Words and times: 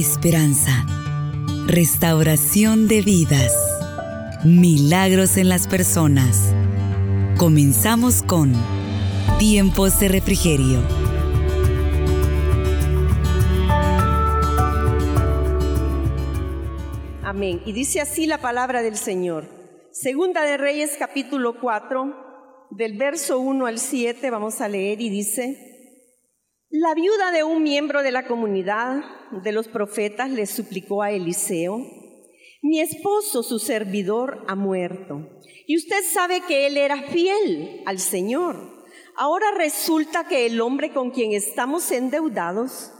esperanza, 0.00 0.86
restauración 1.66 2.86
de 2.86 3.02
vidas, 3.02 3.52
milagros 4.44 5.36
en 5.36 5.48
las 5.48 5.66
personas. 5.66 6.54
Comenzamos 7.36 8.22
con 8.22 8.52
Tiempos 9.40 9.98
de 9.98 10.06
Refrigerio. 10.06 10.78
Amén. 17.24 17.60
Y 17.66 17.72
dice 17.72 18.00
así 18.00 18.26
la 18.26 18.38
palabra 18.38 18.82
del 18.82 18.96
Señor. 18.96 19.46
Segunda 19.90 20.42
de 20.42 20.58
Reyes 20.58 20.92
capítulo 20.96 21.58
4, 21.60 22.68
del 22.70 22.96
verso 22.96 23.40
1 23.40 23.66
al 23.66 23.80
7, 23.80 24.30
vamos 24.30 24.60
a 24.60 24.68
leer 24.68 25.00
y 25.00 25.10
dice, 25.10 25.67
la 26.70 26.94
viuda 26.94 27.30
de 27.32 27.44
un 27.44 27.62
miembro 27.62 28.02
de 28.02 28.12
la 28.12 28.26
comunidad 28.26 29.02
de 29.42 29.52
los 29.52 29.68
profetas 29.68 30.30
le 30.30 30.46
suplicó 30.46 31.02
a 31.02 31.10
Eliseo, 31.10 31.78
mi 32.60 32.80
esposo, 32.80 33.42
su 33.42 33.58
servidor, 33.58 34.44
ha 34.48 34.54
muerto, 34.54 35.28
y 35.66 35.76
usted 35.76 36.02
sabe 36.04 36.42
que 36.46 36.66
él 36.66 36.76
era 36.76 37.04
fiel 37.04 37.82
al 37.86 37.98
Señor. 37.98 38.56
Ahora 39.16 39.50
resulta 39.52 40.28
que 40.28 40.44
el 40.44 40.60
hombre 40.60 40.92
con 40.92 41.10
quien 41.10 41.32
estamos 41.32 41.90
endeudados 41.90 42.92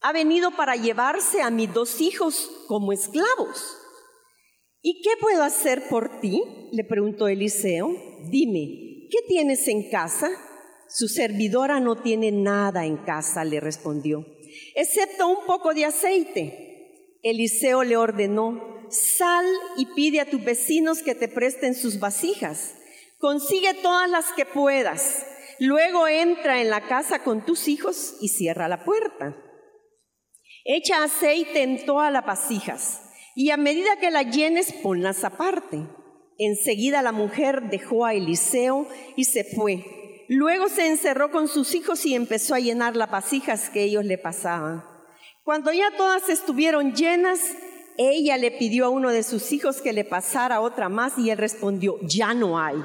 ha 0.00 0.12
venido 0.12 0.50
para 0.50 0.74
llevarse 0.74 1.40
a 1.40 1.50
mis 1.50 1.72
dos 1.72 2.00
hijos 2.00 2.50
como 2.66 2.92
esclavos. 2.92 3.78
¿Y 4.82 5.02
qué 5.02 5.10
puedo 5.20 5.42
hacer 5.42 5.88
por 5.88 6.20
ti? 6.20 6.42
le 6.72 6.84
preguntó 6.84 7.28
Eliseo. 7.28 7.88
Dime, 8.28 9.08
¿qué 9.10 9.18
tienes 9.28 9.66
en 9.68 9.88
casa? 9.90 10.30
Su 10.94 11.08
servidora 11.08 11.80
no 11.80 11.96
tiene 11.96 12.30
nada 12.30 12.86
en 12.86 12.98
casa, 12.98 13.44
le 13.44 13.58
respondió, 13.58 14.24
excepto 14.76 15.26
un 15.26 15.44
poco 15.44 15.74
de 15.74 15.86
aceite. 15.86 17.18
Eliseo 17.20 17.82
le 17.82 17.96
ordenó, 17.96 18.86
sal 18.90 19.44
y 19.76 19.86
pide 19.86 20.20
a 20.20 20.30
tus 20.30 20.44
vecinos 20.44 21.02
que 21.02 21.16
te 21.16 21.26
presten 21.26 21.74
sus 21.74 21.98
vasijas. 21.98 22.76
Consigue 23.18 23.74
todas 23.74 24.08
las 24.08 24.26
que 24.36 24.46
puedas. 24.46 25.26
Luego 25.58 26.06
entra 26.06 26.62
en 26.62 26.70
la 26.70 26.86
casa 26.86 27.24
con 27.24 27.44
tus 27.44 27.66
hijos 27.66 28.14
y 28.20 28.28
cierra 28.28 28.68
la 28.68 28.84
puerta. 28.84 29.36
Echa 30.64 31.02
aceite 31.02 31.64
en 31.64 31.84
todas 31.86 32.12
las 32.12 32.24
vasijas 32.24 33.02
y 33.34 33.50
a 33.50 33.56
medida 33.56 33.98
que 33.98 34.12
la 34.12 34.22
llenes, 34.22 34.72
ponlas 34.72 35.24
aparte. 35.24 35.88
Enseguida 36.38 37.02
la 37.02 37.10
mujer 37.10 37.62
dejó 37.68 38.04
a 38.04 38.14
Eliseo 38.14 38.86
y 39.16 39.24
se 39.24 39.42
fue. 39.42 40.03
Luego 40.28 40.68
se 40.68 40.86
encerró 40.86 41.30
con 41.30 41.48
sus 41.48 41.74
hijos 41.74 42.04
y 42.06 42.14
empezó 42.14 42.54
a 42.54 42.60
llenar 42.60 42.96
las 42.96 43.10
vasijas 43.10 43.70
que 43.70 43.82
ellos 43.82 44.04
le 44.04 44.18
pasaban. 44.18 44.84
Cuando 45.42 45.72
ya 45.72 45.90
todas 45.96 46.28
estuvieron 46.28 46.94
llenas, 46.94 47.40
ella 47.98 48.38
le 48.38 48.50
pidió 48.50 48.86
a 48.86 48.88
uno 48.88 49.10
de 49.10 49.22
sus 49.22 49.52
hijos 49.52 49.80
que 49.82 49.92
le 49.92 50.04
pasara 50.04 50.60
otra 50.60 50.88
más 50.88 51.18
y 51.18 51.30
él 51.30 51.38
respondió, 51.38 51.98
ya 52.02 52.32
no 52.34 52.58
hay. 52.58 52.76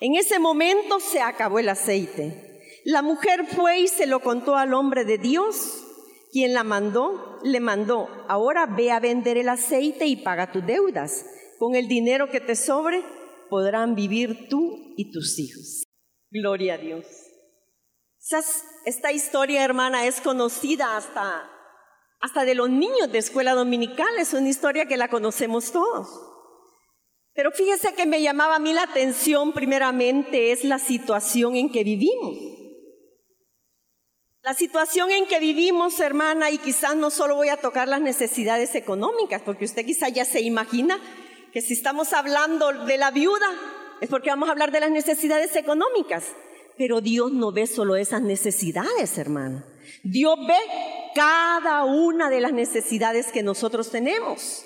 En 0.00 0.14
ese 0.14 0.38
momento 0.38 1.00
se 1.00 1.20
acabó 1.20 1.58
el 1.58 1.68
aceite. 1.68 2.60
La 2.84 3.02
mujer 3.02 3.46
fue 3.46 3.80
y 3.80 3.88
se 3.88 4.06
lo 4.06 4.20
contó 4.20 4.56
al 4.56 4.72
hombre 4.72 5.04
de 5.04 5.18
Dios, 5.18 5.84
quien 6.32 6.54
la 6.54 6.64
mandó, 6.64 7.38
le 7.42 7.60
mandó, 7.60 8.08
ahora 8.28 8.66
ve 8.66 8.92
a 8.92 9.00
vender 9.00 9.36
el 9.36 9.48
aceite 9.48 10.06
y 10.06 10.16
paga 10.16 10.52
tus 10.52 10.64
deudas. 10.64 11.26
Con 11.58 11.74
el 11.74 11.88
dinero 11.88 12.30
que 12.30 12.40
te 12.40 12.56
sobre 12.56 13.02
podrán 13.50 13.94
vivir 13.94 14.48
tú 14.48 14.94
y 14.96 15.10
tus 15.10 15.38
hijos. 15.38 15.82
Gloria 16.30 16.74
a 16.74 16.78
Dios. 16.78 17.06
Esta 18.84 19.12
historia, 19.12 19.64
hermana, 19.64 20.06
es 20.06 20.20
conocida 20.20 20.96
hasta, 20.96 21.50
hasta 22.20 22.44
de 22.44 22.54
los 22.54 22.70
niños 22.70 23.10
de 23.10 23.18
escuela 23.18 23.54
dominical. 23.54 24.08
Es 24.18 24.32
una 24.32 24.48
historia 24.48 24.86
que 24.86 24.96
la 24.96 25.08
conocemos 25.08 25.72
todos. 25.72 26.08
Pero 27.34 27.50
fíjese 27.50 27.94
que 27.94 28.06
me 28.06 28.22
llamaba 28.22 28.56
a 28.56 28.60
mí 28.60 28.72
la 28.72 28.84
atención 28.84 29.52
primeramente 29.52 30.52
es 30.52 30.62
la 30.62 30.78
situación 30.78 31.56
en 31.56 31.72
que 31.72 31.82
vivimos. 31.82 32.36
La 34.42 34.54
situación 34.54 35.10
en 35.10 35.26
que 35.26 35.40
vivimos, 35.40 35.98
hermana, 36.00 36.50
y 36.50 36.58
quizás 36.58 36.96
no 36.96 37.10
solo 37.10 37.36
voy 37.36 37.48
a 37.48 37.56
tocar 37.56 37.88
las 37.88 38.00
necesidades 38.00 38.74
económicas, 38.74 39.42
porque 39.42 39.64
usted 39.64 39.84
quizás 39.84 40.12
ya 40.12 40.24
se 40.24 40.40
imagina 40.40 40.98
que 41.52 41.60
si 41.60 41.74
estamos 41.74 42.12
hablando 42.12 42.72
de 42.84 42.96
la 42.96 43.10
viuda, 43.10 43.48
es 44.00 44.08
porque 44.08 44.30
vamos 44.30 44.48
a 44.48 44.52
hablar 44.52 44.72
de 44.72 44.80
las 44.80 44.90
necesidades 44.90 45.54
económicas. 45.56 46.24
Pero 46.76 47.00
Dios 47.00 47.32
no 47.32 47.52
ve 47.52 47.66
solo 47.66 47.96
esas 47.96 48.22
necesidades, 48.22 49.18
hermano. 49.18 49.62
Dios 50.02 50.38
ve 50.46 50.58
cada 51.14 51.84
una 51.84 52.30
de 52.30 52.40
las 52.40 52.52
necesidades 52.52 53.26
que 53.26 53.42
nosotros 53.42 53.90
tenemos. 53.90 54.64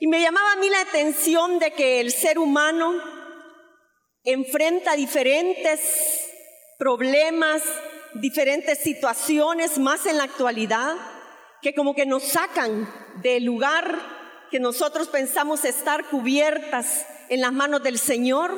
Y 0.00 0.08
me 0.08 0.20
llamaba 0.20 0.52
a 0.52 0.56
mí 0.56 0.68
la 0.68 0.80
atención 0.80 1.58
de 1.58 1.70
que 1.70 2.00
el 2.00 2.10
ser 2.10 2.38
humano 2.38 2.94
enfrenta 4.24 4.96
diferentes 4.96 5.80
problemas, 6.78 7.62
diferentes 8.14 8.78
situaciones, 8.78 9.78
más 9.78 10.04
en 10.06 10.18
la 10.18 10.24
actualidad, 10.24 10.96
que 11.62 11.74
como 11.74 11.94
que 11.94 12.06
nos 12.06 12.24
sacan 12.24 12.88
del 13.22 13.44
lugar 13.44 14.15
que 14.50 14.60
nosotros 14.60 15.08
pensamos 15.08 15.64
estar 15.64 16.08
cubiertas 16.08 17.06
en 17.28 17.40
las 17.40 17.52
manos 17.52 17.82
del 17.82 17.98
Señor, 17.98 18.52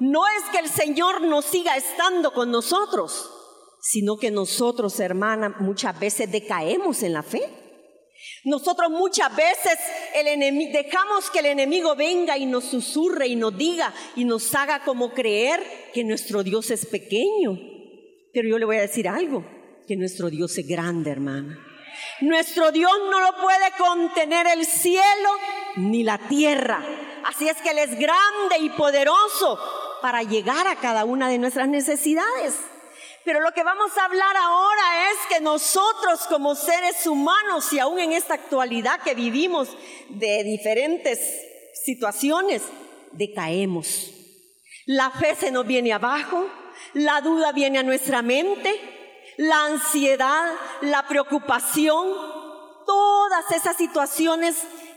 no 0.00 0.26
es 0.26 0.42
que 0.50 0.58
el 0.58 0.68
Señor 0.68 1.22
no 1.22 1.42
siga 1.42 1.76
estando 1.76 2.32
con 2.32 2.50
nosotros, 2.50 3.30
sino 3.80 4.16
que 4.16 4.30
nosotros, 4.30 4.98
hermana, 5.00 5.56
muchas 5.60 5.98
veces 5.98 6.30
decaemos 6.30 7.02
en 7.02 7.12
la 7.12 7.22
fe. 7.22 7.42
Nosotros 8.44 8.90
muchas 8.90 9.34
veces 9.34 9.78
el 10.14 10.40
dejamos 10.72 11.30
que 11.30 11.40
el 11.40 11.46
enemigo 11.46 11.94
venga 11.94 12.36
y 12.36 12.46
nos 12.46 12.64
susurre 12.64 13.26
y 13.26 13.36
nos 13.36 13.56
diga 13.56 13.92
y 14.16 14.24
nos 14.24 14.54
haga 14.54 14.84
como 14.84 15.12
creer 15.12 15.62
que 15.92 16.04
nuestro 16.04 16.42
Dios 16.42 16.70
es 16.70 16.86
pequeño. 16.86 17.58
Pero 18.32 18.48
yo 18.48 18.58
le 18.58 18.64
voy 18.64 18.76
a 18.76 18.82
decir 18.82 19.08
algo, 19.08 19.44
que 19.86 19.96
nuestro 19.96 20.30
Dios 20.30 20.56
es 20.58 20.66
grande, 20.66 21.10
hermana. 21.10 21.73
Nuestro 22.20 22.70
Dios 22.72 22.92
no 23.10 23.20
lo 23.20 23.36
puede 23.40 23.72
contener 23.78 24.46
el 24.46 24.66
cielo 24.66 25.30
ni 25.76 26.02
la 26.02 26.18
tierra. 26.18 26.84
Así 27.24 27.48
es 27.48 27.56
que 27.62 27.70
Él 27.70 27.78
es 27.78 27.98
grande 27.98 28.58
y 28.60 28.70
poderoso 28.70 29.58
para 30.02 30.22
llegar 30.22 30.66
a 30.66 30.76
cada 30.76 31.04
una 31.04 31.28
de 31.28 31.38
nuestras 31.38 31.68
necesidades. 31.68 32.54
Pero 33.24 33.40
lo 33.40 33.52
que 33.52 33.62
vamos 33.62 33.96
a 33.96 34.04
hablar 34.04 34.36
ahora 34.36 35.10
es 35.10 35.34
que 35.34 35.40
nosotros 35.40 36.26
como 36.28 36.54
seres 36.54 37.06
humanos 37.06 37.72
y 37.72 37.78
aún 37.78 37.98
en 37.98 38.12
esta 38.12 38.34
actualidad 38.34 39.00
que 39.00 39.14
vivimos 39.14 39.68
de 40.10 40.44
diferentes 40.44 41.18
situaciones, 41.84 42.62
decaemos. 43.12 44.10
La 44.86 45.10
fe 45.10 45.34
se 45.34 45.50
nos 45.50 45.66
viene 45.66 45.94
abajo, 45.94 46.46
la 46.92 47.22
duda 47.22 47.52
viene 47.52 47.78
a 47.78 47.82
nuestra 47.82 48.20
mente, 48.20 48.78
la 49.36 49.66
ansiedad, 49.66 50.52
la 50.82 51.06
preocupación, 51.08 52.06
todas 52.86 53.50
esas 53.52 53.76
situaciones 53.76 54.56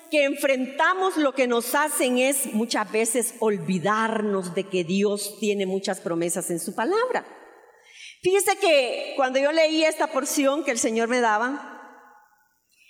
que 0.09 0.23
enfrentamos 0.23 1.17
lo 1.17 1.33
que 1.33 1.47
nos 1.47 1.75
hacen 1.75 2.17
es 2.17 2.53
muchas 2.53 2.89
veces 2.91 3.35
olvidarnos 3.39 4.55
de 4.55 4.63
que 4.63 4.83
Dios 4.83 5.37
tiene 5.39 5.65
muchas 5.65 5.99
promesas 5.99 6.49
en 6.49 6.59
su 6.59 6.75
palabra. 6.75 7.25
Fíjese 8.21 8.57
que 8.57 9.13
cuando 9.15 9.39
yo 9.39 9.51
leí 9.51 9.83
esta 9.83 10.07
porción 10.07 10.63
que 10.63 10.71
el 10.71 10.79
Señor 10.79 11.07
me 11.07 11.19
daba, 11.19 11.73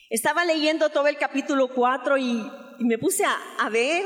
estaba 0.09 0.45
leyendo 0.45 0.89
todo 0.89 1.07
el 1.07 1.17
capítulo 1.17 1.73
4 1.73 2.17
y, 2.17 2.51
me 2.79 2.99
puse 2.99 3.25
a, 3.25 3.35
a 3.59 3.69
ver 3.69 4.03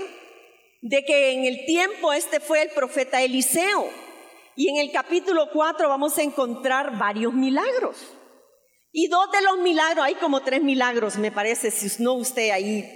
de 0.81 1.03
que 1.03 1.34
en 1.34 1.44
el 1.44 1.66
tiempo 1.66 2.13
este 2.13 2.40
fue 2.40 2.62
el 2.62 2.69
profeta 2.69 3.22
Eliseo. 3.22 3.90
Y 4.62 4.70
en 4.70 4.78
el 4.78 4.92
capítulo 4.92 5.50
4 5.52 5.90
vamos 5.90 6.16
a 6.20 6.22
encontrar 6.22 6.96
varios 6.96 7.34
milagros. 7.34 7.98
Y 8.92 9.08
dos 9.08 9.32
de 9.32 9.42
los 9.42 9.58
milagros, 9.58 10.06
hay 10.06 10.14
como 10.14 10.42
tres 10.42 10.62
milagros, 10.62 11.18
me 11.18 11.32
parece, 11.32 11.72
si 11.72 12.03
no 12.03 12.14
usted 12.14 12.52
ahí 12.52 12.88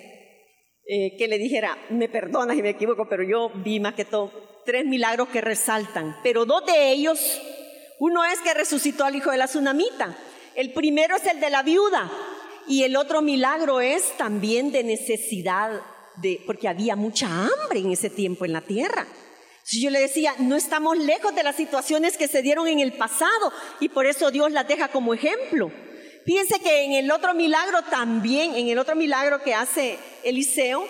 eh, 0.88 1.18
que 1.18 1.28
le 1.28 1.40
dijera, 1.40 1.76
me 1.90 2.08
perdona 2.08 2.54
si 2.54 2.62
me 2.62 2.70
equivoco, 2.70 3.10
pero 3.10 3.24
yo 3.24 3.50
vi 3.64 3.80
más 3.80 3.96
que 3.96 4.06
todo 4.06 4.32
tres 4.64 4.86
milagros 4.86 5.30
que 5.30 5.42
resaltan, 5.42 6.16
pero 6.22 6.46
dos 6.46 6.68
de 6.68 6.92
ellos, 6.92 7.42
uno 7.98 8.24
es 8.24 8.40
que 8.42 8.54
resucitó 8.54 9.04
al 9.04 9.16
hijo 9.16 9.32
de 9.32 9.38
la 9.38 9.48
tsunamita, 9.48 10.16
el 10.54 10.72
primero 10.72 11.16
es 11.16 11.26
el 11.26 11.40
de 11.40 11.50
la 11.50 11.64
viuda 11.64 12.12
y 12.68 12.84
el 12.84 12.96
otro 12.96 13.24
milagro 13.24 13.82
es 13.82 14.16
también 14.18 14.72
de 14.72 14.84
necesidad, 14.84 15.82
de, 16.18 16.44
porque 16.46 16.68
había 16.68 16.96
mucha 16.96 17.26
hambre 17.26 17.80
en 17.80 17.92
ese 17.92 18.12
tiempo 18.12 18.46
en 18.46 18.54
la 18.54 18.62
tierra. 18.62 19.08
Yo 19.72 19.90
le 19.90 20.00
decía, 20.00 20.36
no 20.40 20.56
estamos 20.56 20.98
lejos 20.98 21.34
de 21.34 21.44
las 21.44 21.56
situaciones 21.56 22.18
que 22.18 22.28
se 22.28 22.42
dieron 22.42 22.68
en 22.68 22.80
el 22.80 22.94
pasado 22.94 23.52
y 23.80 23.90
por 23.90 24.06
eso 24.06 24.30
Dios 24.32 24.52
las 24.52 24.68
deja 24.68 24.90
como 24.90 25.14
ejemplo. 25.14 25.72
Fíjense 26.26 26.60
que 26.60 26.84
en 26.84 26.94
el 26.94 27.12
otro 27.12 27.34
milagro 27.34 27.82
también, 27.84 28.56
en 28.56 28.68
el 28.68 28.78
otro 28.78 28.96
milagro 28.96 29.42
que 29.42 29.56
hace 29.56 29.98
Eliseo, 30.24 30.88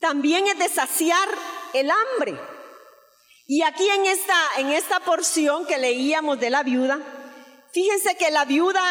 también 0.00 0.46
es 0.46 0.58
de 0.58 0.68
saciar 0.68 1.28
el 1.74 1.90
hambre. 1.90 2.38
Y 3.46 3.62
aquí 3.62 3.88
en 3.88 4.06
esta, 4.06 4.36
en 4.58 4.70
esta 4.70 5.00
porción 5.00 5.66
que 5.66 5.78
leíamos 5.78 6.40
de 6.40 6.50
la 6.50 6.62
viuda, 6.62 6.98
fíjense 7.72 8.16
que 8.16 8.30
la 8.30 8.44
viuda 8.44 8.82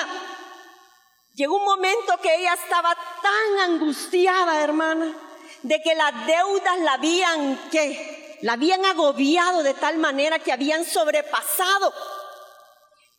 Llegó 1.35 1.57
un 1.57 1.65
momento 1.65 2.19
que 2.21 2.35
ella 2.35 2.53
estaba 2.53 2.95
tan 2.95 3.71
angustiada, 3.71 4.63
hermana, 4.63 5.17
de 5.63 5.81
que 5.81 5.95
las 5.95 6.27
deudas 6.27 6.79
la 6.81 6.93
habían, 6.93 7.69
que 7.71 8.22
la 8.43 8.53
habían 8.53 8.83
agobiado 8.83 9.63
de 9.63 9.73
tal 9.73 9.97
manera 9.97 10.37
que 10.37 10.51
habían 10.51 10.83
sobrepasado. 10.83 11.93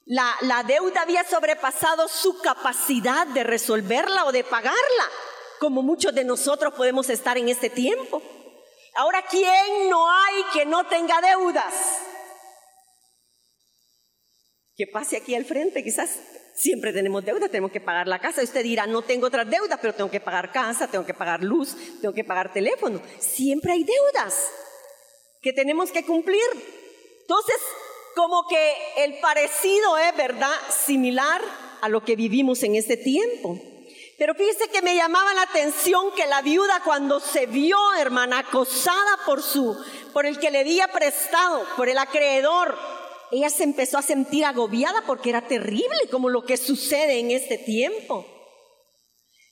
La, 0.05 0.37
la 0.43 0.63
deuda 0.63 1.01
había 1.01 1.25
sobrepasado 1.25 2.09
su 2.09 2.39
capacidad 2.43 3.27
de 3.29 3.43
resolverla 3.43 4.27
o 4.27 4.33
de 4.33 4.45
pagarla, 4.45 5.09
como 5.61 5.81
muchos 5.83 6.15
de 6.15 6.25
nosotros 6.25 6.75
podemos 6.75 7.09
estar 7.09 7.39
en 7.39 7.49
este 7.49 7.71
tiempo. 7.71 8.23
Ahora, 8.97 9.25
¿quién 9.31 9.89
no 9.89 10.11
hay 10.11 10.45
que 10.53 10.67
no 10.67 10.87
tenga 10.89 11.19
deudas? 11.23 11.73
Que 14.77 14.87
pase 14.93 15.17
aquí 15.17 15.35
al 15.35 15.47
frente, 15.47 15.83
quizás 15.83 16.19
siempre 16.55 16.93
tenemos 16.93 17.25
deuda, 17.25 17.49
tenemos 17.49 17.73
que 17.73 17.81
pagar 17.81 18.09
la 18.09 18.19
casa. 18.19 18.43
Usted 18.43 18.63
dirá, 18.63 18.87
no 18.87 19.01
tengo 19.01 19.29
otras 19.29 19.49
deudas, 19.49 19.79
pero 19.81 19.95
tengo 19.95 20.11
que 20.11 20.21
pagar 20.21 20.53
casa, 20.53 20.87
tengo 20.87 21.07
que 21.07 21.15
pagar 21.15 21.43
luz, 21.43 21.75
tengo 22.03 22.13
que 22.13 22.25
pagar 22.25 22.53
teléfono. 22.53 23.01
Siempre 23.21 23.73
hay 23.73 23.85
deudas 23.85 24.51
que 25.45 25.53
tenemos 25.53 25.93
que 25.93 26.05
cumplir. 26.05 26.41
Entonces, 27.21 27.57
como 28.17 28.49
que 28.49 28.75
el 28.97 29.19
parecido 29.19 29.99
es, 29.99 30.17
¿verdad?, 30.17 30.57
similar 30.71 31.43
a 31.83 31.89
lo 31.91 32.03
que 32.03 32.17
vivimos 32.17 32.63
en 32.63 32.75
este 32.77 32.97
tiempo. 32.97 33.61
Pero 34.17 34.35
fíjese 34.35 34.69
que 34.69 34.81
me 34.81 34.97
llamaba 34.97 35.35
la 35.35 35.43
atención 35.43 36.13
que 36.17 36.27
la 36.27 36.41
viuda 36.41 36.81
cuando 36.83 37.21
se 37.21 37.45
vio, 37.45 37.77
hermana, 37.99 38.39
acosada 38.39 39.19
por 39.27 39.43
su, 39.43 39.77
por 40.15 40.25
el 40.25 40.39
que 40.39 40.51
le 40.51 40.61
había 40.61 40.89
prestado, 40.89 41.67
por 41.77 41.91
el 41.91 41.99
acreedor, 41.99 42.79
ella 43.31 43.51
se 43.51 43.65
empezó 43.65 43.99
a 43.99 44.03
sentir 44.03 44.47
agobiada 44.47 45.03
porque 45.07 45.29
era 45.29 45.47
terrible 45.47 46.09
como 46.11 46.31
lo 46.31 46.47
que 46.47 46.57
sucede 46.57 47.19
en 47.19 47.33
este 47.33 47.59
tiempo. 47.59 48.27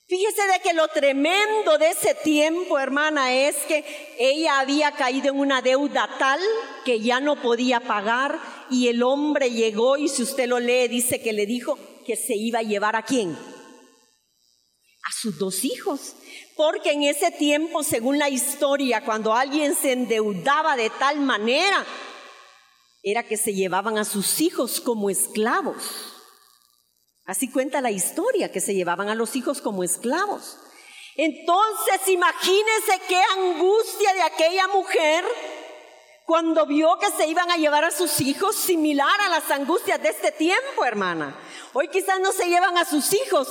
Fíjese 0.07 0.41
de 0.47 0.59
que 0.61 0.73
lo 0.73 0.87
tremendo 0.89 1.77
de 1.77 1.89
ese 1.89 2.13
tiempo, 2.13 2.77
hermana, 2.77 3.33
es 3.33 3.55
que 3.67 3.85
ella 4.19 4.59
había 4.59 4.91
caído 4.91 5.29
en 5.29 5.39
una 5.39 5.61
deuda 5.61 6.09
tal 6.19 6.41
que 6.83 6.99
ya 6.99 7.21
no 7.21 7.41
podía 7.41 7.79
pagar 7.79 8.37
y 8.69 8.89
el 8.89 9.01
hombre 9.01 9.51
llegó 9.51 9.95
y 9.97 10.09
si 10.09 10.23
usted 10.23 10.47
lo 10.47 10.59
lee 10.59 10.89
dice 10.89 11.21
que 11.21 11.31
le 11.31 11.45
dijo 11.45 11.79
que 12.05 12.17
se 12.17 12.35
iba 12.35 12.59
a 12.59 12.63
llevar 12.63 12.97
a 12.97 13.03
quién? 13.03 13.31
A 13.31 15.11
sus 15.13 15.37
dos 15.37 15.63
hijos. 15.63 16.15
Porque 16.57 16.91
en 16.91 17.03
ese 17.03 17.31
tiempo, 17.31 17.81
según 17.81 18.19
la 18.19 18.29
historia, 18.29 19.03
cuando 19.05 19.33
alguien 19.33 19.73
se 19.73 19.93
endeudaba 19.93 20.75
de 20.75 20.89
tal 20.91 21.21
manera, 21.21 21.85
era 23.01 23.23
que 23.23 23.37
se 23.37 23.53
llevaban 23.53 23.97
a 23.97 24.05
sus 24.05 24.41
hijos 24.41 24.81
como 24.81 25.09
esclavos. 25.09 26.12
Así 27.25 27.49
cuenta 27.49 27.79
la 27.81 27.91
historia, 27.91 28.51
que 28.51 28.59
se 28.59 28.75
llevaban 28.75 29.09
a 29.09 29.15
los 29.15 29.35
hijos 29.35 29.61
como 29.61 29.83
esclavos. 29.83 30.57
Entonces, 31.15 32.07
imagínense 32.07 33.01
qué 33.07 33.21
angustia 33.37 34.13
de 34.13 34.21
aquella 34.23 34.67
mujer 34.67 35.23
cuando 36.25 36.65
vio 36.65 36.97
que 36.99 37.11
se 37.11 37.27
iban 37.27 37.49
a 37.51 37.57
llevar 37.57 37.85
a 37.85 37.91
sus 37.91 38.19
hijos, 38.21 38.55
similar 38.55 39.21
a 39.21 39.29
las 39.29 39.49
angustias 39.51 40.01
de 40.01 40.09
este 40.09 40.31
tiempo, 40.31 40.85
hermana. 40.85 41.37
Hoy 41.73 41.89
quizás 41.89 42.19
no 42.19 42.31
se 42.31 42.47
llevan 42.47 42.77
a 42.77 42.85
sus 42.85 43.13
hijos, 43.13 43.47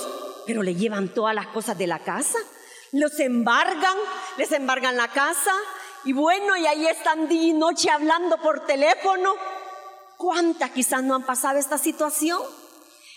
pero 0.46 0.62
le 0.62 0.74
llevan 0.74 1.12
todas 1.14 1.34
las 1.34 1.46
cosas 1.48 1.78
de 1.78 1.86
la 1.86 2.00
casa, 2.00 2.38
los 2.92 3.18
embargan, 3.20 3.96
les 4.36 4.52
embargan 4.52 4.96
la 4.96 5.08
casa, 5.08 5.52
y 6.04 6.12
bueno, 6.12 6.56
y 6.56 6.66
ahí 6.66 6.86
están 6.86 7.28
día 7.28 7.48
y 7.48 7.52
noche 7.52 7.90
hablando 7.90 8.38
por 8.38 8.66
teléfono. 8.66 9.34
¿Cuántas 10.16 10.70
quizás 10.70 11.02
no 11.02 11.14
han 11.14 11.24
pasado 11.24 11.58
esta 11.58 11.78
situación? 11.78 12.40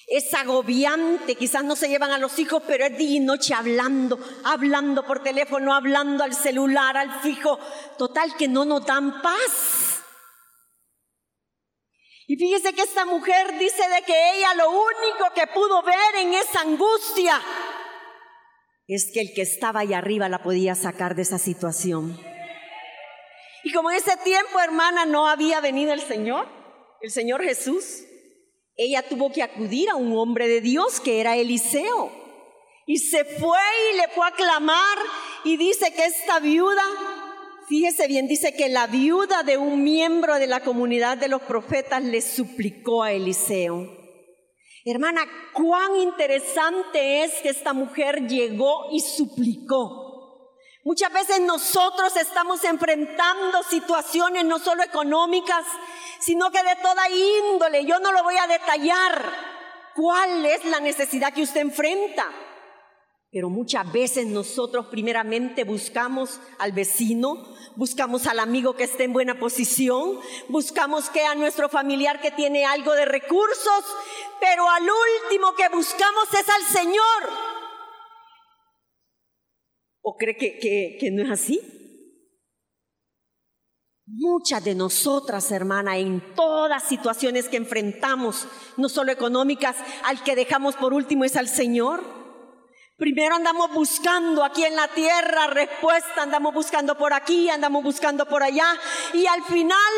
Es 0.07 0.33
agobiante, 0.33 1.35
quizás 1.35 1.63
no 1.63 1.75
se 1.75 1.89
llevan 1.89 2.11
a 2.11 2.19
los 2.19 2.37
hijos, 2.37 2.61
pero 2.67 2.85
es 2.85 2.97
día 2.97 3.17
y 3.17 3.19
noche 3.19 3.55
hablando, 3.55 4.19
hablando 4.43 5.03
por 5.03 5.23
teléfono, 5.23 5.73
hablando 5.73 6.23
al 6.23 6.35
celular, 6.35 6.95
al 6.95 7.21
fijo. 7.21 7.57
Total 7.97 8.35
que 8.37 8.47
no 8.47 8.65
nos 8.65 8.85
dan 8.85 9.21
paz. 9.21 10.03
Y 12.27 12.35
fíjese 12.37 12.73
que 12.73 12.81
esta 12.81 13.05
mujer 13.05 13.57
dice 13.57 13.83
de 13.89 14.01
que 14.03 14.37
ella 14.37 14.53
lo 14.55 14.69
único 14.69 15.33
que 15.33 15.47
pudo 15.47 15.81
ver 15.83 16.15
en 16.21 16.33
esa 16.33 16.61
angustia 16.61 17.39
es 18.87 19.11
que 19.11 19.21
el 19.21 19.33
que 19.33 19.41
estaba 19.41 19.81
ahí 19.81 19.93
arriba 19.93 20.29
la 20.29 20.43
podía 20.43 20.75
sacar 20.75 21.15
de 21.15 21.23
esa 21.23 21.37
situación. 21.37 22.19
Y 23.63 23.71
como 23.71 23.89
en 23.89 23.97
ese 23.97 24.15
tiempo, 24.17 24.59
hermana, 24.59 25.05
no 25.05 25.27
había 25.27 25.59
venido 25.59 25.93
el 25.93 26.01
Señor, 26.01 26.47
el 27.01 27.11
Señor 27.11 27.43
Jesús, 27.43 28.03
ella 28.77 29.07
tuvo 29.07 29.31
que 29.31 29.43
acudir 29.43 29.89
a 29.89 29.95
un 29.95 30.17
hombre 30.17 30.47
de 30.47 30.61
Dios 30.61 30.99
que 30.99 31.19
era 31.19 31.37
Eliseo. 31.37 32.11
Y 32.85 32.97
se 32.97 33.25
fue 33.25 33.59
y 33.93 33.97
le 33.97 34.07
fue 34.09 34.27
a 34.27 34.31
clamar 34.31 34.97
y 35.43 35.57
dice 35.57 35.91
que 35.93 36.05
esta 36.05 36.39
viuda, 36.39 36.83
fíjese 37.67 38.07
bien, 38.07 38.27
dice 38.27 38.53
que 38.53 38.69
la 38.69 38.87
viuda 38.87 39.43
de 39.43 39.57
un 39.57 39.83
miembro 39.83 40.35
de 40.35 40.47
la 40.47 40.59
comunidad 40.59 41.17
de 41.17 41.29
los 41.29 41.41
profetas 41.41 42.03
le 42.03 42.21
suplicó 42.21 43.03
a 43.03 43.11
Eliseo. 43.11 44.05
Hermana, 44.87 45.21
cuán 45.53 45.95
interesante 45.95 47.23
es 47.23 47.33
que 47.41 47.49
esta 47.49 47.73
mujer 47.73 48.27
llegó 48.27 48.91
y 48.91 48.99
suplicó. 48.99 50.04
Muchas 50.85 51.11
veces 51.11 51.41
nosotros 51.41 52.15
estamos 52.15 52.63
enfrentando 52.63 53.63
situaciones 53.63 54.45
no 54.45 54.59
solo 54.59 54.83
económicas, 54.83 55.65
sino 56.19 56.51
que 56.51 56.61
de 56.61 56.75
toda 56.75 57.09
índole. 57.09 57.85
Yo 57.85 57.99
no 57.99 58.11
lo 58.11 58.21
voy 58.21 58.35
a 58.37 58.45
detallar 58.45 59.33
cuál 59.95 60.45
es 60.45 60.63
la 60.65 60.79
necesidad 60.79 61.33
que 61.33 61.41
usted 61.41 61.61
enfrenta. 61.61 62.31
Pero 63.31 63.49
muchas 63.49 63.91
veces 63.91 64.27
nosotros 64.27 64.85
primeramente 64.85 65.63
buscamos 65.63 66.39
al 66.59 66.71
vecino, 66.71 67.43
buscamos 67.75 68.27
al 68.27 68.37
amigo 68.37 68.75
que 68.75 68.83
esté 68.83 69.05
en 69.05 69.13
buena 69.13 69.39
posición, 69.39 70.19
buscamos 70.49 71.09
que 71.09 71.25
a 71.25 71.33
nuestro 71.33 71.67
familiar 71.67 72.21
que 72.21 72.29
tiene 72.29 72.63
algo 72.63 72.93
de 72.93 73.05
recursos, 73.05 73.85
pero 74.39 74.69
al 74.69 74.83
último 75.23 75.55
que 75.55 75.67
buscamos 75.69 76.31
es 76.31 76.47
al 76.47 76.61
Señor. 76.61 77.64
¿O 80.07 80.17
cree 80.17 80.37
que, 80.37 81.09
no 81.11 81.23
es 81.23 81.31
así? 81.31 81.59
Muchas 84.05 84.63
de 84.63 84.75
nosotras, 84.75 85.51
hermana, 85.51 85.97
en 85.97 86.35
todas 86.35 86.83
situaciones 86.83 87.49
que 87.49 87.57
enfrentamos, 87.57 88.47
no 88.77 88.87
solo 88.87 89.11
económicas, 89.11 89.75
al 90.03 90.21
que 90.21 90.35
dejamos 90.35 90.75
por 90.75 90.93
último 90.93 91.23
es 91.25 91.35
al 91.35 91.47
Señor. 91.47 92.03
Primero 92.97 93.35
andamos 93.35 93.73
buscando 93.73 94.43
aquí 94.43 94.63
en 94.63 94.75
la 94.75 94.89
tierra 94.89 95.47
respuesta, 95.47 96.21
andamos 96.21 96.53
buscando 96.53 96.95
por 96.99 97.11
aquí, 97.11 97.49
andamos 97.49 97.83
buscando 97.83 98.27
por 98.27 98.43
allá 98.43 98.77
y 99.15 99.25
al 99.25 99.43
final 99.43 99.93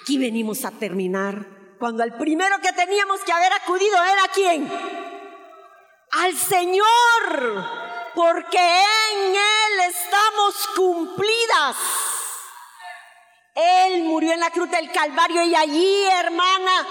aquí 0.00 0.16
venimos 0.16 0.64
a 0.64 0.70
terminar. 0.70 1.74
Cuando 1.80 2.04
el 2.04 2.14
primero 2.14 2.54
que 2.62 2.72
teníamos 2.72 3.20
que 3.22 3.32
haber 3.32 3.52
acudido 3.52 3.96
era 3.96 4.32
quién? 4.32 4.70
Al 6.12 6.34
Señor 6.34 7.88
porque 8.18 8.58
Él 8.58 8.97
estamos 9.88 10.54
cumplidas. 10.76 11.76
Él 13.54 14.04
murió 14.04 14.32
en 14.32 14.40
la 14.40 14.50
cruz 14.50 14.70
del 14.70 14.90
Calvario 14.92 15.44
y 15.44 15.54
allí, 15.54 16.04
hermana, 16.04 16.86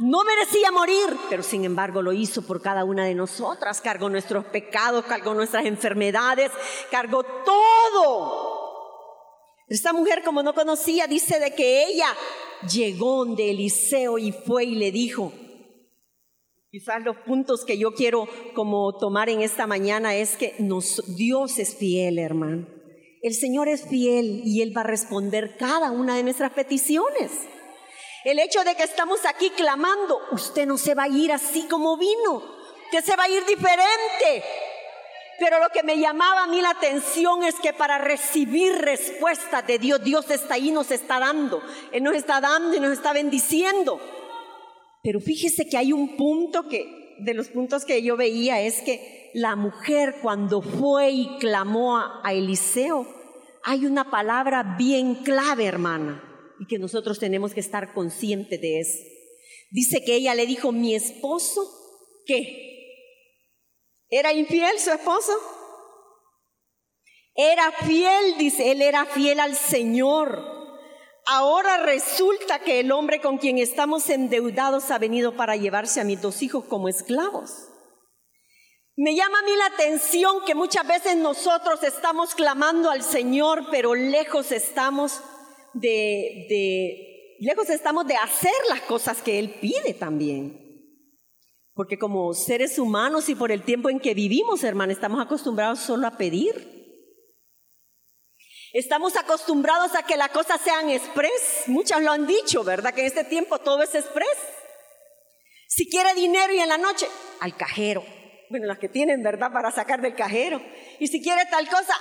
no 0.00 0.22
merecía 0.22 0.70
morir, 0.70 1.16
pero 1.30 1.42
sin 1.42 1.64
embargo 1.64 2.02
lo 2.02 2.12
hizo 2.12 2.42
por 2.42 2.60
cada 2.60 2.84
una 2.84 3.04
de 3.04 3.14
nosotras. 3.14 3.80
Cargó 3.80 4.08
nuestros 4.08 4.44
pecados, 4.46 5.04
cargó 5.06 5.34
nuestras 5.34 5.64
enfermedades, 5.64 6.52
cargó 6.90 7.22
todo. 7.24 8.58
Esta 9.66 9.92
mujer, 9.92 10.22
como 10.22 10.42
no 10.42 10.54
conocía, 10.54 11.06
dice 11.06 11.40
de 11.40 11.54
que 11.54 11.84
ella 11.84 12.14
llegó 12.70 13.24
de 13.24 13.50
Eliseo 13.50 14.18
y 14.18 14.32
fue 14.32 14.64
y 14.64 14.74
le 14.76 14.92
dijo, 14.92 15.32
Quizás 16.70 17.02
los 17.02 17.16
puntos 17.16 17.64
que 17.64 17.78
yo 17.78 17.94
quiero 17.94 18.28
como 18.54 18.94
tomar 18.98 19.30
en 19.30 19.40
esta 19.40 19.66
mañana 19.66 20.14
es 20.14 20.36
que 20.36 20.54
Dios 20.58 21.58
es 21.58 21.74
fiel, 21.74 22.18
hermano. 22.18 22.66
El 23.22 23.32
Señor 23.32 23.68
es 23.68 23.88
fiel 23.88 24.42
y 24.44 24.60
Él 24.60 24.76
va 24.76 24.82
a 24.82 24.84
responder 24.84 25.56
cada 25.56 25.90
una 25.90 26.16
de 26.16 26.24
nuestras 26.24 26.52
peticiones. 26.52 27.32
El 28.22 28.38
hecho 28.38 28.64
de 28.64 28.74
que 28.74 28.82
estamos 28.82 29.24
aquí 29.24 29.48
clamando, 29.56 30.18
usted 30.32 30.66
no 30.66 30.76
se 30.76 30.94
va 30.94 31.04
a 31.04 31.08
ir 31.08 31.32
así 31.32 31.66
como 31.68 31.96
vino, 31.96 32.42
que 32.90 33.00
se 33.00 33.16
va 33.16 33.22
a 33.24 33.30
ir 33.30 33.46
diferente. 33.46 34.44
Pero 35.38 35.60
lo 35.60 35.70
que 35.70 35.82
me 35.82 35.98
llamaba 35.98 36.42
a 36.42 36.48
mí 36.48 36.60
la 36.60 36.70
atención 36.70 37.44
es 37.44 37.54
que 37.54 37.72
para 37.72 37.96
recibir 37.96 38.74
respuesta 38.74 39.62
de 39.62 39.78
Dios, 39.78 40.04
Dios 40.04 40.30
está 40.30 40.54
ahí, 40.54 40.70
nos 40.70 40.90
está 40.90 41.18
dando. 41.18 41.62
Él 41.92 42.02
nos 42.02 42.14
está 42.14 42.42
dando 42.42 42.76
y 42.76 42.80
nos 42.80 42.92
está 42.92 43.14
bendiciendo. 43.14 43.98
Pero 45.02 45.20
fíjese 45.20 45.68
que 45.68 45.76
hay 45.76 45.92
un 45.92 46.16
punto 46.16 46.68
que, 46.68 47.16
de 47.20 47.34
los 47.34 47.48
puntos 47.48 47.84
que 47.84 48.02
yo 48.02 48.16
veía, 48.16 48.60
es 48.60 48.80
que 48.82 49.30
la 49.34 49.56
mujer 49.56 50.16
cuando 50.22 50.62
fue 50.62 51.10
y 51.10 51.38
clamó 51.38 51.98
a, 51.98 52.32
Eliseo, 52.32 53.06
hay 53.64 53.86
una 53.86 54.10
palabra 54.10 54.76
bien 54.78 55.16
clave, 55.16 55.66
hermana, 55.66 56.24
y 56.58 56.66
que 56.66 56.78
nosotros 56.78 57.18
tenemos 57.18 57.54
que 57.54 57.60
estar 57.60 57.92
conscientes 57.92 58.60
de 58.60 58.80
eso. 58.80 58.98
Dice 59.70 60.02
que 60.04 60.14
ella 60.14 60.34
le 60.34 60.46
dijo, 60.46 60.72
mi 60.72 60.94
esposo, 60.94 61.62
¿qué? 62.26 62.68
¿Era 64.08 64.32
infiel 64.32 64.78
su 64.78 64.90
esposo? 64.90 65.32
Era 67.34 67.70
fiel, 67.70 68.38
dice, 68.38 68.72
él 68.72 68.82
era 68.82 69.04
fiel 69.04 69.38
al 69.38 69.54
Señor. 69.54 70.57
Ahora 71.30 71.76
resulta 71.84 72.60
que 72.60 72.80
el 72.80 72.90
hombre 72.90 73.20
con 73.20 73.36
quien 73.36 73.58
estamos 73.58 74.08
endeudados 74.08 74.90
ha 74.90 74.96
venido 74.96 75.36
para 75.36 75.56
llevarse 75.56 76.00
a 76.00 76.04
mis 76.04 76.22
dos 76.22 76.40
hijos 76.40 76.64
como 76.64 76.88
esclavos. 76.88 77.68
Me 78.96 79.14
llama 79.14 79.40
a 79.40 79.42
mí 79.42 79.50
la 79.54 79.66
atención 79.66 80.36
que 80.46 80.54
muchas 80.54 80.88
veces 80.88 81.16
nosotros 81.18 81.82
estamos 81.82 82.34
clamando 82.34 82.90
al 82.90 83.02
Señor, 83.02 83.66
pero 83.70 83.94
lejos 83.94 84.52
estamos 84.52 85.20
de, 85.74 87.36
lejos 87.40 87.68
estamos 87.68 88.06
de 88.06 88.16
hacer 88.16 88.50
las 88.70 88.80
cosas 88.80 89.20
que 89.20 89.38
Él 89.38 89.50
pide 89.60 89.92
también. 89.92 90.58
Porque 91.74 91.98
como 91.98 92.32
seres 92.32 92.78
humanos 92.78 93.28
y 93.28 93.34
por 93.34 93.52
el 93.52 93.64
tiempo 93.64 93.90
en 93.90 94.00
que 94.00 94.14
vivimos, 94.14 94.64
hermano, 94.64 94.92
estamos 94.92 95.20
acostumbrados 95.20 95.80
solo 95.80 96.06
a 96.06 96.16
pedir. 96.16 96.77
Estamos 98.72 99.16
acostumbrados 99.16 99.94
a 99.94 100.02
que 100.02 100.16
las 100.16 100.28
cosas 100.28 100.60
sean 100.60 100.90
express. 100.90 101.64
Muchas 101.66 102.02
lo 102.02 102.12
han 102.12 102.26
dicho, 102.26 102.64
¿verdad? 102.64 102.92
Que 102.92 103.00
en 103.00 103.06
este 103.06 103.24
tiempo 103.24 103.58
todo 103.58 103.82
es 103.82 103.94
express. 103.94 104.36
Si 105.68 105.88
quiere 105.88 106.14
dinero 106.14 106.52
y 106.52 106.58
en 106.58 106.68
la 106.68 106.78
noche, 106.78 107.06
al 107.40 107.56
cajero. 107.56 108.04
Bueno, 108.50 108.66
las 108.66 108.78
que 108.78 108.88
tienen, 108.88 109.22
¿verdad? 109.22 109.52
Para 109.52 109.70
sacar 109.70 110.00
del 110.00 110.14
cajero. 110.14 110.60
Y 110.98 111.08
si 111.08 111.22
quiere 111.22 111.46
tal 111.46 111.68
cosa, 111.68 111.94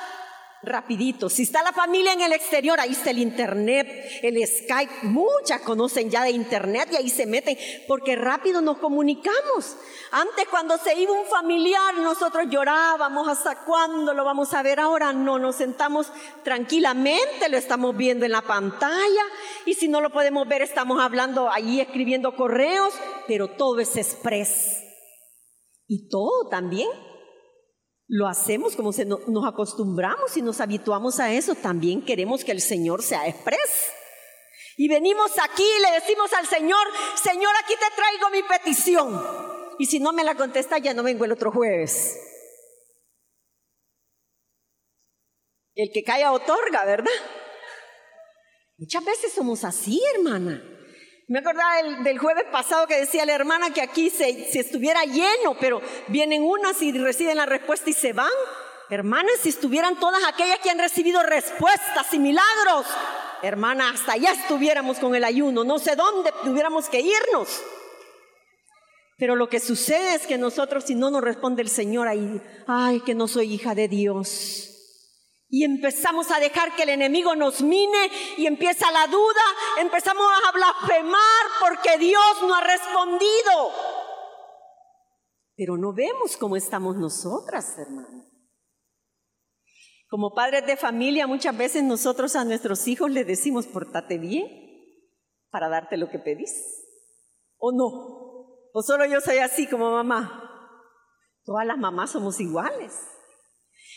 rapidito. 0.67 1.29
Si 1.29 1.43
está 1.43 1.63
la 1.63 1.73
familia 1.73 2.13
en 2.13 2.21
el 2.21 2.33
exterior, 2.33 2.79
ahí 2.79 2.91
está 2.91 3.09
el 3.09 3.19
internet, 3.19 3.87
el 4.21 4.45
Skype. 4.45 4.93
Muchas 5.03 5.61
conocen 5.61 6.09
ya 6.09 6.23
de 6.23 6.31
internet 6.31 6.89
y 6.91 6.95
ahí 6.97 7.09
se 7.09 7.25
meten 7.25 7.57
porque 7.87 8.15
rápido 8.15 8.61
nos 8.61 8.77
comunicamos. 8.77 9.75
Antes 10.11 10.47
cuando 10.49 10.77
se 10.77 10.99
iba 10.99 11.11
un 11.11 11.25
familiar, 11.25 11.95
nosotros 11.97 12.45
llorábamos 12.49 13.27
hasta 13.27 13.63
cuándo 13.65 14.13
lo 14.13 14.23
vamos 14.23 14.53
a 14.53 14.61
ver. 14.61 14.79
Ahora 14.79 15.13
no, 15.13 15.39
nos 15.39 15.55
sentamos 15.55 16.11
tranquilamente, 16.43 17.49
lo 17.49 17.57
estamos 17.57 17.95
viendo 17.95 18.25
en 18.25 18.31
la 18.31 18.41
pantalla 18.41 19.23
y 19.65 19.73
si 19.73 19.87
no 19.87 20.01
lo 20.01 20.11
podemos 20.11 20.47
ver, 20.47 20.61
estamos 20.61 21.01
hablando 21.01 21.49
ahí, 21.51 21.81
escribiendo 21.81 22.35
correos, 22.35 22.93
pero 23.27 23.47
todo 23.47 23.79
es 23.79 23.95
express. 23.97 24.83
Y 25.87 26.09
todo 26.09 26.49
también 26.49 26.89
lo 28.07 28.27
hacemos 28.27 28.75
como 28.75 28.93
se 28.93 29.05
nos 29.05 29.45
acostumbramos 29.45 30.37
y 30.37 30.41
nos 30.41 30.61
habituamos 30.61 31.19
a 31.19 31.33
eso, 31.33 31.55
también 31.55 32.03
queremos 32.03 32.43
que 32.43 32.53
el 32.53 32.61
Señor 32.61 33.03
sea 33.03 33.27
express. 33.27 33.91
Y 34.77 34.87
venimos 34.87 35.31
aquí 35.43 35.63
y 35.63 35.81
le 35.81 35.91
decimos 35.99 36.31
al 36.33 36.47
Señor, 36.47 36.87
Señor, 37.21 37.51
aquí 37.63 37.73
te 37.73 37.95
traigo 37.95 38.29
mi 38.29 38.43
petición. 38.43 39.21
Y 39.79 39.87
si 39.87 39.99
no 39.99 40.13
me 40.13 40.23
la 40.23 40.35
contesta, 40.35 40.77
ya 40.77 40.93
no 40.93 41.03
vengo 41.03 41.25
el 41.25 41.31
otro 41.31 41.51
jueves. 41.51 42.17
El 45.75 45.91
que 45.91 46.03
calla 46.03 46.31
otorga, 46.31 46.85
¿verdad? 46.85 47.11
Muchas 48.77 49.03
veces 49.03 49.33
somos 49.33 49.63
así, 49.63 50.01
hermana. 50.15 50.76
Me 51.29 51.39
acordaba 51.39 51.83
del, 52.03 52.17
jueves 52.19 52.45
pasado 52.51 52.87
que 52.87 53.01
decía 53.01 53.25
la 53.25 53.33
hermana 53.33 53.73
que 53.73 53.81
aquí 53.81 54.09
se, 54.09 54.49
si 54.49 54.59
estuviera 54.59 55.03
lleno, 55.03 55.57
pero 55.59 55.81
vienen 56.07 56.41
unas 56.41 56.81
y 56.81 56.93
reciben 56.93 57.35
la 57.35 57.45
respuesta 57.45 57.89
y 57.89 57.93
se 57.93 58.13
van. 58.13 58.31
Hermanas, 58.89 59.33
si 59.41 59.49
estuvieran 59.49 59.99
todas 59.99 60.23
aquellas 60.25 60.59
que 60.59 60.69
han 60.69 60.79
recibido 60.79 61.21
respuestas 61.23 62.13
y 62.13 62.19
milagros, 62.19 62.87
hermana, 63.41 63.89
hasta 63.89 64.13
allá 64.13 64.31
estuviéramos 64.31 64.99
con 64.99 65.15
el 65.15 65.25
ayuno, 65.25 65.65
no 65.65 65.79
sé 65.79 65.97
dónde 65.97 66.31
tuviéramos 66.45 66.87
que 66.87 67.01
irnos. 67.01 67.61
Pero 69.17 69.35
lo 69.35 69.49
que 69.49 69.59
sucede 69.59 70.15
es 70.15 70.27
que 70.27 70.37
nosotros, 70.37 70.85
si 70.85 70.95
no 70.95 71.11
nos 71.11 71.21
responde 71.21 71.61
el 71.61 71.69
Señor 71.69 72.07
ahí, 72.07 72.41
ay, 72.67 73.01
que 73.01 73.15
no 73.15 73.27
soy 73.27 73.53
hija 73.53 73.75
de 73.75 73.89
Dios. 73.89 74.76
Y 75.49 75.63
empezamos 75.63 76.29
a 76.31 76.39
dejar 76.39 76.75
que 76.75 76.83
el 76.83 76.89
enemigo 76.89 77.35
nos 77.35 77.61
mine 77.61 78.11
y 78.37 78.47
empieza 78.47 78.91
la 78.91 79.07
duda, 79.07 79.41
empezamos 79.79 80.25
a 80.45 80.51
blasfemar 80.51 81.45
porque 81.61 81.97
Dios 81.97 82.41
no 82.41 82.53
ha 82.53 82.61
respondido. 82.61 83.71
Pero 85.55 85.77
no 85.77 85.93
vemos 85.93 86.35
cómo 86.37 86.55
estamos 86.55 86.97
nosotras, 86.97 87.77
hermano. 87.77 88.25
Como 90.09 90.33
padres 90.33 90.65
de 90.65 90.77
familia, 90.77 91.27
muchas 91.27 91.57
veces 91.57 91.83
nosotros 91.83 92.35
a 92.35 92.45
nuestros 92.45 92.87
hijos 92.87 93.09
les 93.11 93.25
decimos, 93.25 93.67
portate 93.67 94.17
bien 94.17 94.47
para 95.49 95.69
darte 95.69 95.97
lo 95.97 96.09
que 96.09 96.19
pedís. 96.19 96.53
¿O 97.57 97.71
no? 97.71 97.87
¿O 98.73 98.81
solo 98.83 99.05
yo 99.05 99.19
soy 99.21 99.37
así 99.37 99.67
como 99.67 99.91
mamá? 99.91 100.43
Todas 101.43 101.65
las 101.65 101.77
mamás 101.77 102.11
somos 102.11 102.39
iguales. 102.39 102.93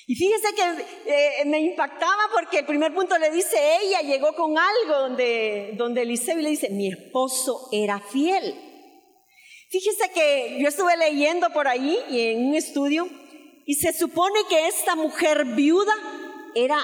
Y 0.06 0.14
fíjese 0.14 0.54
que 0.54 0.84
eh, 1.06 1.44
me 1.46 1.60
impactaba 1.60 2.28
porque 2.34 2.60
el 2.60 2.66
primer 2.66 2.94
punto 2.94 3.16
le 3.18 3.30
dice 3.30 3.56
ella, 3.82 4.00
llegó 4.00 4.34
con 4.34 4.56
algo 4.58 5.08
donde, 5.08 5.74
donde 5.76 6.02
Eliseo 6.02 6.36
le 6.36 6.50
dice, 6.50 6.70
mi 6.70 6.88
esposo 6.88 7.68
era 7.72 8.00
fiel. 8.00 8.54
Fíjese 9.70 10.10
que 10.12 10.58
yo 10.60 10.68
estuve 10.68 10.96
leyendo 10.96 11.50
por 11.50 11.68
ahí 11.68 11.96
en 12.10 12.48
un 12.48 12.54
estudio 12.56 13.08
y 13.66 13.74
se 13.74 13.92
supone 13.92 14.40
que 14.48 14.66
esta 14.66 14.96
mujer 14.96 15.44
viuda 15.44 15.94
era, 16.56 16.78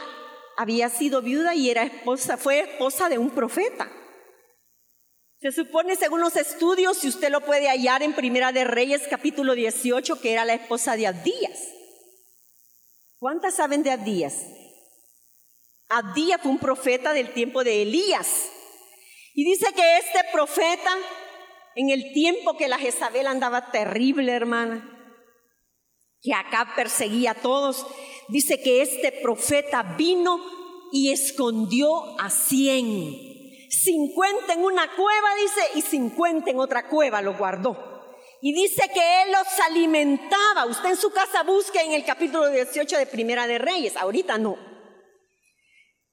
había 0.56 0.88
sido 0.88 1.20
viuda 1.20 1.54
y 1.54 1.68
era 1.68 1.82
esposa, 1.82 2.37
fue 2.37 2.61
esposa 2.61 3.08
de 3.08 3.18
un 3.18 3.30
profeta. 3.30 3.90
Se 5.40 5.50
supone, 5.52 5.96
según 5.96 6.20
los 6.20 6.37
estudios, 6.37 6.99
si 6.99 7.08
usted 7.08 7.30
lo 7.30 7.40
puede 7.40 7.68
hallar 7.68 8.02
en 8.02 8.14
Primera 8.14 8.52
de 8.52 8.64
Reyes, 8.64 9.02
capítulo 9.11 9.54
18, 9.54 10.20
que 10.20 10.32
era 10.32 10.44
la 10.44 10.54
esposa 10.54 10.96
de 10.96 11.08
Abdías. 11.08 11.58
¿Cuántas 13.18 13.54
saben 13.54 13.82
de 13.82 13.90
Abdías? 13.90 14.46
Abdías 15.88 16.40
fue 16.42 16.50
un 16.50 16.58
profeta 16.58 17.14
del 17.14 17.32
tiempo 17.32 17.64
de 17.64 17.82
Elías. 17.82 18.50
Y 19.35 19.44
dice 19.44 19.73
que 19.75 19.99
este 19.99 20.20
profeta, 20.32 20.90
en 21.76 21.90
el 21.90 22.12
tiempo 22.12 22.56
que 22.56 22.68
la 22.68 22.78
Jezabel 22.78 23.26
andaba 23.26 23.70
terrible, 23.70 24.32
hermana, 24.32 24.92
que 26.20 26.35
acá 26.35 26.73
perseguía 26.76 27.30
a 27.32 27.40
todos, 27.40 27.87
dice 28.28 28.61
que 28.62 28.82
este 28.82 29.12
profeta 29.12 29.82
vino 29.96 30.38
y 30.92 31.11
escondió 31.11 32.20
a 32.20 32.28
cien. 32.28 33.14
Cincuenta 33.70 34.52
en 34.52 34.62
una 34.64 34.94
cueva, 34.94 35.28
dice, 35.40 35.78
y 35.78 35.82
cincuenta 35.82 36.50
en 36.50 36.58
otra 36.58 36.88
cueva 36.88 37.23
lo 37.23 37.35
guardó. 37.35 37.96
Y 38.43 38.52
dice 38.52 38.83
que 38.93 39.23
él 39.23 39.33
los 39.33 39.61
alimentaba. 39.66 40.66
Usted 40.66 40.90
en 40.90 40.97
su 40.97 41.11
casa 41.11 41.43
busque 41.43 41.81
en 41.81 41.93
el 41.93 42.05
capítulo 42.05 42.50
18 42.50 42.99
de 42.99 43.07
Primera 43.07 43.47
de 43.47 43.59
Reyes, 43.59 43.97
ahorita 43.97 44.38
no. 44.38 44.57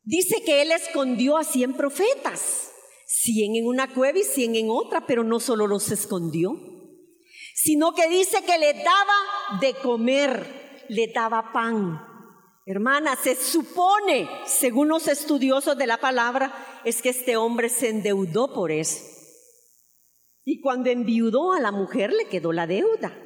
Dice 0.04 0.44
que 0.44 0.62
él 0.62 0.72
escondió 0.72 1.38
a 1.38 1.44
cien 1.44 1.74
profetas, 1.74 2.72
cien 3.06 3.56
en 3.56 3.68
una 3.68 3.94
cueva 3.94 4.20
y 4.20 4.24
cien 4.24 4.56
en 4.56 4.70
otra, 4.70 5.06
pero 5.06 5.24
no 5.24 5.40
solo 5.40 5.66
los 5.68 5.92
escondió, 5.92 6.52
sino 7.56 7.94
que 7.94 8.10
dice 8.10 8.44
que 8.44 8.58
le 8.58 8.74
daba 8.74 9.60
de 9.62 9.74
comer, 9.76 10.86
le 10.90 11.08
daba 11.14 11.54
pan. 11.54 12.02
Hermana, 12.66 13.18
se 13.22 13.36
supone, 13.36 14.30
según 14.46 14.88
los 14.88 15.08
estudiosos 15.08 15.78
de 15.78 15.88
la 15.88 15.98
palabra, 15.98 16.82
es 16.86 17.02
que 17.02 17.10
este 17.10 17.38
hombre 17.38 17.70
se 17.70 17.90
endeudó 17.90 18.54
por 18.54 18.72
eso. 18.72 19.13
Y 20.46 20.62
cuando 20.62 20.90
enviudó 20.90 21.54
a 21.54 21.60
la 21.60 21.72
mujer 21.72 22.12
le 22.12 22.28
quedó 22.28 22.52
la 22.52 22.68
deuda. 22.68 23.18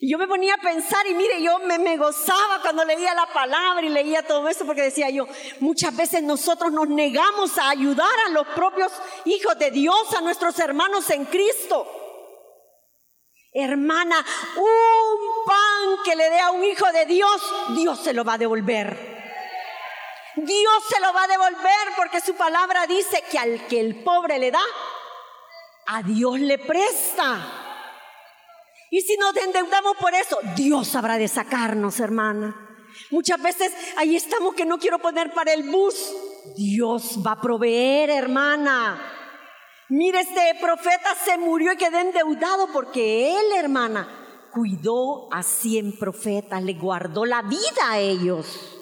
Y 0.00 0.10
yo 0.10 0.18
me 0.18 0.28
ponía 0.28 0.54
a 0.54 0.58
pensar 0.58 1.06
y 1.06 1.14
mire, 1.14 1.42
yo 1.42 1.58
me, 1.60 1.78
me, 1.78 1.96
gozaba 1.96 2.60
cuando 2.60 2.84
leía 2.84 3.14
la 3.14 3.26
palabra 3.32 3.84
y 3.84 3.88
leía 3.88 4.26
todo 4.26 4.48
eso 4.48 4.66
porque 4.66 4.82
decía 4.82 5.08
yo, 5.10 5.26
muchas 5.60 5.96
veces 5.96 6.22
nosotros 6.22 6.72
nos 6.72 6.88
negamos 6.88 7.56
a 7.58 7.70
ayudar 7.70 8.12
a 8.26 8.30
los 8.30 8.46
propios 8.48 8.92
hijos 9.24 9.58
de 9.58 9.70
Dios, 9.70 10.14
a 10.14 10.20
nuestros 10.20 10.58
hermanos 10.58 11.08
en 11.10 11.24
Cristo. 11.26 11.86
Hermana, 13.52 14.16
un 14.56 15.46
pan 15.46 16.04
que 16.04 16.16
le 16.16 16.28
dé 16.28 16.40
a 16.40 16.50
un 16.50 16.64
hijo 16.64 16.90
de 16.92 17.06
Dios, 17.06 17.54
Dios 17.76 18.00
se 18.00 18.12
lo 18.12 18.24
va 18.24 18.34
a 18.34 18.38
devolver. 18.38 19.14
Dios 20.36 20.84
se 20.88 21.00
lo 21.00 21.12
va 21.12 21.22
a 21.22 21.28
devolver 21.28 21.88
porque 21.96 22.20
su 22.20 22.34
palabra 22.34 22.86
dice 22.86 23.22
que 23.30 23.38
al 23.38 23.66
que 23.68 23.78
el 23.78 24.02
pobre 24.02 24.38
le 24.38 24.50
da, 24.50 24.62
a 25.86 26.02
Dios 26.02 26.40
le 26.40 26.58
presta. 26.58 27.60
Y 28.90 29.00
si 29.00 29.16
nos 29.16 29.36
endeudamos 29.36 29.96
por 29.96 30.14
eso, 30.14 30.38
Dios 30.54 30.94
habrá 30.94 31.18
de 31.18 31.28
sacarnos, 31.28 32.00
hermana. 32.00 32.54
Muchas 33.10 33.42
veces 33.42 33.72
ahí 33.96 34.16
estamos 34.16 34.54
que 34.54 34.64
no 34.64 34.78
quiero 34.78 34.98
poner 34.98 35.32
para 35.32 35.52
el 35.52 35.68
bus. 35.68 36.14
Dios 36.56 37.18
va 37.26 37.32
a 37.32 37.40
proveer, 37.40 38.10
hermana. 38.10 39.00
Mire, 39.88 40.20
este 40.20 40.56
profeta 40.60 41.14
se 41.24 41.36
murió 41.38 41.72
y 41.72 41.76
quedó 41.76 41.98
endeudado 41.98 42.68
porque 42.72 43.36
él, 43.36 43.52
hermana, 43.56 44.08
cuidó 44.52 45.32
a 45.32 45.42
cien 45.42 45.98
profetas, 45.98 46.62
le 46.62 46.74
guardó 46.74 47.24
la 47.24 47.42
vida 47.42 47.90
a 47.90 47.98
ellos. 47.98 48.73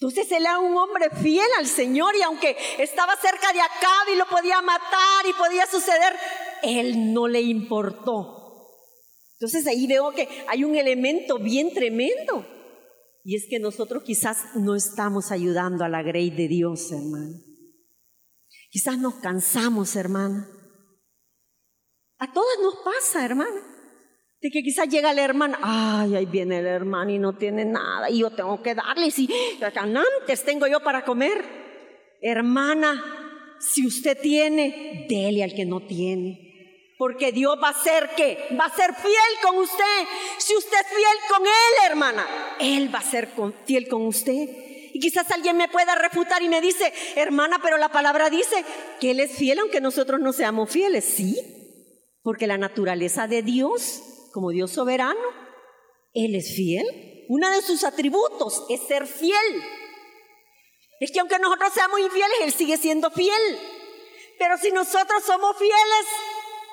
Entonces 0.00 0.32
él 0.32 0.44
era 0.44 0.58
un 0.58 0.74
hombre 0.78 1.10
fiel 1.10 1.46
al 1.58 1.66
Señor 1.66 2.16
y 2.16 2.22
aunque 2.22 2.56
estaba 2.78 3.14
cerca 3.16 3.52
de 3.52 3.60
Acab 3.60 4.08
y 4.10 4.16
lo 4.16 4.26
podía 4.26 4.62
matar 4.62 5.26
y 5.28 5.34
podía 5.34 5.66
suceder, 5.66 6.14
él 6.62 7.12
no 7.12 7.28
le 7.28 7.42
importó. 7.42 8.40
Entonces 9.34 9.66
ahí 9.66 9.86
veo 9.86 10.10
que 10.12 10.26
hay 10.48 10.64
un 10.64 10.74
elemento 10.76 11.38
bien 11.38 11.74
tremendo. 11.74 12.46
Y 13.24 13.36
es 13.36 13.46
que 13.50 13.58
nosotros 13.58 14.02
quizás 14.02 14.38
no 14.54 14.74
estamos 14.74 15.30
ayudando 15.30 15.84
a 15.84 15.90
la 15.90 16.02
grey 16.02 16.30
de 16.30 16.48
Dios, 16.48 16.90
hermano. 16.90 17.36
Quizás 18.70 18.98
nos 18.98 19.16
cansamos, 19.16 19.96
hermana. 19.96 20.48
A 22.16 22.32
todas 22.32 22.58
nos 22.62 22.76
pasa, 22.76 23.22
hermana. 23.22 23.60
De 24.42 24.50
que 24.50 24.62
quizás 24.62 24.88
llega 24.88 25.12
la 25.12 25.22
hermana, 25.22 25.58
ay, 25.62 26.16
ahí 26.16 26.26
viene 26.26 26.60
el 26.60 26.66
hermano 26.66 27.10
y 27.10 27.18
no 27.18 27.36
tiene 27.36 27.66
nada, 27.66 28.08
y 28.08 28.20
yo 28.20 28.30
tengo 28.30 28.62
que 28.62 28.74
darle, 28.74 29.10
si 29.10 29.28
antes 29.62 30.44
tengo 30.44 30.66
yo 30.66 30.80
para 30.80 31.04
comer. 31.04 31.44
Hermana, 32.22 33.02
si 33.60 33.86
usted 33.86 34.18
tiene, 34.18 35.06
dele 35.08 35.44
al 35.44 35.54
que 35.54 35.66
no 35.66 35.80
tiene. 35.80 36.94
Porque 36.96 37.32
Dios 37.32 37.56
va 37.62 37.70
a 37.70 37.82
ser 37.82 38.10
que 38.16 38.38
va 38.58 38.66
a 38.66 38.76
ser 38.76 38.94
fiel 38.94 39.14
con 39.42 39.56
usted. 39.56 40.04
Si 40.38 40.54
usted 40.54 40.76
es 40.80 40.86
fiel 40.86 41.18
con 41.30 41.46
Él, 41.46 41.90
hermana, 41.90 42.26
Él 42.58 42.94
va 42.94 42.98
a 42.98 43.02
ser 43.02 43.28
fiel 43.64 43.88
con 43.88 44.06
usted. 44.06 44.48
Y 44.92 45.00
quizás 45.00 45.30
alguien 45.30 45.56
me 45.56 45.68
pueda 45.68 45.94
refutar 45.94 46.42
y 46.42 46.48
me 46.48 46.60
dice, 46.60 46.92
hermana, 47.16 47.58
pero 47.62 47.78
la 47.78 47.90
palabra 47.90 48.28
dice 48.28 48.64
que 49.00 49.12
Él 49.12 49.20
es 49.20 49.32
fiel 49.32 49.60
aunque 49.60 49.80
nosotros 49.80 50.20
no 50.20 50.34
seamos 50.34 50.70
fieles. 50.70 51.04
Sí, 51.04 51.38
porque 52.22 52.46
la 52.46 52.58
naturaleza 52.58 53.26
de 53.26 53.42
Dios, 53.42 54.02
como 54.32 54.50
Dios 54.50 54.70
soberano, 54.70 55.20
Él 56.14 56.34
es 56.34 56.54
fiel. 56.54 56.86
Uno 57.28 57.48
de 57.50 57.62
sus 57.62 57.84
atributos 57.84 58.64
es 58.68 58.80
ser 58.86 59.06
fiel. 59.06 59.62
Es 61.00 61.10
que 61.12 61.20
aunque 61.20 61.38
nosotros 61.38 61.72
seamos 61.72 62.00
infieles, 62.00 62.38
Él 62.42 62.52
sigue 62.52 62.76
siendo 62.76 63.10
fiel. 63.10 63.58
Pero 64.38 64.56
si 64.58 64.70
nosotros 64.70 65.22
somos 65.24 65.56
fieles, 65.56 66.06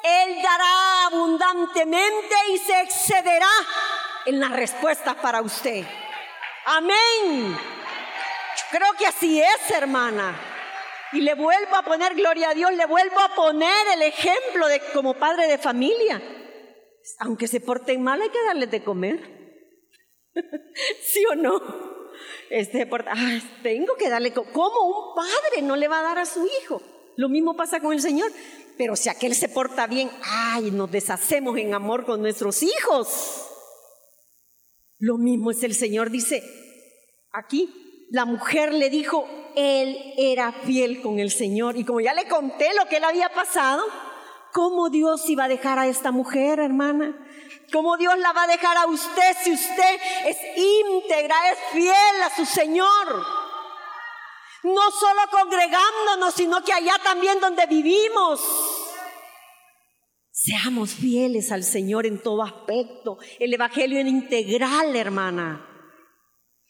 Él 0.04 0.42
dará 0.42 1.06
abundantemente 1.08 2.36
y 2.54 2.58
se 2.58 2.82
excederá 2.82 3.50
en 4.26 4.40
las 4.40 4.52
respuestas 4.52 5.16
para 5.16 5.42
usted. 5.42 5.86
Amén. 6.66 7.58
creo 8.72 8.94
que 8.98 9.06
así 9.06 9.42
es, 9.42 9.72
hermana. 9.72 10.38
Y 11.14 11.22
le 11.22 11.36
vuelvo 11.36 11.76
a 11.78 11.84
poner, 11.84 12.14
gloria 12.16 12.50
a 12.50 12.54
Dios, 12.54 12.74
le 12.74 12.86
vuelvo 12.86 13.20
a 13.20 13.30
poner 13.30 13.88
el 13.94 14.02
ejemplo 14.02 14.68
de 14.68 14.82
como 14.92 15.14
padre 15.14 15.48
de 15.48 15.58
familia. 15.58 16.22
Aunque 17.20 17.48
se 17.48 17.60
porten 17.60 18.04
mal, 18.04 18.22
hay 18.22 18.30
que 18.30 18.44
darles 18.46 18.72
de 18.72 18.84
comer. 18.84 19.38
¿Sí 21.04 21.24
o 21.32 21.36
no? 21.36 21.60
Este, 22.50 22.90
ay, 23.08 23.60
tengo 23.64 23.96
que 23.96 24.10
darle, 24.10 24.34
como 24.34 24.88
un 24.88 25.16
padre 25.16 25.62
no 25.62 25.76
le 25.76 25.88
va 25.88 26.00
a 26.00 26.04
dar 26.04 26.20
a 26.20 26.26
su 26.26 26.46
hijo? 26.46 26.82
Lo 27.16 27.30
mismo 27.30 27.56
pasa 27.56 27.80
con 27.80 27.94
el 27.94 28.02
Señor. 28.02 28.32
Pero 28.78 28.96
si 28.96 29.10
aquel 29.10 29.34
se 29.34 29.50
porta 29.50 29.88
bien, 29.88 30.10
ay, 30.24 30.70
nos 30.72 30.92
deshacemos 30.92 31.58
en 31.58 31.74
amor 31.74 32.06
con 32.06 32.22
nuestros 32.22 32.62
hijos. 32.62 33.44
Lo 35.00 35.18
mismo 35.18 35.52
es 35.52 35.64
el 35.64 35.74
Señor, 35.74 36.12
dice, 36.12 36.44
aquí 37.32 38.08
la 38.10 38.26
mujer 38.26 38.74
le 38.74 38.90
dijo, 38.90 39.28
él 39.56 40.14
era 40.18 40.52
fiel 40.52 41.02
con 41.02 41.20
el 41.20 41.32
Señor. 41.32 41.76
Y 41.76 41.84
como 41.84 42.00
ya 42.00 42.14
le 42.14 42.28
conté 42.28 42.70
lo 42.76 42.88
que 42.88 43.00
le 43.00 43.06
había 43.08 43.30
pasado, 43.30 43.84
¿cómo 44.54 44.90
Dios 44.90 45.30
iba 45.30 45.46
a 45.46 45.48
dejar 45.48 45.80
a 45.80 45.88
esta 45.88 46.12
mujer, 46.12 46.60
hermana? 46.60 47.16
¿Cómo 47.72 47.98
Dios 47.98 48.18
la 48.20 48.32
va 48.32 48.44
a 48.44 48.48
dejar 48.48 48.78
a 48.78 48.88
usted 48.88 49.36
si 49.44 49.52
usted 49.52 50.00
es 50.26 50.38
íntegra, 50.56 51.36
es 51.52 51.60
fiel 51.74 52.24
a 52.24 52.36
su 52.36 52.46
Señor? 52.46 53.26
No 54.64 54.92
solo 54.92 55.22
congregándonos, 55.32 56.34
sino 56.34 56.64
que 56.64 56.74
allá 56.74 56.96
también 57.04 57.40
donde 57.40 57.66
vivimos. 57.66 58.42
Seamos 60.32 60.94
fieles 60.94 61.52
al 61.52 61.64
Señor 61.64 62.06
en 62.06 62.22
todo 62.22 62.44
aspecto. 62.44 63.18
El 63.40 63.54
Evangelio 63.54 64.00
es 64.00 64.08
integral, 64.08 64.96
hermana. 64.96 65.68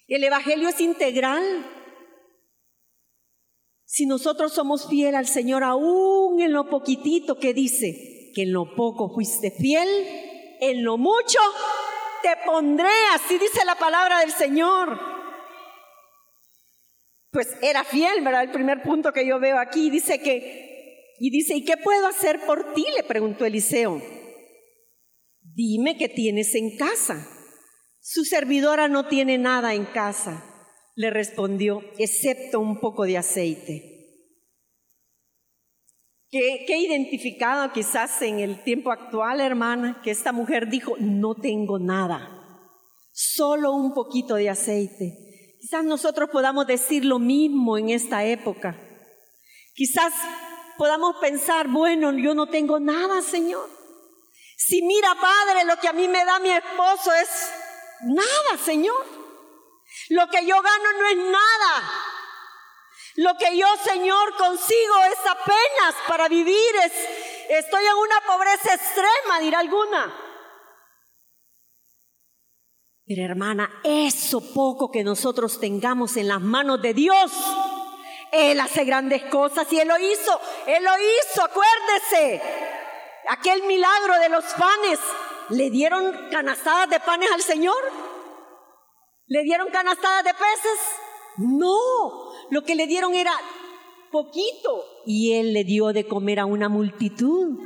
El 0.08 0.24
Evangelio 0.24 0.70
es 0.70 0.80
integral. 0.80 1.77
Si 3.98 4.06
nosotros 4.06 4.54
somos 4.54 4.88
fieles 4.88 5.16
al 5.16 5.26
Señor, 5.26 5.64
aún 5.64 6.40
en 6.40 6.54
lo 6.54 6.70
poquitito 6.70 7.40
que 7.40 7.56
dice, 7.56 8.30
que 8.36 8.44
en 8.44 8.54
lo 8.54 8.76
poco 8.76 9.12
fuiste 9.12 9.50
fiel, 9.50 9.90
en 10.62 10.84
lo 10.84 11.00
mucho 11.00 11.40
te 12.22 12.30
pondré, 12.46 12.92
así 13.16 13.40
dice 13.40 13.66
la 13.66 13.74
palabra 13.74 14.20
del 14.20 14.30
Señor. 14.30 15.00
Pues 17.32 17.48
era 17.64 17.84
fiel, 17.84 18.24
¿verdad? 18.24 18.44
El 18.44 18.52
primer 18.52 18.84
punto 18.84 19.12
que 19.12 19.26
yo 19.26 19.40
veo 19.40 19.58
aquí 19.58 19.90
dice 19.90 20.22
que, 20.22 21.16
y 21.18 21.32
dice, 21.32 21.56
¿y 21.56 21.66
qué 21.66 21.78
puedo 21.78 22.06
hacer 22.06 22.40
por 22.46 22.76
ti? 22.76 22.86
Le 22.96 23.02
preguntó 23.02 23.46
Eliseo. 23.46 24.00
Dime 25.42 25.98
qué 25.98 26.08
tienes 26.08 26.54
en 26.54 26.78
casa. 26.78 27.28
Su 28.00 28.26
servidora 28.26 28.90
no 28.90 29.08
tiene 29.08 29.40
nada 29.40 29.74
en 29.74 29.86
casa, 29.86 30.57
le 30.98 31.10
respondió, 31.12 31.82
excepto 31.98 32.60
un 32.60 32.82
poco 32.82 33.06
de 33.06 33.18
aceite 33.18 33.98
que, 36.30 36.66
he 36.68 36.80
identificado 36.80 37.72
quizás 37.72 38.22
en 38.22 38.40
el 38.40 38.64
tiempo 38.64 38.92
actual, 38.92 39.40
hermana, 39.40 40.02
que 40.04 40.12
esta 40.12 40.32
mujer 40.32 40.70
dijo, 40.70 40.96
no 41.00 41.36
tengo 41.36 41.80
nada, 41.80 42.30
solo 43.12 43.74
un 43.74 43.94
poquito 43.94 44.36
de 44.36 44.50
aceite. 44.50 45.14
Quizás 45.60 45.84
nosotros 45.84 46.30
podamos 46.30 46.68
decir 46.68 47.06
lo 47.06 47.20
mismo 47.20 47.78
en 47.78 47.90
esta 47.90 48.24
época. 48.26 48.78
Quizás 49.74 50.14
podamos 50.78 51.16
pensar, 51.18 51.68
bueno, 51.68 52.12
yo 52.14 52.34
no 52.34 52.48
tengo 52.48 52.80
nada, 52.80 53.22
Señor. 53.22 53.70
Si 54.58 54.82
mira, 54.82 55.10
Padre, 55.16 55.66
lo 55.66 55.78
que 55.80 55.88
a 55.88 55.94
mí 55.94 56.08
me 56.08 56.26
da 56.26 56.40
mi 56.40 56.50
esposo 56.50 57.12
es 57.14 57.52
nada, 58.02 58.64
Señor. 58.64 59.17
Lo 60.10 60.28
que 60.30 60.46
yo 60.46 60.62
gano 60.62 60.94
no 61.00 61.08
es 61.08 61.18
nada. 61.18 61.92
Lo 63.16 63.36
que 63.36 63.58
yo, 63.58 63.68
Señor, 63.84 64.36
consigo 64.38 64.96
es 65.12 65.20
apenas 65.30 65.96
para 66.08 66.28
vivir. 66.28 66.76
Es, 66.86 66.94
estoy 67.50 67.84
en 67.84 67.96
una 67.96 68.22
pobreza 68.28 68.76
extrema, 68.76 69.40
dirá 69.40 69.60
alguna. 69.60 70.24
Pero 73.06 73.24
hermana, 73.24 73.82
eso 73.84 74.54
poco 74.54 74.92
que 74.92 75.04
nosotros 75.04 75.60
tengamos 75.60 76.18
en 76.18 76.28
las 76.28 76.42
manos 76.42 76.82
de 76.82 76.94
Dios, 76.94 77.32
Él 78.32 78.60
hace 78.60 78.84
grandes 78.84 79.24
cosas 79.26 79.72
y 79.72 79.80
Él 79.80 79.88
lo 79.88 79.98
hizo. 79.98 80.40
Él 80.68 80.84
lo 80.84 80.92
hizo, 80.98 81.44
acuérdese. 81.44 82.42
Aquel 83.30 83.64
milagro 83.64 84.20
de 84.20 84.30
los 84.30 84.46
panes, 84.54 85.00
¿le 85.50 85.70
dieron 85.70 86.30
canastadas 86.30 86.90
de 86.90 87.00
panes 87.00 87.32
al 87.32 87.42
Señor? 87.42 88.07
¿Le 89.28 89.44
dieron 89.44 89.70
canastadas 89.70 90.24
de 90.24 90.34
peces? 90.34 90.80
No, 91.38 92.32
lo 92.50 92.64
que 92.64 92.76
le 92.76 92.88
dieron 92.88 93.14
era 93.14 93.34
poquito 94.12 94.84
y 95.06 95.34
él 95.34 95.54
le 95.54 95.64
dio 95.64 95.94
de 95.94 96.08
comer 96.08 96.40
a 96.40 96.46
una 96.46 96.70
multitud. 96.70 97.60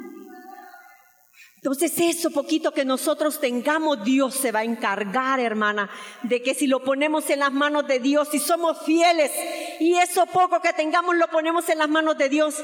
Entonces 1.58 1.94
eso 2.00 2.32
poquito 2.32 2.72
que 2.72 2.84
nosotros 2.84 3.40
tengamos, 3.40 4.04
Dios 4.04 4.34
se 4.34 4.52
va 4.52 4.62
a 4.62 4.64
encargar, 4.64 5.40
hermana, 5.40 5.92
de 6.24 6.42
que 6.42 6.56
si 6.56 6.66
lo 6.66 6.84
ponemos 6.84 7.30
en 7.30 7.40
las 7.40 7.52
manos 7.52 7.88
de 7.88 8.00
Dios, 8.00 8.30
si 8.32 8.40
somos 8.40 8.82
fieles 8.82 9.32
y 9.80 9.94
eso 9.94 10.26
poco 10.26 10.60
que 10.60 10.74
tengamos 10.74 11.16
lo 11.16 11.28
ponemos 11.28 11.70
en 11.70 11.78
las 11.78 11.90
manos 11.90 12.18
de 12.18 12.30
Dios, 12.30 12.56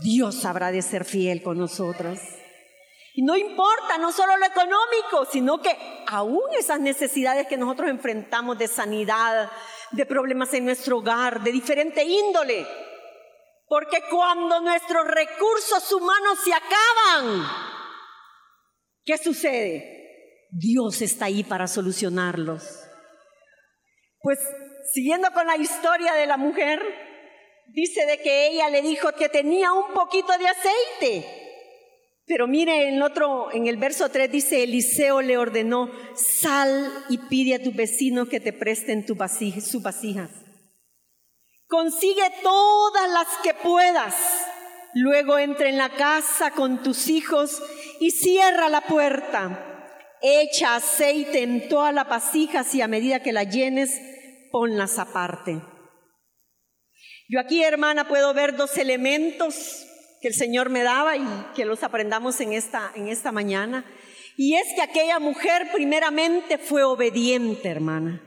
Dios 0.00 0.44
habrá 0.44 0.70
de 0.70 0.82
ser 0.82 1.04
fiel 1.04 1.42
con 1.42 1.58
nosotros. 1.58 2.20
Y 3.18 3.22
no 3.22 3.34
importa, 3.34 3.96
no 3.96 4.12
solo 4.12 4.36
lo 4.36 4.44
económico, 4.44 5.24
sino 5.32 5.62
que 5.62 5.74
aún 6.06 6.42
esas 6.58 6.78
necesidades 6.80 7.46
que 7.46 7.56
nosotros 7.56 7.88
enfrentamos 7.88 8.58
de 8.58 8.68
sanidad, 8.68 9.50
de 9.92 10.04
problemas 10.04 10.52
en 10.52 10.66
nuestro 10.66 10.98
hogar, 10.98 11.42
de 11.42 11.50
diferente 11.50 12.04
índole. 12.04 12.66
Porque 13.68 14.02
cuando 14.10 14.60
nuestros 14.60 15.06
recursos 15.06 15.90
humanos 15.94 16.40
se 16.44 16.52
acaban, 16.52 17.48
¿qué 19.02 19.16
sucede? 19.16 20.48
Dios 20.50 21.00
está 21.00 21.24
ahí 21.24 21.42
para 21.42 21.68
solucionarlos. 21.68 22.86
Pues 24.20 24.38
siguiendo 24.92 25.30
con 25.30 25.46
la 25.46 25.56
historia 25.56 26.12
de 26.12 26.26
la 26.26 26.36
mujer, 26.36 26.82
dice 27.68 28.04
de 28.04 28.20
que 28.20 28.48
ella 28.48 28.68
le 28.68 28.82
dijo 28.82 29.10
que 29.12 29.30
tenía 29.30 29.72
un 29.72 29.94
poquito 29.94 30.36
de 30.36 30.48
aceite. 30.48 31.45
Pero 32.26 32.48
mire, 32.48 32.88
en 32.88 33.02
otro, 33.02 33.52
en 33.52 33.68
el 33.68 33.76
verso 33.76 34.08
3 34.08 34.30
dice, 34.30 34.64
Eliseo 34.64 35.22
le 35.22 35.38
ordenó, 35.38 35.90
sal 36.16 36.92
y 37.08 37.18
pide 37.18 37.54
a 37.54 37.62
tu 37.62 37.72
vecino 37.72 38.26
que 38.26 38.40
te 38.40 38.52
presten 38.52 39.06
tu 39.06 39.14
vasija, 39.14 39.60
su 39.60 39.80
vasijas. 39.80 40.30
Consigue 41.68 42.24
todas 42.42 43.10
las 43.10 43.28
que 43.44 43.54
puedas. 43.54 44.14
Luego 44.94 45.38
entra 45.38 45.68
en 45.68 45.78
la 45.78 45.90
casa 45.90 46.50
con 46.50 46.82
tus 46.82 47.08
hijos 47.08 47.62
y 48.00 48.10
cierra 48.10 48.68
la 48.68 48.80
puerta. 48.80 49.92
Echa 50.20 50.74
aceite 50.74 51.42
en 51.42 51.68
todas 51.68 51.94
las 51.94 52.08
vasijas 52.08 52.74
y 52.74 52.82
a 52.82 52.88
medida 52.88 53.22
que 53.22 53.32
la 53.32 53.44
llenes, 53.44 54.00
ponlas 54.50 54.98
aparte. 54.98 55.60
Yo 57.28 57.38
aquí, 57.38 57.62
hermana, 57.62 58.08
puedo 58.08 58.34
ver 58.34 58.56
dos 58.56 58.78
elementos 58.78 59.85
el 60.28 60.34
Señor 60.34 60.70
me 60.70 60.82
daba 60.82 61.16
y 61.16 61.26
que 61.54 61.64
los 61.64 61.82
aprendamos 61.82 62.40
en 62.40 62.52
esta, 62.52 62.92
en 62.94 63.08
esta 63.08 63.32
mañana. 63.32 63.84
Y 64.36 64.54
es 64.54 64.66
que 64.74 64.82
aquella 64.82 65.18
mujer 65.18 65.68
primeramente 65.72 66.58
fue 66.58 66.84
obediente, 66.84 67.68
hermana. 67.68 68.22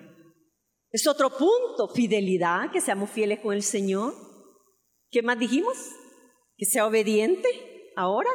Es 0.91 1.07
otro 1.07 1.29
punto, 1.29 1.93
fidelidad, 1.93 2.71
que 2.71 2.81
seamos 2.81 3.11
fieles 3.11 3.39
con 3.39 3.53
el 3.53 3.63
Señor. 3.63 4.13
¿Qué 5.11 5.21
más 5.21 5.37
dijimos? 5.37 5.77
Que 6.57 6.65
sea 6.65 6.87
obediente 6.87 7.47
ahora. 7.95 8.29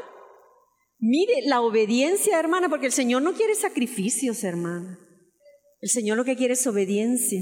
Mire 0.98 1.42
la 1.46 1.60
obediencia, 1.60 2.38
hermana, 2.38 2.68
porque 2.68 2.86
el 2.86 2.92
Señor 2.92 3.22
no 3.22 3.34
quiere 3.34 3.54
sacrificios, 3.54 4.44
hermana. 4.44 4.98
El 5.80 5.90
Señor 5.90 6.16
lo 6.16 6.24
que 6.24 6.36
quiere 6.36 6.54
es 6.54 6.66
obediencia. 6.66 7.40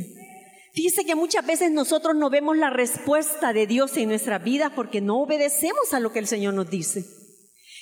Fíjese 0.73 1.05
que 1.05 1.15
muchas 1.15 1.45
veces 1.45 1.71
nosotros 1.71 2.17
no 2.17 2.31
vemos 2.31 2.57
la 2.57 2.71
respuesta 2.71 3.53
de 3.53 3.67
Dios 3.67 3.95
en 3.99 4.09
nuestra 4.09 4.39
vida 4.39 4.73
porque 4.75 5.03
no 5.03 5.21
obedecemos 5.21 5.93
a 5.93 6.01
lo 6.01 6.13
que 6.13 6.19
el 6.19 6.27
Señor 6.27 6.55
nos 6.55 6.71
dice. 6.71 7.05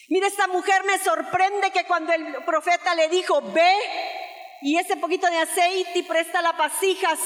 Mira, 0.09 0.26
esta 0.26 0.48
mujer 0.48 0.83
me 0.85 0.98
sorprende 0.98 1.70
que 1.72 1.85
cuando 1.87 2.12
el 2.12 2.44
profeta 2.44 2.96
le 2.96 3.09
dijo, 3.09 3.40
ve 3.53 3.72
y 4.62 4.76
ese 4.76 4.96
poquito 4.96 5.29
de 5.29 5.37
aceite 5.37 6.00
y 6.00 6.03
presta 6.03 6.42
las 6.42 6.59
vasijas, 6.59 7.20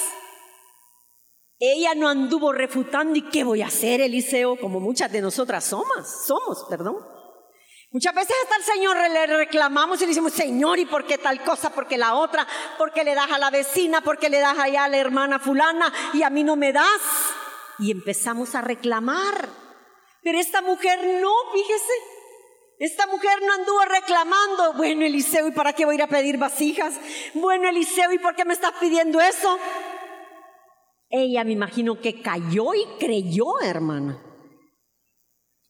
ella 1.58 1.94
no 1.94 2.08
anduvo 2.08 2.52
refutando, 2.52 3.16
¿y 3.16 3.22
qué 3.30 3.42
voy 3.42 3.62
a 3.62 3.68
hacer, 3.68 4.02
Eliseo? 4.02 4.56
Como 4.56 4.80
muchas 4.80 5.10
de 5.10 5.22
nosotras 5.22 5.64
somos, 5.64 6.26
somos, 6.26 6.66
perdón. 6.68 7.13
Muchas 7.94 8.12
veces 8.12 8.34
hasta 8.42 8.56
el 8.56 8.64
Señor 8.64 8.96
le 8.96 9.24
reclamamos 9.28 9.98
y 9.98 10.00
le 10.00 10.08
decimos, 10.08 10.32
Señor, 10.32 10.80
¿y 10.80 10.84
por 10.84 11.06
qué 11.06 11.16
tal 11.16 11.40
cosa? 11.44 11.70
¿Por 11.70 11.86
qué 11.86 11.96
la 11.96 12.16
otra? 12.16 12.44
¿Por 12.76 12.92
qué 12.92 13.04
le 13.04 13.14
das 13.14 13.30
a 13.30 13.38
la 13.38 13.50
vecina? 13.50 14.00
¿Por 14.00 14.18
qué 14.18 14.28
le 14.28 14.40
das 14.40 14.58
allá 14.58 14.82
a 14.82 14.88
la 14.88 14.96
hermana 14.96 15.38
fulana? 15.38 15.92
Y 16.12 16.24
a 16.24 16.28
mí 16.28 16.42
no 16.42 16.56
me 16.56 16.72
das. 16.72 17.00
Y 17.78 17.92
empezamos 17.92 18.56
a 18.56 18.62
reclamar. 18.62 19.48
Pero 20.24 20.40
esta 20.40 20.60
mujer 20.60 20.98
no, 21.22 21.32
fíjese. 21.52 21.92
Esta 22.80 23.06
mujer 23.06 23.38
no 23.46 23.52
anduvo 23.52 23.84
reclamando, 23.84 24.72
bueno 24.72 25.04
Eliseo, 25.04 25.46
¿y 25.46 25.52
para 25.52 25.72
qué 25.72 25.84
voy 25.84 25.94
a 25.94 25.98
ir 25.98 26.02
a 26.02 26.08
pedir 26.08 26.36
vasijas? 26.36 26.98
Bueno 27.34 27.68
Eliseo, 27.68 28.10
¿y 28.10 28.18
por 28.18 28.34
qué 28.34 28.44
me 28.44 28.54
estás 28.54 28.72
pidiendo 28.80 29.20
eso? 29.20 29.56
Ella 31.08 31.44
me 31.44 31.52
imagino 31.52 32.00
que 32.00 32.20
cayó 32.20 32.74
y 32.74 32.84
creyó, 32.98 33.60
hermana. 33.60 34.20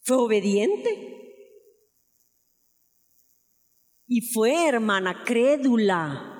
Fue 0.02 0.16
obediente. 0.16 1.13
Y 4.06 4.32
fue, 4.32 4.68
hermana, 4.68 5.24
crédula. 5.24 6.30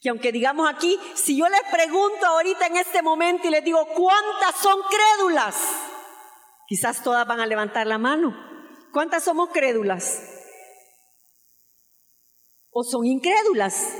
Que 0.00 0.08
aunque 0.08 0.32
digamos 0.32 0.68
aquí, 0.68 0.98
si 1.14 1.36
yo 1.36 1.48
les 1.48 1.62
pregunto 1.70 2.26
ahorita 2.26 2.66
en 2.66 2.76
este 2.76 3.02
momento 3.02 3.46
y 3.46 3.50
les 3.50 3.64
digo, 3.64 3.86
¿cuántas 3.94 4.56
son 4.60 4.80
crédulas? 4.90 5.56
Quizás 6.66 7.04
todas 7.04 7.26
van 7.26 7.40
a 7.40 7.46
levantar 7.46 7.86
la 7.86 7.98
mano. 7.98 8.36
¿Cuántas 8.92 9.24
somos 9.24 9.50
crédulas? 9.50 10.22
¿O 12.70 12.82
son 12.82 13.06
incrédulas? 13.06 13.94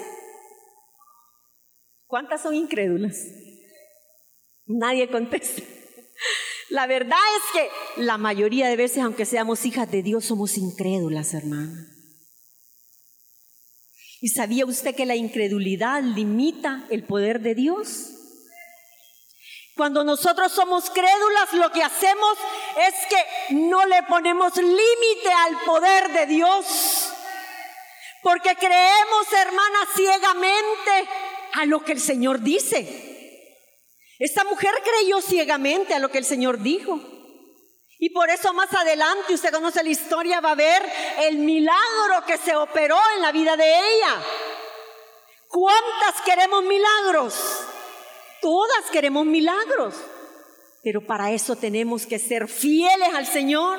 ¿Cuántas 2.07 2.43
son 2.43 2.55
incrédulas? 2.55 3.17
Nadie 4.67 5.09
contesta. 5.09 5.63
La 6.69 6.87
verdad 6.87 7.19
es 7.37 7.53
que 7.53 8.03
la 8.03 8.19
mayoría 8.19 8.69
de 8.69 8.77
veces, 8.77 9.03
aunque 9.03 9.27
seamos 9.27 9.67
hijas 9.67 9.91
de 9.91 10.03
Dios, 10.03 10.25
somos 10.25 10.57
incrédulas, 10.57 11.35
hermana. 11.35 11.92
¿Y 14.23 14.29
sabía 14.29 14.65
usted 14.65 14.95
que 14.95 15.05
la 15.05 15.17
incredulidad 15.17 16.01
limita 16.01 16.87
el 16.91 17.03
poder 17.03 17.41
de 17.41 17.57
Dios? 17.57 18.13
Cuando 19.75 20.05
nosotros 20.05 20.53
somos 20.53 20.91
crédulas, 20.91 21.53
lo 21.55 21.73
que 21.73 21.83
hacemos 21.83 22.39
es 22.87 22.95
que 23.09 23.55
no 23.57 23.85
le 23.85 24.01
ponemos 24.05 24.57
límite 24.57 25.33
al 25.39 25.59
poder 25.67 26.13
de 26.13 26.27
Dios. 26.27 27.13
Porque 28.23 28.55
creemos, 28.55 29.33
hermanas, 29.33 29.89
ciegamente 29.97 31.09
a 31.55 31.67
lo 31.67 31.83
que 31.83 31.91
el 31.91 32.01
Señor 32.01 32.43
dice. 32.43 33.59
Esta 34.21 34.45
mujer 34.45 34.71
creyó 34.85 35.21
ciegamente 35.21 35.95
a 35.95 35.99
lo 35.99 36.13
que 36.13 36.19
el 36.19 36.25
Señor 36.25 36.61
dijo. 36.63 37.01
Y 38.03 38.11
por 38.11 38.29
eso 38.31 38.53
más 38.53 38.75
adelante, 38.75 39.33
usted 39.33 39.53
conoce 39.53 39.81
la 39.81 39.89
historia, 39.89 40.41
va 40.41 40.51
a 40.51 40.57
ver 40.57 40.83
el 41.21 41.37
milagro 41.37 42.27
que 42.27 42.37
se 42.37 42.57
operó 42.57 42.97
en 43.15 43.23
la 43.23 43.31
vida 43.31 43.57
de 43.57 43.65
ella. 43.65 44.21
¿Cuántas 45.47 46.21
queremos 46.25 46.65
milagros? 46.65 47.65
Todas 48.41 48.91
queremos 48.91 49.25
milagros. 49.25 49.95
Pero 50.83 51.07
para 51.07 51.31
eso 51.31 51.55
tenemos 51.55 52.05
que 52.05 52.19
ser 52.19 52.49
fieles 52.49 53.15
al 53.15 53.25
Señor, 53.25 53.79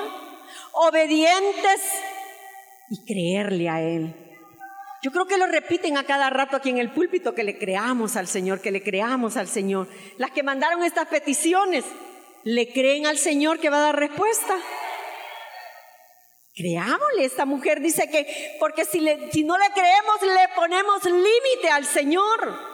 obedientes 0.72 1.82
y 2.92 3.04
creerle 3.06 3.68
a 3.68 3.82
Él. 3.82 4.16
Yo 5.02 5.12
creo 5.12 5.26
que 5.26 5.38
lo 5.38 5.48
repiten 5.48 5.98
a 5.98 6.06
cada 6.06 6.30
rato 6.30 6.56
aquí 6.56 6.70
en 6.70 6.78
el 6.78 6.94
púlpito, 6.94 7.36
que 7.36 7.44
le 7.44 7.58
creamos 7.58 8.16
al 8.16 8.30
Señor, 8.30 8.62
que 8.62 8.72
le 8.72 8.84
creamos 8.84 9.36
al 9.36 9.50
Señor. 9.50 9.90
Las 10.16 10.32
que 10.32 10.44
mandaron 10.44 10.82
estas 10.82 11.10
peticiones, 11.10 11.84
¿le 12.44 12.72
creen 12.72 13.06
al 13.06 13.18
Señor 13.18 13.60
que 13.60 13.70
va 13.70 13.78
a 13.78 13.82
dar 13.88 14.00
respuesta? 14.00 14.56
Creámosle, 16.56 17.26
esta 17.26 17.46
mujer 17.46 17.82
dice 17.82 18.10
que, 18.10 18.58
porque 18.60 18.86
si, 18.86 19.00
no 19.00 19.58
le 19.58 19.66
creemos, 19.74 20.22
le 20.22 20.56
ponemos 20.56 21.04
límite 21.06 21.70
al 21.72 21.86
Señor. 21.86 22.74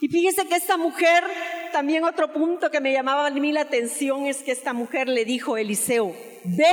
Y 0.00 0.08
fíjese 0.08 0.48
que 0.48 0.56
esta 0.56 0.76
mujer, 0.76 1.24
también 1.72 2.04
otro 2.04 2.32
punto 2.32 2.70
que 2.70 2.80
me 2.80 2.92
llamaba 2.92 3.26
a 3.26 3.30
mí 3.30 3.52
la 3.52 3.60
atención 3.60 4.26
es 4.26 4.42
que 4.42 4.52
esta 4.52 4.72
mujer 4.72 5.08
le 5.08 5.24
dijo 5.24 5.54
a 5.54 5.60
Eliseo, 5.60 6.14
ve, 6.44 6.72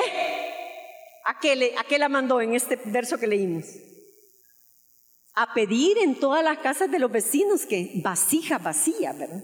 ¿a 1.26 1.40
qué, 1.40 1.56
le, 1.56 1.76
a 1.76 1.98
la 1.98 2.10
mandó 2.10 2.42
en 2.42 2.56
este 2.56 2.80
verso 2.86 3.20
que 3.20 3.28
leímos? 3.28 3.66
a 5.34 5.54
pedir 5.54 5.98
en 6.00 6.20
todas 6.20 6.44
las 6.44 6.58
casas 6.60 6.92
de 6.92 7.00
los 7.00 7.12
vecinos 7.12 7.66
que 7.66 7.92
vasija 8.04 8.58
vacía, 8.58 9.14
¿verdad? 9.14 9.42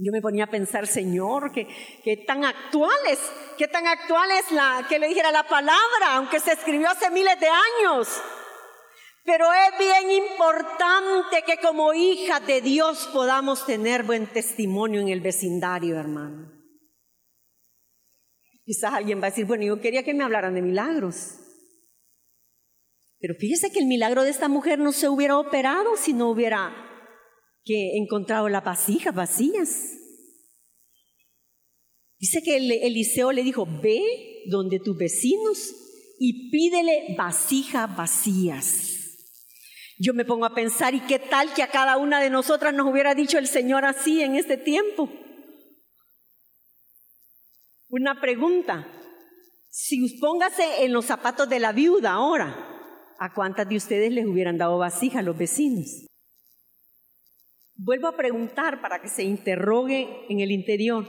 Yo 0.00 0.12
me 0.12 0.22
ponía 0.22 0.44
a 0.44 0.50
pensar, 0.50 0.86
Señor, 0.86 1.50
que, 1.50 2.16
tan 2.26 2.44
actuales, 2.44 3.18
que 3.56 3.66
tan 3.66 3.86
actual 3.86 4.30
es 4.38 4.52
la, 4.52 4.86
que 4.88 4.98
le 4.98 5.08
dijera 5.08 5.32
la 5.32 5.48
palabra, 5.48 6.14
aunque 6.14 6.38
se 6.38 6.52
escribió 6.52 6.88
hace 6.88 7.10
miles 7.10 7.38
de 7.40 7.48
años. 7.48 8.08
Pero 9.24 9.46
es 9.52 9.78
bien 9.78 10.10
importante 10.24 11.42
que 11.44 11.58
como 11.58 11.92
hija 11.94 12.38
de 12.40 12.60
Dios 12.60 13.10
podamos 13.12 13.66
tener 13.66 14.04
buen 14.04 14.26
testimonio 14.28 15.00
en 15.00 15.08
el 15.08 15.20
vecindario, 15.20 15.98
hermano. 15.98 16.52
Quizás 18.64 18.94
alguien 18.94 19.20
va 19.20 19.26
a 19.26 19.30
decir, 19.30 19.46
bueno, 19.46 19.64
yo 19.64 19.80
quería 19.80 20.04
que 20.04 20.14
me 20.14 20.24
hablaran 20.24 20.54
de 20.54 20.62
milagros. 20.62 21.40
Pero 23.18 23.34
fíjese 23.34 23.72
que 23.72 23.80
el 23.80 23.86
milagro 23.86 24.22
de 24.22 24.30
esta 24.30 24.48
mujer 24.48 24.78
no 24.78 24.92
se 24.92 25.08
hubiera 25.08 25.38
operado 25.38 25.96
si 25.96 26.12
no 26.12 26.28
hubiera 26.28 26.87
que 27.68 27.98
encontrado 27.98 28.48
las 28.48 28.64
vasijas 28.64 29.14
vacías. 29.14 29.92
Dice 32.18 32.42
que 32.42 32.56
Eliseo 32.56 33.30
le 33.30 33.42
dijo, 33.42 33.68
ve 33.82 34.00
donde 34.46 34.80
tus 34.80 34.96
vecinos 34.96 35.74
y 36.18 36.50
pídele 36.50 37.14
vasijas 37.16 37.94
vacías. 37.94 38.94
Yo 39.98 40.14
me 40.14 40.24
pongo 40.24 40.46
a 40.46 40.54
pensar, 40.54 40.94
¿y 40.94 41.00
qué 41.00 41.18
tal 41.18 41.52
que 41.52 41.62
a 41.62 41.70
cada 41.70 41.98
una 41.98 42.22
de 42.22 42.30
nosotras 42.30 42.72
nos 42.72 42.90
hubiera 42.90 43.14
dicho 43.14 43.36
el 43.36 43.46
Señor 43.46 43.84
así 43.84 44.22
en 44.22 44.34
este 44.34 44.56
tiempo? 44.56 45.10
Una 47.90 48.18
pregunta, 48.18 48.90
si 49.68 50.18
póngase 50.18 50.84
en 50.84 50.94
los 50.94 51.04
zapatos 51.04 51.50
de 51.50 51.60
la 51.60 51.72
viuda 51.72 52.12
ahora, 52.12 53.14
¿a 53.18 53.34
cuántas 53.34 53.68
de 53.68 53.76
ustedes 53.76 54.10
les 54.10 54.24
hubieran 54.24 54.56
dado 54.56 54.78
vasija 54.78 55.18
a 55.18 55.22
los 55.22 55.36
vecinos? 55.36 56.08
Vuelvo 57.80 58.08
a 58.08 58.16
preguntar 58.16 58.80
para 58.80 59.00
que 59.00 59.08
se 59.08 59.22
interrogue 59.22 60.26
en 60.28 60.40
el 60.40 60.50
interior. 60.50 61.06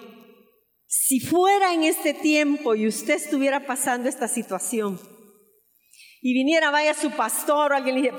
Si 0.85 1.19
fuera 1.19 1.73
en 1.73 1.83
este 1.83 2.13
tiempo 2.13 2.75
y 2.75 2.87
usted 2.87 3.15
estuviera 3.15 3.65
pasando 3.65 4.07
esta 4.07 4.27
situación 4.27 4.99
y 6.21 6.33
viniera, 6.33 6.69
vaya 6.69 6.93
su 6.93 7.09
pastor 7.11 7.71
o 7.71 7.75
alguien 7.75 7.95
le 7.95 8.01
dice, 8.11 8.15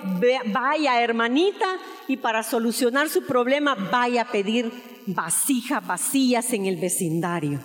vaya 0.47 1.01
hermanita 1.01 1.79
y 2.09 2.17
para 2.17 2.43
solucionar 2.43 3.09
su 3.09 3.25
problema 3.25 3.77
vaya 3.77 4.23
a 4.23 4.33
pedir 4.33 4.73
vasijas 5.07 5.87
vacías 5.87 6.53
en 6.53 6.67
el 6.67 6.77
vecindario. 6.77 7.61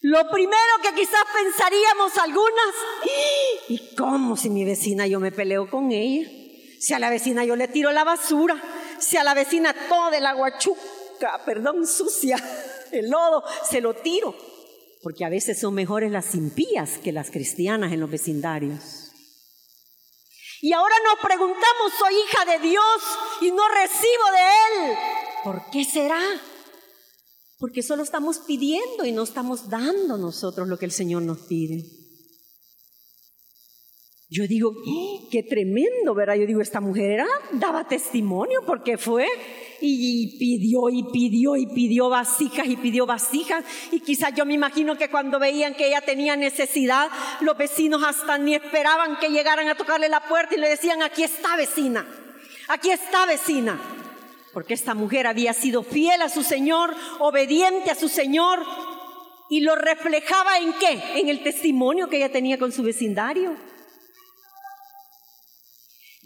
Lo 0.00 0.30
primero 0.30 0.74
que 0.82 0.94
quizás 0.94 1.24
pensaríamos 1.42 2.16
algunas, 2.18 2.74
¿y 3.68 3.94
cómo 3.96 4.36
si 4.36 4.48
mi 4.48 4.64
vecina 4.64 5.06
yo 5.06 5.20
me 5.20 5.32
peleo 5.32 5.68
con 5.68 5.92
ella? 5.92 6.26
Si 6.78 6.94
a 6.94 6.98
la 6.98 7.10
vecina 7.10 7.44
yo 7.44 7.56
le 7.56 7.68
tiro 7.68 7.92
la 7.92 8.04
basura, 8.04 8.62
si 9.04 9.16
la 9.22 9.34
vecina 9.34 9.74
toda 9.88 10.16
el 10.16 10.26
aguachuca, 10.26 11.44
perdón, 11.44 11.86
sucia, 11.86 12.36
el 12.92 13.10
lodo, 13.10 13.44
se 13.68 13.80
lo 13.80 13.94
tiro. 13.94 14.34
Porque 15.02 15.24
a 15.24 15.28
veces 15.28 15.60
son 15.60 15.74
mejores 15.74 16.10
las 16.10 16.34
impías 16.34 16.98
que 16.98 17.12
las 17.12 17.30
cristianas 17.30 17.92
en 17.92 18.00
los 18.00 18.10
vecindarios. 18.10 19.10
Y 20.62 20.72
ahora 20.72 20.94
nos 21.04 21.22
preguntamos, 21.22 21.92
soy 21.98 22.14
hija 22.14 22.44
de 22.52 22.68
Dios 22.68 23.02
y 23.42 23.50
no 23.50 23.68
recibo 23.68 24.24
de 24.32 24.88
Él. 24.88 24.98
¿Por 25.44 25.70
qué 25.70 25.84
será? 25.84 26.22
Porque 27.58 27.82
solo 27.82 28.02
estamos 28.02 28.38
pidiendo 28.38 29.04
y 29.04 29.12
no 29.12 29.24
estamos 29.24 29.68
dando 29.68 30.16
nosotros 30.16 30.66
lo 30.66 30.78
que 30.78 30.86
el 30.86 30.92
Señor 30.92 31.22
nos 31.22 31.40
pide. 31.40 32.03
Yo 34.30 34.46
digo, 34.46 34.72
¡Eh! 34.86 35.28
qué 35.30 35.42
tremendo, 35.42 36.14
¿verdad? 36.14 36.36
Yo 36.36 36.46
digo, 36.46 36.60
esta 36.60 36.80
mujer 36.80 37.10
era, 37.10 37.26
daba 37.52 37.86
testimonio 37.86 38.60
porque 38.66 38.96
fue 38.96 39.26
y, 39.80 40.38
pidió 40.38 40.88
y 40.88 41.04
pidió 41.12 41.56
y 41.56 41.66
pidió 41.66 42.08
vasijas 42.08 42.66
y 42.66 42.76
pidió 42.76 43.04
vasijas. 43.04 43.64
Y 43.92 44.00
quizás 44.00 44.32
yo 44.34 44.46
me 44.46 44.54
imagino 44.54 44.96
que 44.96 45.10
cuando 45.10 45.38
veían 45.38 45.74
que 45.74 45.88
ella 45.88 46.00
tenía 46.00 46.36
necesidad, 46.36 47.10
los 47.40 47.56
vecinos 47.56 48.02
hasta 48.02 48.38
ni 48.38 48.54
esperaban 48.54 49.18
que 49.18 49.28
llegaran 49.28 49.68
a 49.68 49.74
tocarle 49.74 50.08
la 50.08 50.26
puerta 50.26 50.54
y 50.54 50.58
le 50.58 50.70
decían, 50.70 51.02
aquí 51.02 51.22
está 51.22 51.56
vecina, 51.56 52.06
aquí 52.68 52.90
está 52.90 53.26
vecina. 53.26 53.78
Porque 54.54 54.74
esta 54.74 54.94
mujer 54.94 55.26
había 55.26 55.52
sido 55.52 55.82
fiel 55.82 56.22
a 56.22 56.28
su 56.28 56.42
Señor, 56.42 56.94
obediente 57.18 57.90
a 57.90 57.94
su 57.96 58.08
Señor, 58.08 58.60
y 59.50 59.60
lo 59.60 59.74
reflejaba 59.74 60.58
en 60.58 60.72
qué? 60.74 61.20
En 61.20 61.28
el 61.28 61.42
testimonio 61.42 62.08
que 62.08 62.16
ella 62.16 62.32
tenía 62.32 62.58
con 62.58 62.72
su 62.72 62.82
vecindario. 62.82 63.54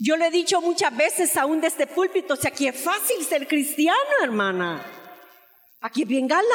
Yo 0.01 0.15
le 0.15 0.27
he 0.27 0.31
dicho 0.31 0.61
muchas 0.61 0.95
veces 0.95 1.35
aún 1.35 1.59
de 1.59 1.67
este 1.67 1.85
púlpito, 1.85 2.37
si 2.37 2.47
aquí 2.47 2.67
es 2.67 2.81
fácil 2.81 3.23
ser 3.25 3.47
cristiano, 3.47 3.97
hermana. 4.23 4.81
Aquí 5.81 6.03
es 6.03 6.07
bien 6.07 6.25
galán, 6.25 6.45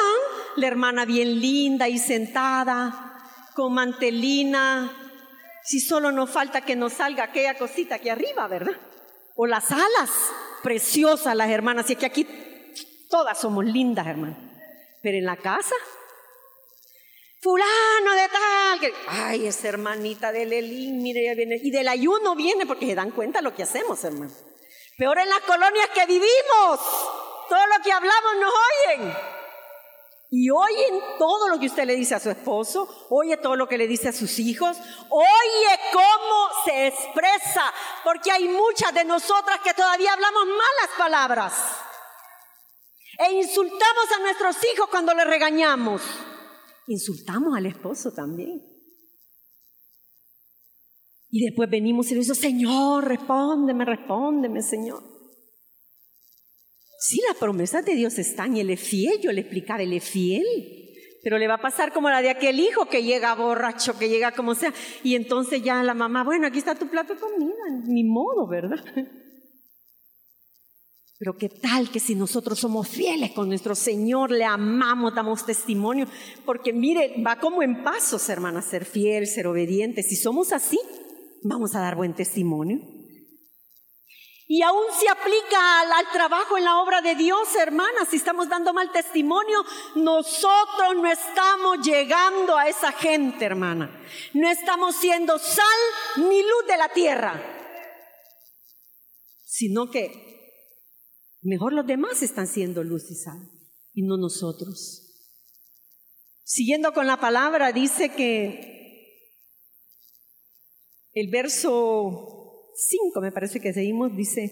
la 0.55 0.67
hermana 0.67 1.05
bien 1.05 1.39
linda 1.39 1.87
y 1.87 1.99
sentada, 1.99 3.21
con 3.53 3.73
mantelina. 3.73 4.91
Si 5.63 5.79
solo 5.79 6.11
nos 6.11 6.29
falta 6.31 6.61
que 6.61 6.75
nos 6.75 6.93
salga 6.93 7.25
aquella 7.25 7.55
cosita 7.55 7.95
aquí 7.95 8.09
arriba, 8.09 8.47
¿verdad? 8.47 8.75
O 9.35 9.45
las 9.45 9.71
alas, 9.71 10.11
preciosas 10.63 11.35
las 11.35 11.49
hermanas. 11.49 11.87
Y 11.89 11.93
es 11.93 11.99
que 11.99 12.05
aquí 12.07 12.27
todas 13.11 13.39
somos 13.39 13.63
lindas, 13.63 14.07
hermana. 14.07 14.37
Pero 15.03 15.17
en 15.19 15.25
la 15.25 15.37
casa, 15.37 15.75
fulano 17.45 18.11
de 18.15 18.27
tal, 18.29 18.93
ay, 19.07 19.45
esa 19.45 19.67
hermanita 19.67 20.31
de 20.31 20.47
Lelín, 20.47 20.97
mire, 20.97 21.25
ya 21.25 21.35
viene, 21.35 21.59
y 21.61 21.69
del 21.69 21.87
ayuno 21.87 22.33
viene 22.33 22.65
porque 22.65 22.87
se 22.87 22.95
dan 22.95 23.11
cuenta 23.11 23.39
lo 23.39 23.53
que 23.53 23.61
hacemos, 23.61 24.03
hermano. 24.03 24.33
Peor 24.97 25.19
en 25.19 25.29
las 25.29 25.41
colonias 25.41 25.89
que 25.93 26.07
vivimos, 26.07 26.79
todo 27.47 27.67
lo 27.67 27.83
que 27.83 27.91
hablamos 27.91 28.31
nos 28.39 28.53
oyen. 28.97 29.17
Y 30.31 30.49
oyen 30.49 30.99
todo 31.19 31.47
lo 31.49 31.59
que 31.59 31.67
usted 31.67 31.85
le 31.85 31.95
dice 31.95 32.15
a 32.15 32.19
su 32.19 32.31
esposo, 32.31 32.89
oye 33.11 33.37
todo 33.37 33.55
lo 33.55 33.67
que 33.67 33.77
le 33.77 33.87
dice 33.87 34.09
a 34.09 34.11
sus 34.11 34.39
hijos, 34.39 34.75
oye 35.09 35.79
cómo 35.93 36.49
se 36.65 36.87
expresa, 36.87 37.71
porque 38.03 38.31
hay 38.31 38.47
muchas 38.47 38.91
de 38.91 39.05
nosotras 39.05 39.59
que 39.63 39.75
todavía 39.75 40.13
hablamos 40.13 40.47
malas 40.47 40.97
palabras. 40.97 41.53
E 43.19 43.33
insultamos 43.33 44.11
a 44.15 44.19
nuestros 44.21 44.57
hijos 44.73 44.89
cuando 44.89 45.13
les 45.13 45.27
regañamos. 45.27 46.01
Insultamos 46.87 47.55
al 47.57 47.65
esposo 47.65 48.11
también. 48.11 48.61
Y 51.29 51.43
después 51.43 51.69
venimos 51.69 52.07
y 52.07 52.11
le 52.11 52.19
decimos, 52.19 52.37
Señor, 52.37 53.05
respóndeme, 53.05 53.83
respóndeme, 53.83 54.61
Señor. 54.61 55.03
Sí, 56.99 57.21
las 57.27 57.37
promesas 57.37 57.85
de 57.85 57.95
Dios 57.95 58.17
están 58.19 58.55
y 58.55 58.61
Él 58.61 58.69
es 58.69 58.79
fiel, 58.79 59.19
yo 59.21 59.31
le 59.31 59.41
explicaba, 59.41 59.83
Él 59.83 59.93
es 59.93 60.03
fiel. 60.03 60.45
Pero 61.23 61.37
le 61.37 61.47
va 61.47 61.55
a 61.55 61.61
pasar 61.61 61.91
como 61.91 62.09
la 62.09 62.21
de 62.21 62.29
aquel 62.29 62.59
hijo 62.59 62.85
que 62.85 63.03
llega 63.03 63.33
borracho, 63.33 63.97
que 63.97 64.09
llega 64.09 64.31
como 64.31 64.53
sea. 64.53 64.73
Y 65.03 65.15
entonces 65.15 65.63
ya 65.63 65.81
la 65.83 65.95
mamá, 65.95 66.23
bueno, 66.23 66.47
aquí 66.47 66.59
está 66.59 66.75
tu 66.75 66.87
plato 66.87 67.15
de 67.15 67.19
comida, 67.19 67.53
ni 67.85 68.03
modo, 68.03 68.47
¿verdad? 68.47 68.83
Pero 71.17 71.37
qué 71.37 71.47
tal 71.47 71.89
que 71.89 72.01
si 72.01 72.13
nosotros 72.13 72.59
somos 72.59 72.89
fieles 72.89 73.31
con 73.31 73.47
nuestro 73.47 73.73
Señor, 73.73 74.31
le 74.31 74.43
amamos, 74.43 75.15
damos 75.15 75.45
testimonio, 75.45 76.07
porque 76.45 76.73
mire, 76.73 77.15
va 77.25 77.39
como 77.39 77.63
en 77.63 77.83
pasos, 77.83 78.27
hermana, 78.27 78.61
ser 78.61 78.83
fiel, 78.83 79.25
ser 79.25 79.47
obediente. 79.47 80.03
Si 80.03 80.17
somos 80.17 80.51
así, 80.51 80.77
vamos 81.41 81.73
a 81.73 81.79
dar 81.79 81.95
buen 81.95 82.13
testimonio. 82.13 82.79
Y 84.47 84.61
aún 84.61 84.83
se 84.99 85.09
aplica 85.09 85.81
al, 85.81 85.91
al, 85.91 86.11
trabajo 86.11 86.57
en 86.57 86.65
la 86.65 86.79
obra 86.79 87.01
de 87.01 87.15
Dios, 87.15 87.47
hermana. 87.55 88.05
Si 88.07 88.17
estamos 88.17 88.49
dando 88.49 88.73
mal 88.73 88.91
testimonio, 88.91 89.63
nosotros 89.95 90.95
no 90.97 91.07
estamos 91.09 91.79
llegando 91.79 92.57
a 92.57 92.67
esa 92.67 92.91
gente, 92.91 93.45
hermana. 93.45 94.03
No 94.33 94.49
estamos 94.49 94.97
siendo 94.97 95.39
sal 95.39 95.65
ni 96.17 96.41
luz 96.41 96.67
de 96.67 96.77
la 96.77 96.89
tierra, 96.89 97.41
sino 99.45 99.89
que 99.89 100.24
Mejor 101.45 101.73
los 101.73 101.85
demás 101.85 102.23
están 102.23 102.47
siendo 102.47 102.83
luz 102.83 103.11
y 103.11 103.15
sal 103.15 103.37
y 103.93 104.01
no 104.01 104.17
nosotros. 104.17 105.03
Siguiendo 106.43 106.91
con 106.91 107.05
la 107.05 107.19
palabra, 107.19 107.71
dice 107.71 108.09
que 108.09 109.29
el 111.13 111.29
verso 111.29 112.71
5, 112.75 113.21
me 113.21 113.31
parece 113.31 113.59
que 113.59 113.73
seguimos, 113.73 114.17
dice, 114.17 114.49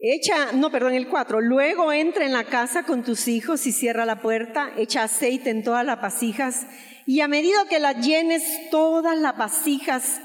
echa, 0.00 0.52
no, 0.52 0.72
perdón, 0.72 0.94
el 0.94 1.06
4, 1.06 1.42
luego 1.42 1.92
entra 1.92 2.24
en 2.24 2.32
la 2.32 2.44
casa 2.44 2.84
con 2.84 3.04
tus 3.04 3.28
hijos 3.28 3.66
y 3.66 3.72
cierra 3.72 4.06
la 4.06 4.22
puerta, 4.22 4.72
echa 4.78 5.02
aceite 5.02 5.50
en 5.50 5.62
todas 5.62 5.84
las 5.84 6.00
vasijas 6.00 6.66
y 7.06 7.20
a 7.20 7.28
medida 7.28 7.68
que 7.68 7.78
las 7.78 8.04
llenes, 8.04 8.42
todas 8.70 9.18
las 9.18 9.36
vasijas, 9.36 10.18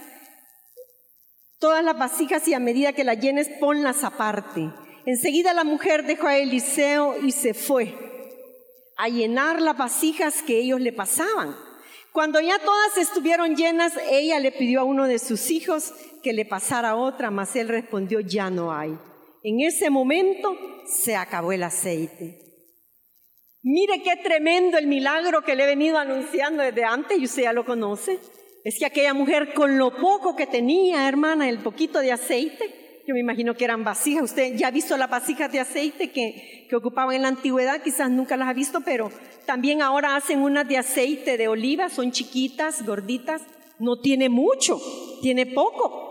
todas 1.59 1.83
las 1.83 1.97
vasijas 1.97 2.47
y 2.47 2.53
a 2.53 2.59
medida 2.59 2.93
que 2.93 3.03
las 3.03 3.19
llenes, 3.19 3.49
ponlas 3.59 4.05
aparte. 4.05 4.71
Enseguida 5.05 5.53
la 5.53 5.63
mujer 5.63 6.05
dejó 6.05 6.27
a 6.27 6.37
Eliseo 6.37 7.17
y 7.23 7.31
se 7.31 7.53
fue 7.53 7.95
a 8.97 9.09
llenar 9.09 9.59
las 9.59 9.75
vasijas 9.75 10.43
que 10.43 10.59
ellos 10.59 10.79
le 10.79 10.93
pasaban. 10.93 11.55
Cuando 12.11 12.39
ya 12.39 12.59
todas 12.59 12.97
estuvieron 12.97 13.55
llenas, 13.55 13.93
ella 14.11 14.39
le 14.39 14.51
pidió 14.51 14.81
a 14.81 14.83
uno 14.83 15.07
de 15.07 15.17
sus 15.17 15.49
hijos 15.49 15.91
que 16.21 16.33
le 16.33 16.45
pasara 16.45 16.95
otra, 16.95 17.31
mas 17.31 17.55
él 17.55 17.67
respondió, 17.67 18.19
ya 18.19 18.51
no 18.51 18.71
hay. 18.71 18.95
En 19.43 19.61
ese 19.61 19.89
momento 19.89 20.55
se 20.85 21.15
acabó 21.15 21.51
el 21.51 21.63
aceite. 21.63 22.37
Mire 23.63 24.03
qué 24.03 24.17
tremendo 24.17 24.77
el 24.77 24.87
milagro 24.87 25.43
que 25.43 25.55
le 25.55 25.63
he 25.63 25.67
venido 25.67 25.97
anunciando 25.97 26.61
desde 26.61 26.83
antes 26.83 27.17
y 27.17 27.25
usted 27.25 27.43
ya 27.43 27.53
lo 27.53 27.65
conoce. 27.65 28.19
Es 28.63 28.77
que 28.77 28.85
aquella 28.85 29.15
mujer 29.15 29.53
con 29.55 29.79
lo 29.79 29.95
poco 29.95 30.35
que 30.35 30.45
tenía, 30.45 31.07
hermana, 31.07 31.49
el 31.49 31.59
poquito 31.59 31.99
de 31.99 32.11
aceite, 32.11 32.80
yo 33.07 33.13
me 33.13 33.19
imagino 33.19 33.55
que 33.55 33.65
eran 33.65 33.83
vasijas. 33.83 34.23
Usted 34.23 34.55
ya 34.55 34.67
ha 34.67 34.71
visto 34.71 34.95
las 34.97 35.09
vasijas 35.09 35.51
de 35.51 35.59
aceite 35.59 36.11
que, 36.11 36.67
que 36.69 36.75
ocupaban 36.75 37.15
en 37.15 37.23
la 37.23 37.27
antigüedad, 37.29 37.81
quizás 37.81 38.09
nunca 38.09 38.37
las 38.37 38.49
ha 38.49 38.53
visto, 38.53 38.81
pero 38.81 39.11
también 39.45 39.81
ahora 39.81 40.15
hacen 40.15 40.41
unas 40.41 40.67
de 40.67 40.77
aceite 40.77 41.37
de 41.37 41.47
oliva, 41.47 41.89
son 41.89 42.11
chiquitas, 42.11 42.85
gorditas, 42.85 43.41
no 43.79 43.99
tiene 43.99 44.29
mucho, 44.29 44.79
tiene 45.21 45.45
poco. 45.47 46.09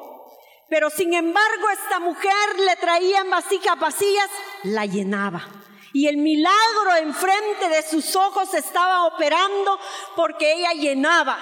Pero 0.68 0.90
sin 0.90 1.14
embargo, 1.14 1.70
esta 1.72 2.00
mujer 2.00 2.32
le 2.64 2.76
traía 2.76 3.20
en 3.20 3.30
vasijas 3.30 3.78
vacías, 3.78 4.30
la 4.64 4.86
llenaba. 4.86 5.46
Y 5.92 6.06
el 6.06 6.18
milagro 6.18 6.96
enfrente 7.00 7.68
de 7.68 7.82
sus 7.82 8.14
ojos 8.14 8.54
estaba 8.54 9.06
operando 9.06 9.78
porque 10.14 10.52
ella 10.52 10.72
llenaba, 10.72 11.36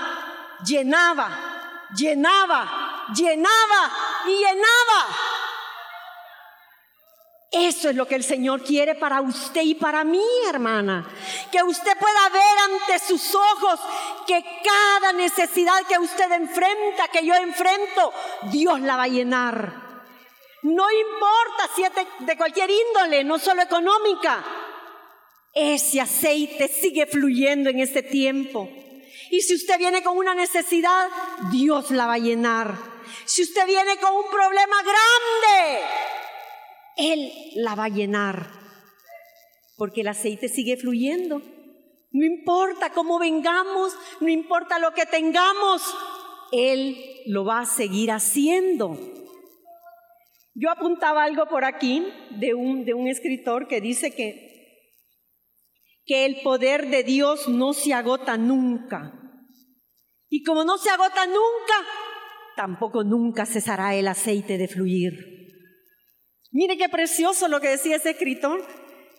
llenaba, 0.65 1.68
llenaba, 1.97 3.07
llenaba 3.15 3.93
y 4.27 4.31
llenaba. 4.31 5.07
Eso 7.51 7.89
es 7.89 7.97
lo 7.97 8.07
que 8.07 8.15
el 8.15 8.25
Señor 8.25 8.63
quiere 8.63 8.95
para 8.95 9.23
usted 9.23 9.63
y 9.63 9.75
para 9.75 10.05
mí, 10.05 10.23
hermana. 10.49 11.09
Que 11.51 11.63
usted 11.63 11.97
pueda 11.99 12.29
ver 12.29 12.59
ante 12.71 12.99
sus 12.99 13.35
ojos 13.35 13.81
que 14.27 14.45
cada 14.63 15.15
necesidad 15.15 15.87
que 15.89 15.99
usted 15.99 16.31
enfrenta, 16.33 17.09
que 17.11 17.25
yo 17.25 17.35
enfrento, 17.35 18.13
Dios 18.51 18.81
la 18.81 18.97
va 18.97 19.05
a 19.05 19.09
llenar. 19.09 19.89
No 20.63 20.91
importa 20.91 21.71
si 21.75 21.85
es 21.85 21.93
de, 22.21 22.37
cualquier 22.37 22.69
índole, 22.71 23.25
no 23.25 23.39
solo 23.39 23.63
económica. 23.63 24.45
Ese 25.55 26.03
aceite 26.03 26.69
sigue 26.69 27.07
fluyendo 27.07 27.71
en 27.71 27.79
este 27.79 28.03
tiempo. 28.03 28.69
Y 29.31 29.41
si 29.43 29.55
usted 29.55 29.79
viene 29.79 30.03
con 30.03 30.17
una 30.17 30.35
necesidad, 30.35 31.09
Dios 31.53 31.91
la 31.91 32.07
va 32.07 32.15
a 32.15 32.19
llenar. 32.19 32.77
Si 33.25 33.43
usted 33.43 33.67
viene 33.67 33.99
con 33.99 34.15
un 34.15 34.31
problema 34.31 34.77
grande, 34.83 35.85
él 36.97 37.33
la 37.57 37.75
va 37.75 37.85
a 37.85 37.89
llenar, 37.89 38.51
porque 39.77 40.01
el 40.01 40.09
aceite 40.09 40.49
sigue 40.49 40.77
fluyendo. 40.77 41.43
No 42.11 42.25
importa 42.25 42.91
cómo 42.91 43.19
vengamos, 43.19 43.95
no 44.21 44.29
importa 44.29 44.79
lo 44.79 44.93
que 44.95 45.07
tengamos, 45.07 45.83
Él 46.53 46.97
lo 47.27 47.45
va 47.45 47.61
a 47.61 47.67
seguir 47.67 48.11
haciendo. 48.11 48.99
Yo 50.55 50.71
apuntaba 50.71 51.23
algo 51.23 51.47
por 51.47 51.65
aquí 51.65 52.05
de 52.31 52.55
un, 52.55 52.85
de 52.85 52.95
un 52.95 53.07
escritor 53.07 53.69
que 53.69 53.81
dice 53.81 54.15
que, 54.15 54.91
que 56.07 56.25
el 56.25 56.41
poder 56.41 56.89
de 56.89 57.05
Dios 57.05 57.49
no 57.49 57.75
se 57.75 57.93
agota 57.93 58.37
nunca. 58.37 59.18
Y 60.29 60.43
como 60.43 60.65
no 60.65 60.79
se 60.79 60.91
agota 60.91 61.27
nunca, 61.27 61.75
tampoco 62.57 63.05
nunca 63.05 63.47
cesará 63.47 63.95
el 63.95 64.09
aceite 64.09 64.59
de 64.59 64.69
fluir. 64.69 65.13
Mire 66.51 66.77
qué 66.77 66.89
precioso 66.89 67.49
lo 67.49 67.61
que 67.61 67.69
decía 67.69 67.97
ese 67.97 68.11
escritor. 68.11 68.67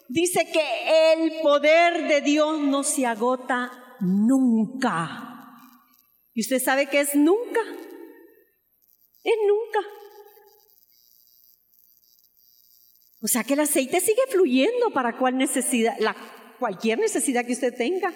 Dice 0.07 0.47
que 0.51 1.13
el 1.13 1.41
poder 1.41 2.07
de 2.07 2.21
Dios 2.21 2.59
no 2.59 2.83
se 2.83 3.05
agota 3.05 3.71
nunca. 3.99 5.29
¿Y 6.33 6.41
usted 6.41 6.59
sabe 6.59 6.87
qué 6.87 7.01
es 7.01 7.15
nunca? 7.15 7.61
Es 9.23 9.35
nunca. 9.47 9.79
O 13.21 13.27
sea 13.27 13.43
que 13.43 13.53
el 13.53 13.59
aceite 13.59 13.99
sigue 13.99 14.21
fluyendo 14.29 14.91
para 14.91 15.17
cual 15.17 15.37
necesidad, 15.37 15.97
la, 15.99 16.15
cualquier 16.57 16.99
necesidad 16.99 17.45
que 17.45 17.53
usted 17.53 17.75
tenga, 17.75 18.13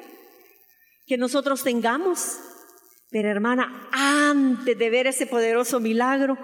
que 1.05 1.17
nosotros 1.17 1.63
tengamos. 1.63 2.39
Pero 3.13 3.29
hermana, 3.29 3.87
antes 3.91 4.75
de 4.75 4.89
ver 4.89 5.05
ese 5.05 5.27
poderoso 5.27 5.79
milagro, 5.79 6.35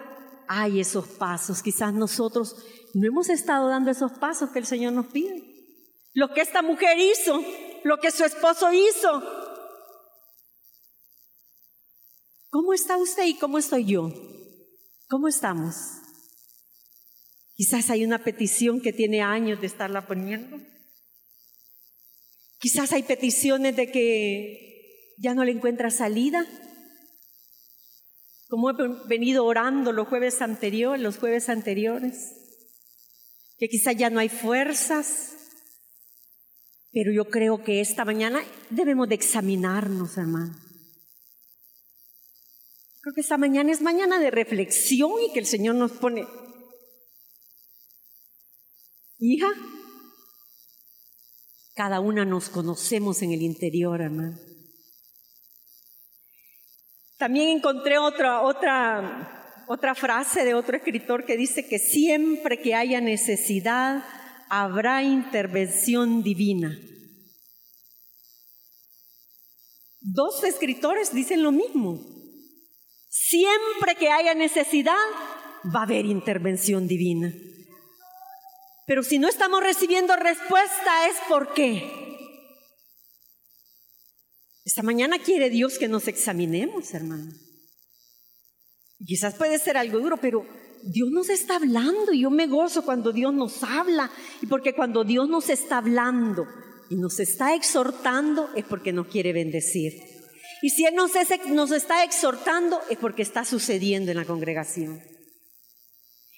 hay 0.47 0.79
esos 0.79 1.07
pasos. 1.07 1.63
Quizás 1.63 1.91
nosotros 1.95 2.55
no 2.93 3.07
hemos 3.07 3.29
estado 3.29 3.69
dando 3.69 3.89
esos 3.89 4.11
pasos 4.19 4.51
que 4.51 4.59
el 4.59 4.67
Señor 4.67 4.93
nos 4.93 5.07
pide. 5.07 5.43
Lo 6.13 6.31
que 6.31 6.41
esta 6.41 6.61
mujer 6.61 6.99
hizo, 6.99 7.43
lo 7.83 7.97
que 7.97 8.11
su 8.11 8.23
esposo 8.23 8.71
hizo. 8.71 9.23
¿Cómo 12.51 12.73
está 12.73 12.97
usted 12.97 13.25
y 13.25 13.39
cómo 13.39 13.57
estoy 13.57 13.85
yo? 13.85 14.11
¿Cómo 15.07 15.27
estamos? 15.27 15.75
Quizás 17.55 17.89
hay 17.89 18.05
una 18.05 18.23
petición 18.23 18.79
que 18.79 18.93
tiene 18.93 19.23
años 19.23 19.59
de 19.59 19.65
estarla 19.65 20.05
poniendo. 20.05 20.59
Quizás 22.59 22.93
hay 22.93 23.01
peticiones 23.01 23.75
de 23.75 23.91
que 23.91 24.68
ya 25.19 25.33
no 25.33 25.43
le 25.43 25.51
encuentra 25.51 25.91
salida. 25.91 26.45
Como 28.47 28.71
he 28.71 28.73
venido 29.07 29.45
orando 29.45 29.91
los 29.91 30.07
jueves 30.07 30.41
anteriores, 30.41 31.01
los 31.01 31.17
jueves 31.17 31.49
anteriores, 31.49 32.33
que 33.57 33.67
quizás 33.67 33.95
ya 33.95 34.09
no 34.09 34.19
hay 34.19 34.29
fuerzas, 34.29 35.35
pero 36.91 37.11
yo 37.11 37.25
creo 37.25 37.63
que 37.63 37.81
esta 37.81 38.05
mañana 38.05 38.41
debemos 38.71 39.07
de 39.09 39.15
examinarnos, 39.15 40.17
hermano. 40.17 40.55
Creo 43.01 43.13
que 43.13 43.21
esta 43.21 43.37
mañana 43.37 43.71
es 43.71 43.81
mañana 43.81 44.19
de 44.19 44.31
reflexión 44.31 45.11
y 45.25 45.31
que 45.31 45.39
el 45.39 45.45
Señor 45.45 45.75
nos 45.75 45.91
pone 45.91 46.25
Hija, 49.21 49.49
cada 51.75 51.99
una 51.99 52.23
nos 52.23 52.49
conocemos 52.49 53.21
en 53.21 53.33
el 53.33 53.41
interior, 53.41 53.99
hermano. 53.99 54.48
También 57.19 57.49
encontré 57.49 57.97
otra, 57.97 58.41
otra, 58.43 59.65
otra 59.67 59.93
frase 59.93 60.45
de 60.45 60.53
otro 60.53 60.77
escritor 60.77 61.25
que 61.25 61.35
dice 61.35 61.67
que 61.67 61.77
siempre 61.77 62.61
que 62.61 62.75
haya 62.75 63.01
necesidad 63.01 64.05
habrá 64.47 65.03
intervención 65.03 66.23
divina. 66.23 66.79
Dos 69.99 70.45
escritores 70.45 71.13
dicen 71.13 71.43
lo 71.43 71.51
mismo. 71.51 71.99
Siempre 73.09 73.95
que 73.99 74.09
haya 74.09 74.33
necesidad 74.33 74.95
va 75.75 75.81
a 75.81 75.83
haber 75.83 76.05
intervención 76.05 76.87
divina. 76.87 77.33
Pero 78.87 79.03
si 79.03 79.19
no 79.19 79.27
estamos 79.27 79.61
recibiendo 79.61 80.15
respuesta 80.15 81.07
es 81.09 81.17
por 81.27 81.53
qué. 81.53 82.08
Esta 84.69 84.83
mañana 84.83 85.17
quiere 85.17 85.49
Dios 85.49 85.79
que 85.79 85.87
nos 85.87 86.07
examinemos, 86.07 86.93
hermano. 86.93 87.31
Quizás 89.03 89.33
puede 89.33 89.57
ser 89.57 89.77
algo 89.77 89.97
duro, 89.97 90.17
pero 90.17 90.45
Dios 90.83 91.09
nos 91.09 91.29
está 91.29 91.55
hablando 91.55 92.13
y 92.13 92.21
yo 92.21 92.29
me 92.29 92.45
gozo 92.45 92.85
cuando 92.85 93.11
Dios 93.11 93.33
nos 93.33 93.63
habla. 93.63 94.11
Y 94.43 94.45
porque 94.45 94.75
cuando 94.75 95.03
Dios 95.03 95.27
nos 95.27 95.49
está 95.49 95.79
hablando 95.79 96.45
y 96.87 96.97
nos 96.97 97.19
está 97.19 97.55
exhortando 97.55 98.51
es 98.55 98.63
porque 98.63 98.93
nos 98.93 99.07
quiere 99.07 99.33
bendecir. 99.33 99.93
Y 100.61 100.69
si 100.69 100.85
Él 100.85 100.93
nos, 100.93 101.13
nos 101.47 101.71
está 101.71 102.03
exhortando 102.03 102.79
es 102.91 102.99
porque 102.99 103.23
está 103.23 103.45
sucediendo 103.45 104.11
en 104.11 104.17
la 104.17 104.25
congregación. 104.25 105.01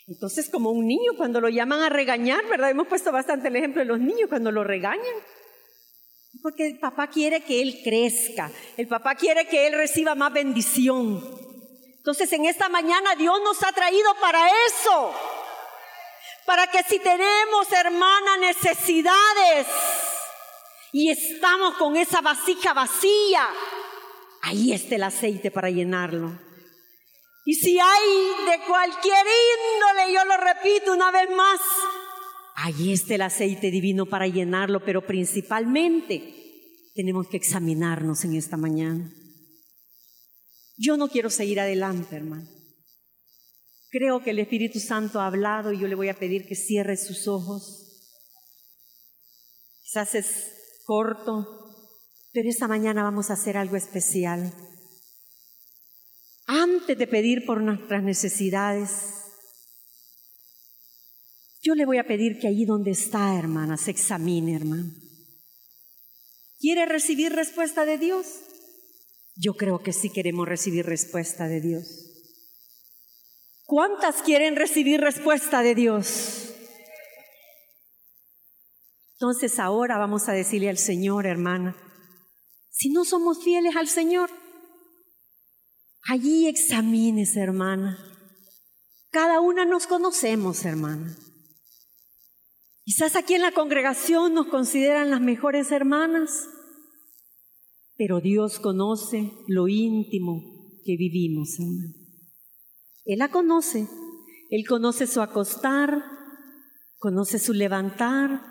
Entonces, 0.07 0.49
como 0.49 0.71
un 0.71 0.87
niño 0.87 1.17
cuando 1.17 1.41
lo 1.41 1.49
llaman 1.49 1.81
a 1.81 1.89
regañar, 1.89 2.47
¿verdad? 2.47 2.71
Hemos 2.71 2.87
puesto 2.87 3.11
bastante 3.11 3.49
el 3.49 3.57
ejemplo 3.57 3.81
de 3.81 3.89
los 3.89 3.99
niños 3.99 4.29
cuando 4.29 4.53
lo 4.53 4.63
regañan. 4.63 5.15
Porque 6.41 6.65
el 6.65 6.79
papá 6.79 7.07
quiere 7.07 7.43
que 7.43 7.61
él 7.61 7.81
crezca, 7.83 8.51
el 8.77 8.87
papá 8.87 9.15
quiere 9.15 9.47
que 9.47 9.67
él 9.67 9.73
reciba 9.73 10.15
más 10.15 10.31
bendición. 10.31 11.21
Entonces, 11.97 12.31
en 12.33 12.45
esta 12.45 12.67
mañana 12.67 13.15
Dios 13.15 13.39
nos 13.43 13.61
ha 13.63 13.71
traído 13.71 14.13
para 14.19 14.47
eso. 14.67 15.13
Para 16.45 16.67
que 16.67 16.81
si 16.83 16.99
tenemos, 16.99 17.71
hermana, 17.71 18.37
necesidades 18.37 19.67
y 20.91 21.09
estamos 21.11 21.75
con 21.75 21.95
esa 21.95 22.21
vasija 22.21 22.73
vacía, 22.73 23.47
ahí 24.41 24.73
está 24.73 24.95
el 24.95 25.03
aceite 25.03 25.51
para 25.51 25.69
llenarlo. 25.69 26.39
Y 27.45 27.55
si 27.55 27.79
hay 27.79 28.09
de 28.49 28.65
cualquier 28.65 29.25
índole, 29.25 30.13
yo 30.13 30.25
lo 30.25 30.37
repito 30.37 30.93
una 30.93 31.11
vez 31.11 31.29
más, 31.31 31.59
ahí 32.63 32.93
está 32.93 33.15
el 33.15 33.21
aceite 33.21 33.71
divino 33.71 34.05
para 34.05 34.27
llenarlo, 34.27 34.83
pero 34.85 35.05
principalmente 35.05 36.91
tenemos 36.93 37.27
que 37.27 37.37
examinarnos 37.37 38.23
en 38.25 38.35
esta 38.35 38.57
mañana. 38.57 39.11
Yo 40.77 40.97
no 40.97 41.07
quiero 41.07 41.29
seguir 41.29 41.59
adelante, 41.59 42.15
hermano. 42.15 42.47
Creo 43.89 44.23
que 44.23 44.31
el 44.31 44.39
Espíritu 44.39 44.79
Santo 44.79 45.19
ha 45.19 45.27
hablado 45.27 45.73
y 45.73 45.79
yo 45.79 45.87
le 45.87 45.95
voy 45.95 46.09
a 46.09 46.17
pedir 46.17 46.47
que 46.47 46.55
cierre 46.55 46.97
sus 46.97 47.27
ojos. 47.27 48.01
Quizás 49.83 50.15
es 50.15 50.83
corto, 50.85 51.45
pero 52.31 52.49
esta 52.49 52.67
mañana 52.67 53.03
vamos 53.03 53.29
a 53.29 53.33
hacer 53.33 53.57
algo 53.57 53.75
especial 53.75 54.53
antes 56.51 56.97
de 56.97 57.07
pedir 57.07 57.45
por 57.45 57.61
nuestras 57.61 58.03
necesidades, 58.03 59.20
yo 61.61 61.75
le 61.75 61.85
voy 61.85 61.97
a 61.97 62.07
pedir 62.07 62.39
que 62.39 62.47
allí 62.47 62.65
donde 62.65 62.91
está, 62.91 63.37
hermana, 63.37 63.77
se 63.77 63.91
examine, 63.91 64.55
hermano. 64.55 64.91
¿Quiere 66.59 66.85
recibir 66.85 67.33
respuesta 67.33 67.85
de 67.85 67.97
Dios? 67.97 68.25
Yo 69.35 69.55
creo 69.55 69.81
que 69.81 69.93
sí 69.93 70.09
queremos 70.09 70.47
recibir 70.47 70.85
respuesta 70.85 71.47
de 71.47 71.61
Dios. 71.61 71.85
¿Cuántas 73.65 74.21
quieren 74.21 74.55
recibir 74.55 74.99
respuesta 75.01 75.61
de 75.61 75.75
Dios? 75.75 76.53
Entonces 79.13 79.59
ahora 79.59 79.97
vamos 79.97 80.27
a 80.27 80.33
decirle 80.33 80.69
al 80.69 80.77
Señor, 80.77 81.25
hermana, 81.25 81.75
si 82.69 82.89
no 82.89 83.05
somos 83.05 83.43
fieles 83.43 83.75
al 83.75 83.87
Señor, 83.87 84.29
Allí 86.03 86.47
examines, 86.47 87.37
hermana. 87.37 87.97
Cada 89.11 89.39
una 89.39 89.65
nos 89.65 89.87
conocemos, 89.87 90.65
hermana. 90.65 91.15
Quizás 92.83 93.15
aquí 93.15 93.35
en 93.35 93.41
la 93.41 93.51
congregación 93.51 94.33
nos 94.33 94.47
consideran 94.47 95.09
las 95.09 95.21
mejores 95.21 95.71
hermanas, 95.71 96.49
pero 97.95 98.19
Dios 98.19 98.59
conoce 98.59 99.31
lo 99.47 99.67
íntimo 99.67 100.41
que 100.83 100.97
vivimos, 100.97 101.59
hermana. 101.59 101.93
Él 103.05 103.19
la 103.19 103.29
conoce, 103.29 103.87
Él 104.49 104.65
conoce 104.67 105.07
su 105.07 105.21
acostar, 105.21 106.03
conoce 106.97 107.39
su 107.39 107.53
levantar, 107.53 108.41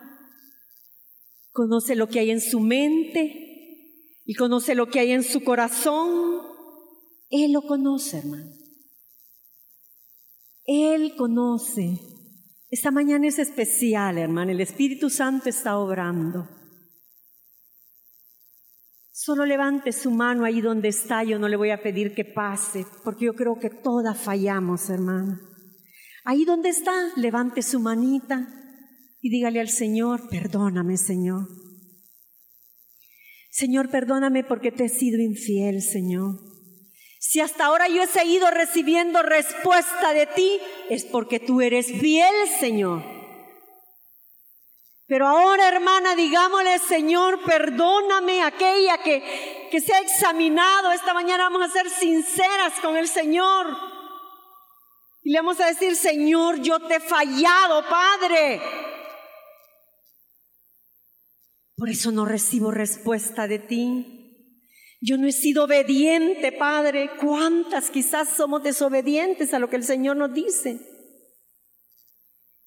conoce 1.51 1.97
lo 1.97 2.09
que 2.09 2.21
hay 2.21 2.31
en 2.31 2.41
su 2.41 2.61
mente 2.61 4.23
y 4.25 4.35
conoce 4.35 4.75
lo 4.75 4.89
que 4.89 5.01
hay 5.01 5.11
en 5.13 5.25
su 5.25 5.43
corazón 5.43 6.51
él 7.31 7.53
lo 7.53 7.63
conoce, 7.63 8.19
hermano. 8.19 8.53
Él 10.67 11.15
conoce. 11.17 12.01
Esta 12.71 12.93
mañana 12.93 13.27
es 13.27 13.39
especial, 13.41 14.17
hermano. 14.17 14.53
El 14.53 14.61
Espíritu 14.61 15.11
Santo 15.11 15.49
está 15.49 15.77
obrando. 15.77 16.49
Solo 19.13 19.45
levante 19.45 19.91
su 19.93 20.11
mano 20.13 20.45
ahí 20.45 20.61
donde 20.61 20.89
está. 20.89 21.25
Yo 21.25 21.39
no 21.39 21.49
le 21.49 21.57
voy 21.57 21.71
a 21.71 21.83
pedir 21.83 22.15
que 22.15 22.25
pase, 22.25 22.87
porque 23.05 23.27
yo 23.27 23.35
creo 23.35 23.59
que 23.59 23.71
todas 23.71 24.17
fallamos, 24.23 24.89
hermano. 24.89 25.41
Ahí 26.25 26.45
donde 26.45 26.69
está, 26.69 26.93
levante 27.17 27.63
su 27.63 27.81
manita 27.81 28.49
y 29.21 29.31
dígale 29.31 29.61
al 29.61 29.69
Señor, 29.69 30.29
perdóname, 30.31 30.97
Señor. 30.97 31.49
Señor, 33.51 33.91
perdóname 33.91 34.45
porque 34.45 34.71
te 34.71 34.85
he 34.85 34.89
sido 34.89 35.21
infiel, 35.21 35.83
Señor. 35.83 36.39
Si 37.23 37.39
hasta 37.39 37.67
ahora 37.67 37.87
yo 37.87 38.03
he 38.03 38.07
seguido 38.07 38.51
recibiendo 38.51 39.23
respuesta 39.23 40.15
de 40.15 40.27
ti, 40.27 40.59
es 40.89 41.05
porque 41.05 41.39
tú 41.39 41.61
eres 41.61 41.87
fiel, 41.87 42.49
Señor. 42.59 43.03
Pero 45.07 45.29
ahora, 45.29 45.69
hermana, 45.69 46.17
digámosle, 46.17 46.79
Señor, 46.79 47.45
perdóname 47.45 48.43
aquella 48.43 49.03
que, 49.03 49.69
que 49.71 49.81
se 49.83 49.93
ha 49.93 50.01
examinado. 50.01 50.93
Esta 50.93 51.13
mañana 51.13 51.45
vamos 51.51 51.69
a 51.69 51.71
ser 51.71 51.91
sinceras 51.91 52.73
con 52.81 52.97
el 52.97 53.07
Señor. 53.07 53.67
Y 55.23 55.33
le 55.33 55.41
vamos 55.41 55.61
a 55.61 55.67
decir, 55.67 55.97
Señor, 55.97 56.63
yo 56.63 56.81
te 56.81 56.95
he 56.95 57.01
fallado, 57.01 57.85
Padre. 57.87 58.63
Por 61.77 61.91
eso 61.91 62.13
no 62.13 62.25
recibo 62.25 62.71
respuesta 62.71 63.47
de 63.47 63.59
ti. 63.59 64.20
Yo 65.01 65.17
no 65.17 65.27
he 65.27 65.33
sido 65.33 65.65
obediente, 65.65 66.53
Padre. 66.53 67.11
¿Cuántas 67.19 67.91
quizás 67.91 68.29
somos 68.29 68.63
desobedientes 68.63 69.55
a 69.55 69.59
lo 69.59 69.71
que 69.71 69.77
el 69.77 69.85
Señor 69.85 70.17
nos 70.17 70.35
dice? 70.35 70.79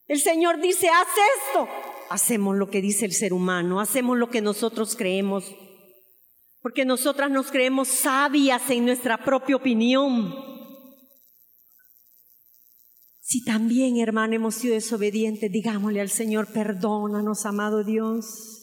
El 0.08 0.20
Señor 0.20 0.60
dice, 0.60 0.90
haz 0.90 1.08
esto. 1.48 1.68
Hacemos 2.10 2.58
lo 2.58 2.70
que 2.70 2.82
dice 2.82 3.06
el 3.06 3.14
ser 3.14 3.34
humano, 3.34 3.80
hacemos 3.80 4.18
lo 4.18 4.30
que 4.30 4.42
nosotros 4.42 4.96
creemos, 4.96 5.56
porque 6.62 6.86
nosotras 6.86 7.32
nos 7.32 7.52
creemos 7.52 7.88
sabias 7.88 8.70
en 8.70 8.86
nuestra 8.86 9.24
propia 9.24 9.56
opinión. 9.56 10.36
Si 13.22 13.44
también, 13.44 13.98
hermano, 13.98 14.36
hemos 14.36 14.56
sido 14.56 14.74
desobedientes, 14.74 15.52
digámosle 15.52 16.02
al 16.02 16.10
Señor, 16.10 16.52
perdónanos, 16.52 17.46
amado 17.46 17.84
Dios. 17.84 18.62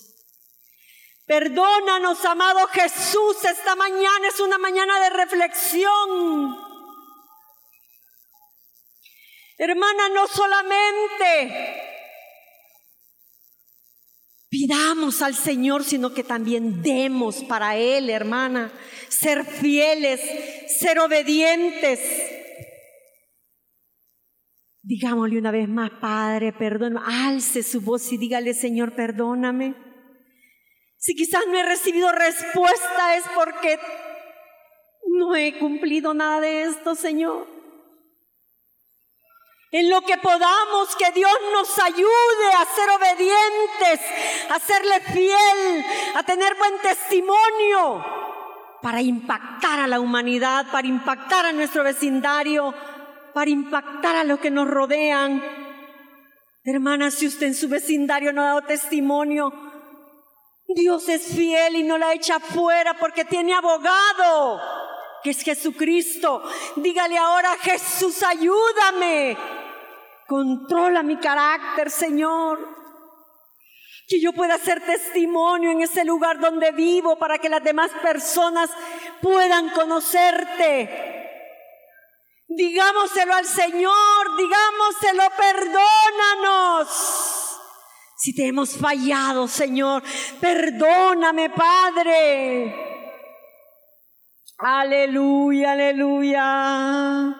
Perdónanos, 1.31 2.25
amado 2.25 2.67
Jesús, 2.73 3.45
esta 3.49 3.77
mañana 3.77 4.27
es 4.27 4.41
una 4.41 4.59
mañana 4.59 4.99
de 4.99 5.11
reflexión. 5.11 6.57
Hermana, 9.57 10.09
no 10.09 10.27
solamente 10.27 11.77
pidamos 14.49 15.23
al 15.23 15.37
Señor, 15.37 15.85
sino 15.85 16.13
que 16.13 16.25
también 16.25 16.83
demos 16.83 17.45
para 17.45 17.77
Él, 17.77 18.11
hermana, 18.11 18.73
ser 19.09 19.45
fieles, 19.45 20.21
ser 20.81 20.99
obedientes. 20.99 22.01
Digámosle 24.83 25.39
una 25.39 25.53
vez 25.53 25.69
más, 25.69 25.93
Padre, 26.01 26.53
perdóname, 26.53 27.07
alce 27.07 27.63
su 27.63 27.83
voz 27.83 28.11
y 28.11 28.17
dígale, 28.17 28.53
Señor, 28.53 28.97
perdóname. 28.97 29.90
Si 31.01 31.15
quizás 31.15 31.41
no 31.49 31.59
he 31.59 31.63
recibido 31.63 32.13
respuesta 32.13 33.17
es 33.17 33.25
porque 33.35 33.81
no 35.07 35.35
he 35.35 35.59
cumplido 35.59 36.13
nada 36.13 36.43
de 36.43 36.65
esto, 36.65 36.95
Señor. 36.95 37.47
En 39.73 39.89
lo 39.89 40.03
que 40.03 40.19
podamos, 40.19 40.95
que 40.97 41.11
Dios 41.13 41.33
nos 41.55 41.79
ayude 41.79 42.53
a 42.59 42.67
ser 42.67 42.91
obedientes, 42.91 44.01
a 44.51 44.59
serle 44.59 45.01
fiel, 45.01 45.85
a 46.17 46.23
tener 46.23 46.55
buen 46.57 46.79
testimonio, 46.83 48.05
para 48.83 49.01
impactar 49.01 49.81
a 49.81 49.87
la 49.87 50.01
humanidad, 50.01 50.67
para 50.71 50.87
impactar 50.87 51.47
a 51.47 51.53
nuestro 51.53 51.83
vecindario, 51.83 52.75
para 53.33 53.49
impactar 53.51 54.17
a 54.17 54.25
los 54.25 54.39
que 54.39 54.51
nos 54.51 54.69
rodean. 54.69 55.43
Hermana, 56.63 57.11
si 57.11 57.27
usted 57.27 57.47
en 57.47 57.55
su 57.55 57.71
vecindario 57.71 58.35
no 58.35 58.43
ha 58.43 58.47
dado 58.47 58.63
testimonio, 58.63 59.70
Dios 60.75 61.09
es 61.09 61.35
fiel 61.35 61.77
y 61.77 61.83
no 61.83 61.97
la 61.99 62.13
echa 62.13 62.39
fuera 62.39 62.95
porque 62.95 63.25
tiene 63.25 63.55
abogado, 63.55 64.61
que 65.23 65.31
es 65.31 65.43
Jesucristo. 65.43 66.43
Dígale 66.77 67.19
ahora, 67.19 67.57
Jesús, 67.61 68.23
ayúdame. 68.23 69.37
Controla 70.29 71.03
mi 71.03 71.17
carácter, 71.17 71.91
Señor. 71.91 72.79
Que 74.07 74.21
yo 74.21 74.33
pueda 74.33 74.59
ser 74.59 74.85
testimonio 74.85 75.73
en 75.73 75.83
ese 75.83 76.05
lugar 76.05 76.39
donde 76.39 76.71
vivo 76.73 77.19
para 77.19 77.39
que 77.39 77.49
las 77.49 77.65
demás 77.65 77.91
personas 78.03 78.71
puedan 79.21 79.71
conocerte. 79.71 81.19
Digámoselo 82.47 83.35
al 83.35 83.47
Señor, 83.47 84.37
digámoselo, 84.37 85.23
perdónanos. 85.37 87.30
Si 88.21 88.35
te 88.35 88.47
hemos 88.47 88.77
fallado, 88.77 89.49
Señor, 89.49 90.03
perdóname, 90.43 91.49
Padre. 91.49 92.75
Aleluya, 94.59 95.73
aleluya. 95.73 97.35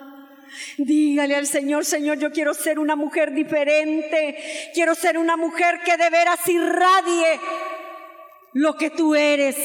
Dígale 0.79 1.35
al 1.35 1.45
Señor, 1.45 1.85
Señor, 1.85 2.17
yo 2.17 2.31
quiero 2.31 2.55
ser 2.55 2.79
una 2.79 2.95
mujer 2.95 3.31
diferente. 3.31 4.71
Quiero 4.73 4.95
ser 4.95 5.19
una 5.19 5.37
mujer 5.37 5.81
que 5.85 5.97
de 5.97 6.09
veras 6.09 6.47
irradie 6.47 7.39
lo 8.53 8.75
que 8.75 8.89
tú 8.89 9.13
eres. 9.13 9.55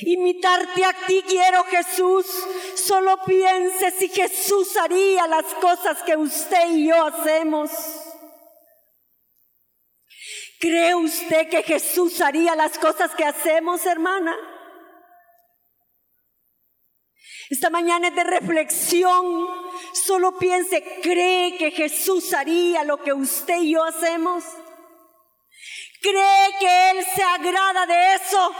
Imitarte 0.00 0.84
a 0.84 0.92
ti 1.06 1.22
quiero, 1.28 1.62
Jesús. 1.70 2.26
Solo 2.74 3.20
piense 3.24 3.92
si 3.92 4.08
Jesús 4.08 4.76
haría 4.76 5.28
las 5.28 5.44
cosas 5.60 6.02
que 6.02 6.16
usted 6.16 6.68
y 6.72 6.88
yo 6.88 7.06
hacemos. 7.06 7.70
¿Cree 10.58 10.94
usted 10.94 11.48
que 11.48 11.62
Jesús 11.62 12.20
haría 12.20 12.56
las 12.56 12.78
cosas 12.78 13.14
que 13.14 13.24
hacemos, 13.24 13.84
hermana? 13.84 14.34
Esta 17.50 17.70
mañana 17.70 18.08
es 18.08 18.14
de 18.14 18.24
reflexión. 18.24 19.46
Solo 19.92 20.38
piense, 20.38 20.82
¿cree 21.02 21.56
que 21.56 21.70
Jesús 21.70 22.32
haría 22.32 22.84
lo 22.84 23.02
que 23.02 23.12
usted 23.12 23.60
y 23.60 23.72
yo 23.72 23.84
hacemos? 23.84 24.44
¿Cree 26.00 26.58
que 26.58 26.90
Él 26.90 27.04
se 27.14 27.22
agrada 27.22 27.86
de 27.86 28.14
eso? 28.14 28.54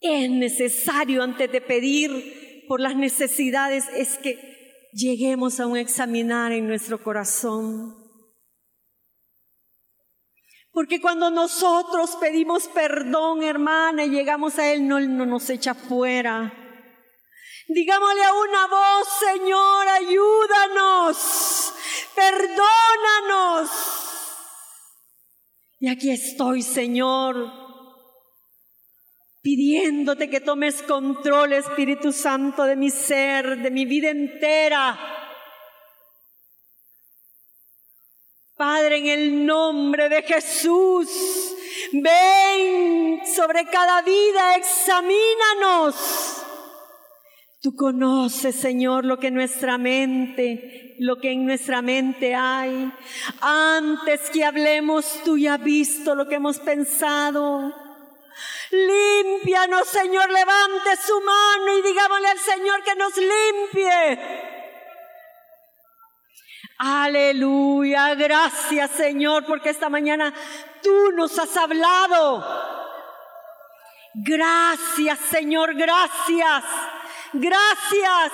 Es 0.00 0.30
necesario 0.30 1.22
antes 1.22 1.50
de 1.50 1.60
pedir 1.60 2.64
por 2.68 2.80
las 2.80 2.94
necesidades, 2.94 3.88
es 3.94 4.18
que 4.18 4.47
lleguemos 4.92 5.60
a 5.60 5.66
un 5.66 5.76
examinar 5.76 6.52
en 6.52 6.66
nuestro 6.66 7.02
corazón. 7.02 7.96
Porque 10.72 11.00
cuando 11.00 11.30
nosotros 11.30 12.16
pedimos 12.20 12.68
perdón, 12.68 13.42
hermana, 13.42 14.04
y 14.04 14.10
llegamos 14.10 14.58
a 14.58 14.72
Él, 14.72 14.86
no, 14.86 15.00
no 15.00 15.26
nos 15.26 15.50
echa 15.50 15.74
fuera. 15.74 16.52
Digámosle 17.68 18.24
a 18.24 18.32
una 18.32 18.66
voz, 18.66 19.08
Señor, 19.18 19.88
ayúdanos, 19.88 21.74
perdónanos. 22.14 23.70
Y 25.80 25.88
aquí 25.88 26.10
estoy, 26.10 26.62
Señor 26.62 27.67
pidiéndote 29.42 30.28
que 30.28 30.40
tomes 30.40 30.82
control, 30.82 31.52
Espíritu 31.52 32.12
Santo, 32.12 32.64
de 32.64 32.76
mi 32.76 32.90
ser, 32.90 33.62
de 33.62 33.70
mi 33.70 33.84
vida 33.84 34.10
entera. 34.10 34.98
Padre, 38.56 38.98
en 38.98 39.06
el 39.06 39.46
nombre 39.46 40.08
de 40.08 40.22
Jesús, 40.22 41.08
ven 41.92 43.20
sobre 43.24 43.66
cada 43.66 44.02
vida, 44.02 44.56
examínanos. 44.56 46.44
Tú 47.60 47.74
conoces, 47.76 48.56
Señor, 48.56 49.04
lo 49.04 49.18
que 49.18 49.30
nuestra 49.30 49.78
mente, 49.78 50.96
lo 50.98 51.20
que 51.20 51.32
en 51.32 51.46
nuestra 51.46 51.82
mente 51.82 52.34
hay. 52.34 52.92
Antes 53.40 54.30
que 54.30 54.44
hablemos, 54.44 55.22
tú 55.24 55.38
ya 55.38 55.54
has 55.54 55.62
visto 55.62 56.14
lo 56.14 56.28
que 56.28 56.36
hemos 56.36 56.58
pensado. 56.58 57.72
Límpianos, 58.70 59.88
Señor, 59.88 60.30
levante 60.30 60.96
su 60.96 61.20
mano 61.20 61.78
y 61.78 61.82
digámosle 61.82 62.28
al 62.28 62.38
Señor 62.38 62.82
que 62.82 62.94
nos 62.96 63.16
limpie. 63.16 64.18
Aleluya, 66.78 68.14
gracias 68.14 68.92
Señor, 68.92 69.44
porque 69.46 69.70
esta 69.70 69.88
mañana 69.88 70.32
tú 70.82 71.12
nos 71.12 71.36
has 71.38 71.56
hablado. 71.56 72.44
Gracias 74.14 75.18
Señor, 75.18 75.74
gracias, 75.74 76.64
gracias, 77.32 78.32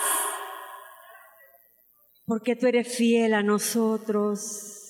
porque 2.26 2.57
tú 2.57 2.66
eres 2.66 2.95
fiel 2.97 3.35
a 3.35 3.43
nosotros. 3.43 4.80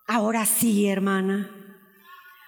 Ahora 0.07 0.47
sí, 0.47 0.87
hermana. 0.87 1.51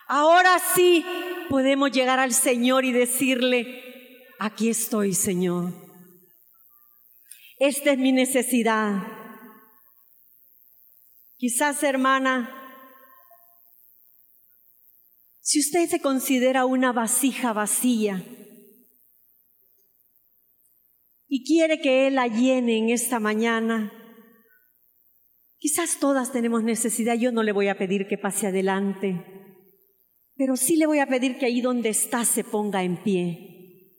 Ahora 0.09 0.59
sí 0.74 1.05
podemos 1.49 1.91
llegar 1.91 2.18
al 2.18 2.33
Señor 2.33 2.85
y 2.85 2.93
decirle, 2.93 3.83
aquí 4.39 4.68
estoy, 4.68 5.14
Señor. 5.14 5.72
Esta 7.59 7.93
es 7.93 7.99
mi 7.99 8.12
necesidad. 8.12 9.03
Quizás, 11.37 11.83
hermana, 11.83 12.51
si 15.41 15.61
usted 15.61 15.89
se 15.89 16.01
considera 16.01 16.66
una 16.66 16.93
vasija 16.93 17.53
vacía, 17.53 18.24
y 21.35 21.45
quiere 21.45 21.80
que 21.80 22.07
Él 22.07 22.16
la 22.16 22.26
llene 22.26 22.76
en 22.76 22.91
esta 22.91 23.18
mañana. 23.18 23.91
Quizás 25.57 25.99
todas 25.99 26.30
tenemos 26.30 26.62
necesidad, 26.62 27.14
yo 27.14 27.33
no 27.33 27.43
le 27.43 27.53
voy 27.53 27.68
a 27.68 27.78
pedir 27.78 28.07
que 28.07 28.18
pase 28.18 28.49
adelante, 28.49 29.24
pero 30.37 30.59
sí 30.59 30.76
le 30.76 30.85
voy 30.85 30.99
a 30.99 31.07
pedir 31.07 31.39
que 31.39 31.47
ahí 31.47 31.62
donde 31.62 31.89
está 31.89 32.26
se 32.26 32.45
ponga 32.45 32.83
en 32.83 33.03
pie. 33.03 33.97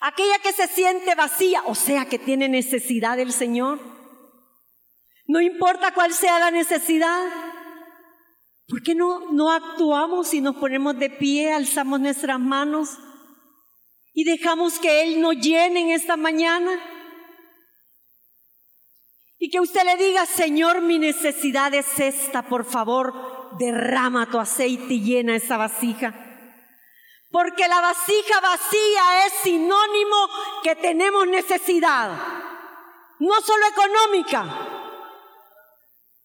Aquella 0.00 0.38
que 0.42 0.52
se 0.52 0.66
siente 0.66 1.14
vacía, 1.14 1.60
o 1.66 1.74
sea, 1.74 2.06
que 2.06 2.18
tiene 2.18 2.48
necesidad 2.48 3.18
del 3.18 3.32
Señor. 3.32 3.78
No 5.26 5.42
importa 5.42 5.92
cuál 5.92 6.14
sea 6.14 6.38
la 6.38 6.50
necesidad. 6.50 7.22
¿Por 8.66 8.82
qué 8.82 8.94
no, 8.94 9.30
no 9.30 9.52
actuamos 9.52 10.32
y 10.32 10.40
nos 10.40 10.56
ponemos 10.56 10.98
de 10.98 11.10
pie, 11.10 11.52
alzamos 11.52 12.00
nuestras 12.00 12.40
manos 12.40 12.96
y 14.12 14.24
dejamos 14.24 14.78
que 14.78 15.02
Él 15.02 15.20
nos 15.20 15.36
llene 15.36 15.80
en 15.80 15.90
esta 15.90 16.16
mañana? 16.16 16.72
Y 19.38 19.50
que 19.50 19.60
usted 19.60 19.84
le 19.84 19.96
diga, 19.96 20.26
Señor, 20.26 20.82
mi 20.82 20.98
necesidad 20.98 21.72
es 21.72 21.98
esta, 21.98 22.42
por 22.42 22.64
favor, 22.64 23.56
derrama 23.58 24.30
tu 24.30 24.38
aceite 24.38 24.94
y 24.94 25.02
llena 25.02 25.36
esa 25.36 25.56
vasija. 25.56 26.14
Porque 27.30 27.66
la 27.68 27.80
vasija 27.80 28.40
vacía 28.40 29.26
es 29.26 29.32
sinónimo 29.42 30.28
que 30.62 30.76
tenemos 30.76 31.26
necesidad, 31.28 32.10
no 33.20 33.40
solo 33.40 33.64
económica. 33.66 34.44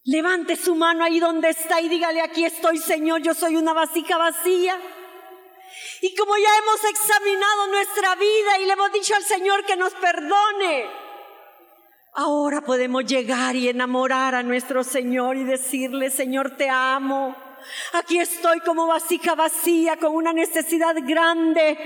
Levante 0.03 0.55
su 0.55 0.75
mano 0.75 1.03
ahí 1.03 1.19
donde 1.19 1.49
está 1.49 1.79
y 1.79 1.89
dígale, 1.89 2.21
aquí 2.21 2.43
estoy 2.43 2.77
Señor, 2.79 3.21
yo 3.21 3.33
soy 3.33 3.55
una 3.55 3.73
vasija 3.73 4.17
vacía. 4.17 4.77
Y 6.01 6.15
como 6.15 6.37
ya 6.37 6.57
hemos 6.57 6.83
examinado 6.83 7.67
nuestra 7.67 8.15
vida 8.15 8.59
y 8.59 8.65
le 8.65 8.73
hemos 8.73 8.91
dicho 8.91 9.15
al 9.15 9.23
Señor 9.23 9.65
que 9.65 9.75
nos 9.75 9.93
perdone, 9.93 10.89
ahora 12.13 12.61
podemos 12.61 13.05
llegar 13.05 13.55
y 13.55 13.69
enamorar 13.69 14.35
a 14.35 14.43
nuestro 14.43 14.83
Señor 14.83 15.37
y 15.37 15.43
decirle, 15.43 16.09
Señor, 16.09 16.57
te 16.57 16.69
amo. 16.69 17.35
Aquí 17.93 18.19
estoy 18.19 18.59
como 18.59 18.87
vasija 18.87 19.35
vacía 19.35 19.97
con 19.97 20.13
una 20.13 20.33
necesidad 20.33 20.95
grande. 21.05 21.77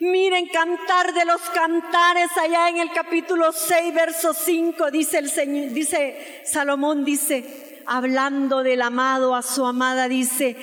Miren, 0.00 0.46
cantar 0.46 1.12
de 1.12 1.24
los 1.24 1.40
cantares 1.50 2.30
allá 2.36 2.68
en 2.68 2.76
el 2.78 2.92
capítulo 2.92 3.52
6, 3.52 3.92
verso 3.92 4.32
5, 4.32 4.92
dice 4.92 5.18
el 5.18 5.28
Señor, 5.28 5.72
dice 5.72 6.42
Salomón, 6.44 7.04
dice, 7.04 7.82
hablando 7.84 8.62
del 8.62 8.82
amado 8.82 9.34
a 9.34 9.42
su 9.42 9.66
amada, 9.66 10.06
dice, 10.06 10.56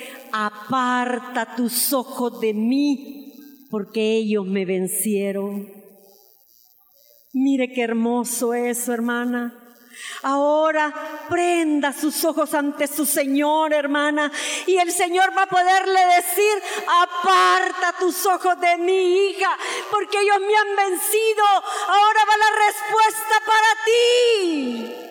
aparta 0.44 1.56
tus 1.56 1.92
ojos 1.92 2.40
de 2.40 2.52
mí, 2.52 3.32
porque 3.70 4.16
ellos 4.16 4.46
me 4.46 4.64
vencieron. 4.64 5.72
Mire 7.32 7.72
qué 7.72 7.82
hermoso 7.82 8.54
eso, 8.54 8.92
hermana. 8.92 9.62
Ahora 10.22 10.92
prenda 11.30 11.92
sus 11.92 12.22
ojos 12.24 12.52
ante 12.52 12.86
su 12.86 13.06
Señor, 13.06 13.72
hermana, 13.72 14.30
y 14.66 14.76
el 14.76 14.92
Señor 14.92 15.36
va 15.36 15.44
a 15.44 15.48
poderle 15.48 16.00
decir, 16.16 16.62
aparta 16.86 17.98
tus 17.98 18.26
ojos 18.26 18.60
de 18.60 18.76
mi 18.78 19.28
hija, 19.28 19.56
porque 19.90 20.20
ellos 20.20 20.38
me 20.40 20.54
han 20.54 20.90
vencido. 20.90 21.44
Ahora 21.88 22.20
va 22.28 22.36
la 22.36 22.50
respuesta 22.66 23.34
para 23.46 23.84
ti. 23.86 25.05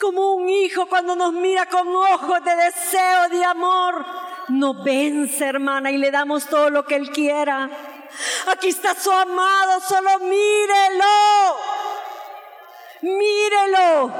Como 0.00 0.34
un 0.34 0.48
hijo 0.48 0.86
cuando 0.86 1.16
nos 1.16 1.32
mira 1.32 1.66
con 1.66 1.88
ojos 1.94 2.44
de 2.44 2.56
deseo, 2.56 3.28
de 3.30 3.44
amor, 3.44 4.04
nos 4.48 4.84
vence, 4.84 5.44
hermana, 5.44 5.90
y 5.90 5.96
le 5.96 6.10
damos 6.10 6.46
todo 6.46 6.70
lo 6.70 6.84
que 6.84 6.96
Él 6.96 7.10
quiera. 7.10 7.70
Aquí 8.48 8.68
está 8.68 8.94
su 8.94 9.10
amado, 9.10 9.80
solo 9.80 10.18
mírelo 10.20 11.04
mírelo. 13.02 14.12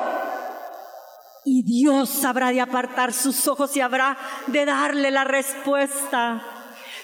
Y 1.44 1.62
Dios 1.62 2.24
habrá 2.24 2.50
de 2.50 2.60
apartar 2.60 3.12
sus 3.12 3.46
ojos 3.46 3.76
y 3.76 3.80
habrá 3.80 4.16
de 4.48 4.64
darle 4.64 5.10
la 5.10 5.24
respuesta. 5.24 6.42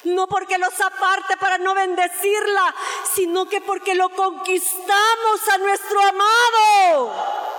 No 0.05 0.27
porque 0.27 0.59
los 0.59 0.81
aparte 0.81 1.37
para 1.37 1.59
no 1.59 1.75
bendecirla, 1.75 2.75
sino 3.15 3.47
que 3.47 3.61
porque 3.61 3.95
lo 3.95 4.09
conquistamos 4.11 5.49
a 5.55 5.59
nuestro 5.59 6.01
amado. 6.01 7.52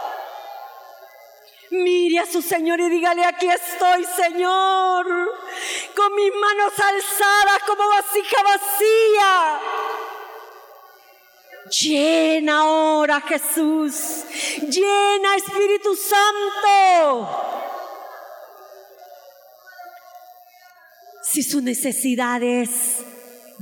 Mire 1.73 2.19
a 2.19 2.25
su 2.27 2.39
Señor 2.43 2.79
y 2.81 2.89
dígale, 2.89 3.25
aquí 3.25 3.47
estoy, 3.47 4.05
Señor, 4.05 5.07
con 5.95 6.13
mis 6.13 6.31
manos 6.31 6.73
alzadas 6.77 7.63
como 7.65 7.87
vasija 7.89 8.43
vacía 8.43 9.59
Llena 11.81 12.59
ahora 12.59 13.21
Jesús. 13.21 14.23
Llena 14.69 15.35
Espíritu 15.35 15.95
Santo. 15.95 17.29
Si 21.23 21.41
su 21.41 21.61
necesidad 21.61 22.43
es 22.43 23.03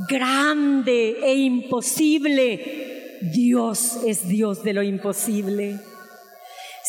grande 0.10 1.18
e 1.24 1.36
imposible, 1.36 3.20
Dios 3.22 4.00
es 4.06 4.28
Dios 4.28 4.64
de 4.64 4.74
lo 4.74 4.84
imposible. 4.84 5.80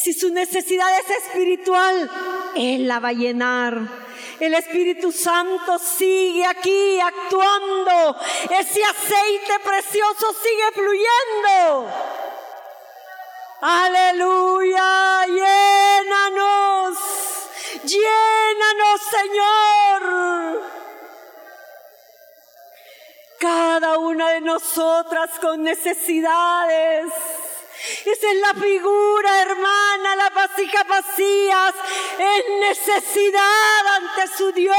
Si 0.03 0.13
su 0.13 0.31
necesidad 0.31 0.89
es 0.99 1.11
espiritual, 1.25 2.11
Él 2.57 2.89
la 2.89 2.99
va 2.99 3.11
a 3.11 3.13
llenar. 3.13 3.79
El 4.41 4.53
Espíritu 4.55 5.13
Santo 5.13 5.79
sigue 5.79 6.45
aquí 6.45 6.99
actuando. 6.99 8.17
Ese 8.51 8.83
aceite 8.83 9.61
precioso 9.63 10.35
sigue 10.43 10.73
fluyendo. 10.75 11.89
Aleluya, 13.61 15.25
llénanos, 15.29 16.99
llénanos 17.85 19.01
Señor. 19.09 20.63
Cada 23.39 23.99
una 23.99 24.31
de 24.31 24.41
nosotras 24.41 25.31
con 25.41 25.63
necesidades 25.63 27.13
esa 28.05 28.31
es 28.31 28.41
la 28.41 28.61
figura, 28.61 29.43
hermana, 29.43 30.17
las 30.17 30.35
vasijas 30.35 30.87
vacías 30.89 31.75
es 32.19 32.45
necesidad 32.61 33.87
ante 33.97 34.37
su 34.37 34.53
Dios. 34.53 34.77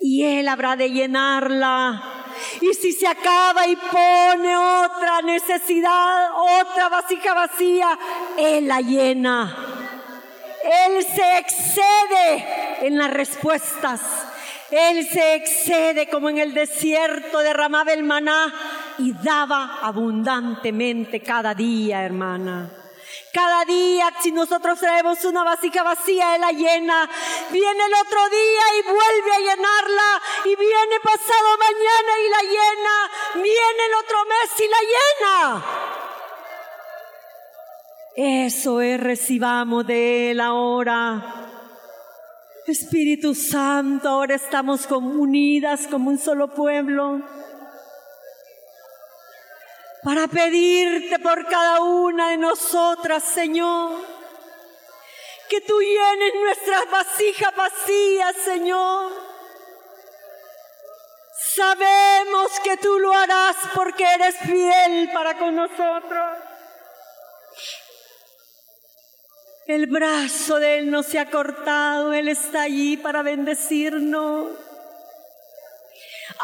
Y 0.00 0.24
Él 0.24 0.48
habrá 0.48 0.74
de 0.76 0.90
llenarla. 0.90 2.24
Y 2.60 2.74
si 2.74 2.92
se 2.92 3.06
acaba 3.06 3.66
y 3.66 3.76
pone 3.76 4.56
otra 4.56 5.22
necesidad, 5.22 6.30
otra 6.60 6.88
vasija 6.88 7.34
vacía, 7.34 7.98
Él 8.36 8.66
la 8.66 8.80
llena. 8.80 9.56
Él 10.64 11.04
se 11.04 11.38
excede 11.38 12.86
en 12.86 12.98
las 12.98 13.10
respuestas. 13.10 14.00
Él 14.72 15.06
se 15.06 15.34
excede 15.34 16.08
como 16.08 16.30
en 16.30 16.38
el 16.38 16.54
desierto 16.54 17.40
derramaba 17.40 17.92
el 17.92 18.02
maná 18.02 18.54
y 18.98 19.12
daba 19.12 19.80
abundantemente 19.82 21.20
cada 21.20 21.54
día, 21.54 22.02
hermana. 22.02 22.70
Cada 23.34 23.64
día, 23.66 24.10
si 24.22 24.32
nosotros 24.32 24.78
traemos 24.78 25.24
una 25.26 25.44
vasija 25.44 25.82
vacía, 25.82 26.34
Él 26.34 26.40
la 26.40 26.52
llena. 26.52 27.08
Viene 27.50 27.84
el 27.84 27.94
otro 28.06 28.28
día 28.30 28.62
y 28.78 28.82
vuelve 28.82 29.32
a 29.34 29.38
llenarla. 29.40 30.22
Y 30.44 30.56
viene 30.56 31.00
pasado 31.02 31.58
mañana 31.58 32.12
y 32.18 32.28
la 32.30 32.42
llena. 32.42 33.10
Viene 33.34 33.86
el 33.86 33.94
otro 34.04 34.24
mes 34.24 34.50
y 34.58 34.68
la 34.68 34.80
llena. 34.92 35.64
Eso 38.46 38.80
es, 38.80 39.00
recibamos 39.00 39.86
de 39.86 40.30
Él 40.30 40.40
ahora. 40.40 41.42
Espíritu 42.66 43.34
Santo, 43.34 44.08
ahora 44.08 44.36
estamos 44.36 44.88
unidas 44.90 45.88
como 45.88 46.10
un 46.10 46.18
solo 46.18 46.48
pueblo 46.54 47.20
para 50.04 50.28
pedirte 50.28 51.18
por 51.18 51.46
cada 51.48 51.80
una 51.80 52.30
de 52.30 52.36
nosotras, 52.36 53.22
Señor, 53.22 54.00
que 55.48 55.60
tú 55.60 55.80
llenes 55.80 56.34
nuestras 56.40 56.90
vasijas 56.90 57.56
vacías, 57.56 58.36
Señor. 58.44 59.12
Sabemos 61.54 62.60
que 62.64 62.76
tú 62.76 62.98
lo 62.98 63.12
harás 63.12 63.56
porque 63.74 64.04
eres 64.04 64.36
fiel 64.38 65.10
para 65.12 65.36
con 65.36 65.54
nosotros. 65.54 66.51
El 69.74 69.86
brazo 69.86 70.58
de 70.58 70.76
Él 70.76 70.90
no 70.90 71.02
se 71.02 71.18
ha 71.18 71.30
cortado, 71.30 72.12
Él 72.12 72.28
está 72.28 72.62
allí 72.62 72.98
para 72.98 73.22
bendecirnos. 73.22 74.48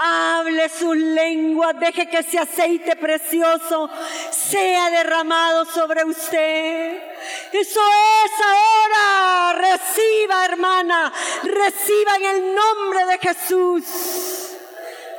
Hable 0.01 0.67
sus 0.71 0.97
lenguas, 0.97 1.79
deje 1.79 2.09
que 2.09 2.21
ese 2.21 2.39
aceite 2.39 2.97
precioso 2.97 3.91
sea 4.31 4.89
derramado 4.89 5.67
sobre 5.67 6.05
usted. 6.05 7.03
Eso 7.53 7.81
es 8.25 8.33
ahora. 8.47 9.61
Reciba, 9.61 10.45
hermana. 10.47 11.13
Reciba 11.43 12.17
en 12.17 12.25
el 12.25 12.55
nombre 12.55 13.05
de 13.11 13.19
Jesús. 13.19 13.85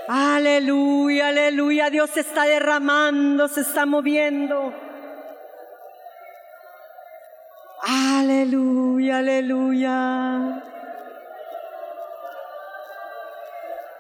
Aleluya, 0.08 1.28
aleluya. 1.28 1.92
Dios 1.92 2.10
se 2.10 2.22
está 2.22 2.46
derramando, 2.46 3.48
se 3.48 3.62
está 3.62 3.86
moviendo. 3.86 4.89
Aleluya, 7.82 9.18
aleluya. 9.20 10.64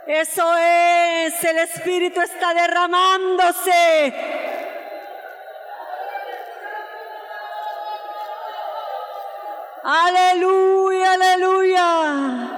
Eso 0.05 0.43
es, 0.57 1.43
el 1.43 1.57
Espíritu 1.59 2.19
está 2.19 2.53
derramándose. 2.53 4.13
Aleluya, 9.83 11.13
aleluya. 11.13 12.49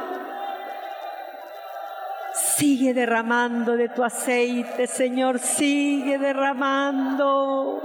Sigue 2.34 2.94
derramando 2.94 3.78
de 3.78 3.90
tu 3.90 4.04
aceite, 4.04 4.88
Señor, 4.88 5.40
sigue 5.40 6.18
derramando. 6.18 7.82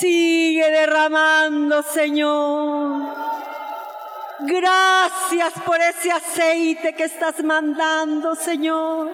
Sigue 0.00 0.70
derramando, 0.70 1.82
Señor. 1.82 3.02
Gracias 4.40 5.52
por 5.66 5.78
ese 5.78 6.10
aceite 6.10 6.94
que 6.94 7.04
estás 7.04 7.42
mandando, 7.44 8.34
Señor. 8.34 9.10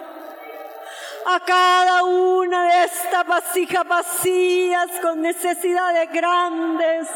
A 1.25 1.39
cada 1.41 2.03
una 2.03 2.63
de 2.63 2.85
estas 2.85 3.27
vasijas 3.27 3.85
vacías 3.85 4.89
con 5.01 5.21
necesidades 5.21 6.09
grandes 6.13 7.09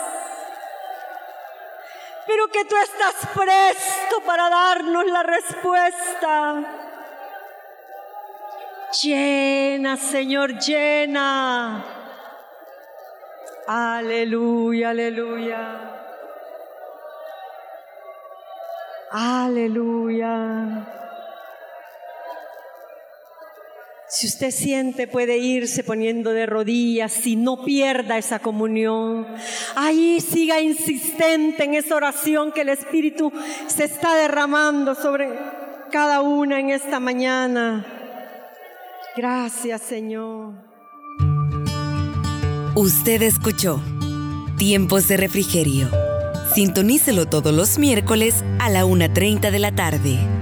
pero 2.27 2.47
que 2.47 2.63
tú 2.63 2.75
estás 2.77 3.15
presto 3.33 4.21
para 4.25 4.49
darnos 4.49 5.05
la 5.05 5.23
respuesta. 5.23 6.63
Llena, 9.01 9.97
Señor, 9.97 10.57
llena. 10.59 12.00
Aleluya, 13.67 14.89
aleluya. 14.89 16.01
Aleluya. 19.11 20.87
Si 24.07 24.27
usted 24.27 24.51
siente, 24.51 25.07
puede 25.07 25.37
irse 25.37 25.83
poniendo 25.83 26.33
de 26.33 26.45
rodillas 26.45 27.25
y 27.25 27.37
no 27.37 27.63
pierda 27.63 28.17
esa 28.17 28.39
comunión. 28.39 29.25
Ahí 29.75 30.19
siga 30.19 30.59
insistente 30.59 31.63
en 31.63 31.75
esa 31.75 31.95
oración 31.95 32.51
que 32.51 32.61
el 32.61 32.69
Espíritu 32.69 33.31
se 33.67 33.85
está 33.85 34.15
derramando 34.15 34.95
sobre 34.95 35.29
cada 35.91 36.21
una 36.21 36.59
en 36.59 36.71
esta 36.71 36.99
mañana. 36.99 37.85
Gracias, 39.15 39.81
Señor. 39.81 40.70
Usted 42.75 43.21
escuchó 43.23 43.81
Tiempos 44.55 45.09
de 45.09 45.17
Refrigerio. 45.17 45.89
Sintonícelo 46.55 47.25
todos 47.25 47.53
los 47.53 47.77
miércoles 47.77 48.45
a 48.59 48.69
la 48.69 48.85
1.30 48.85 49.51
de 49.51 49.59
la 49.59 49.73
tarde. 49.73 50.40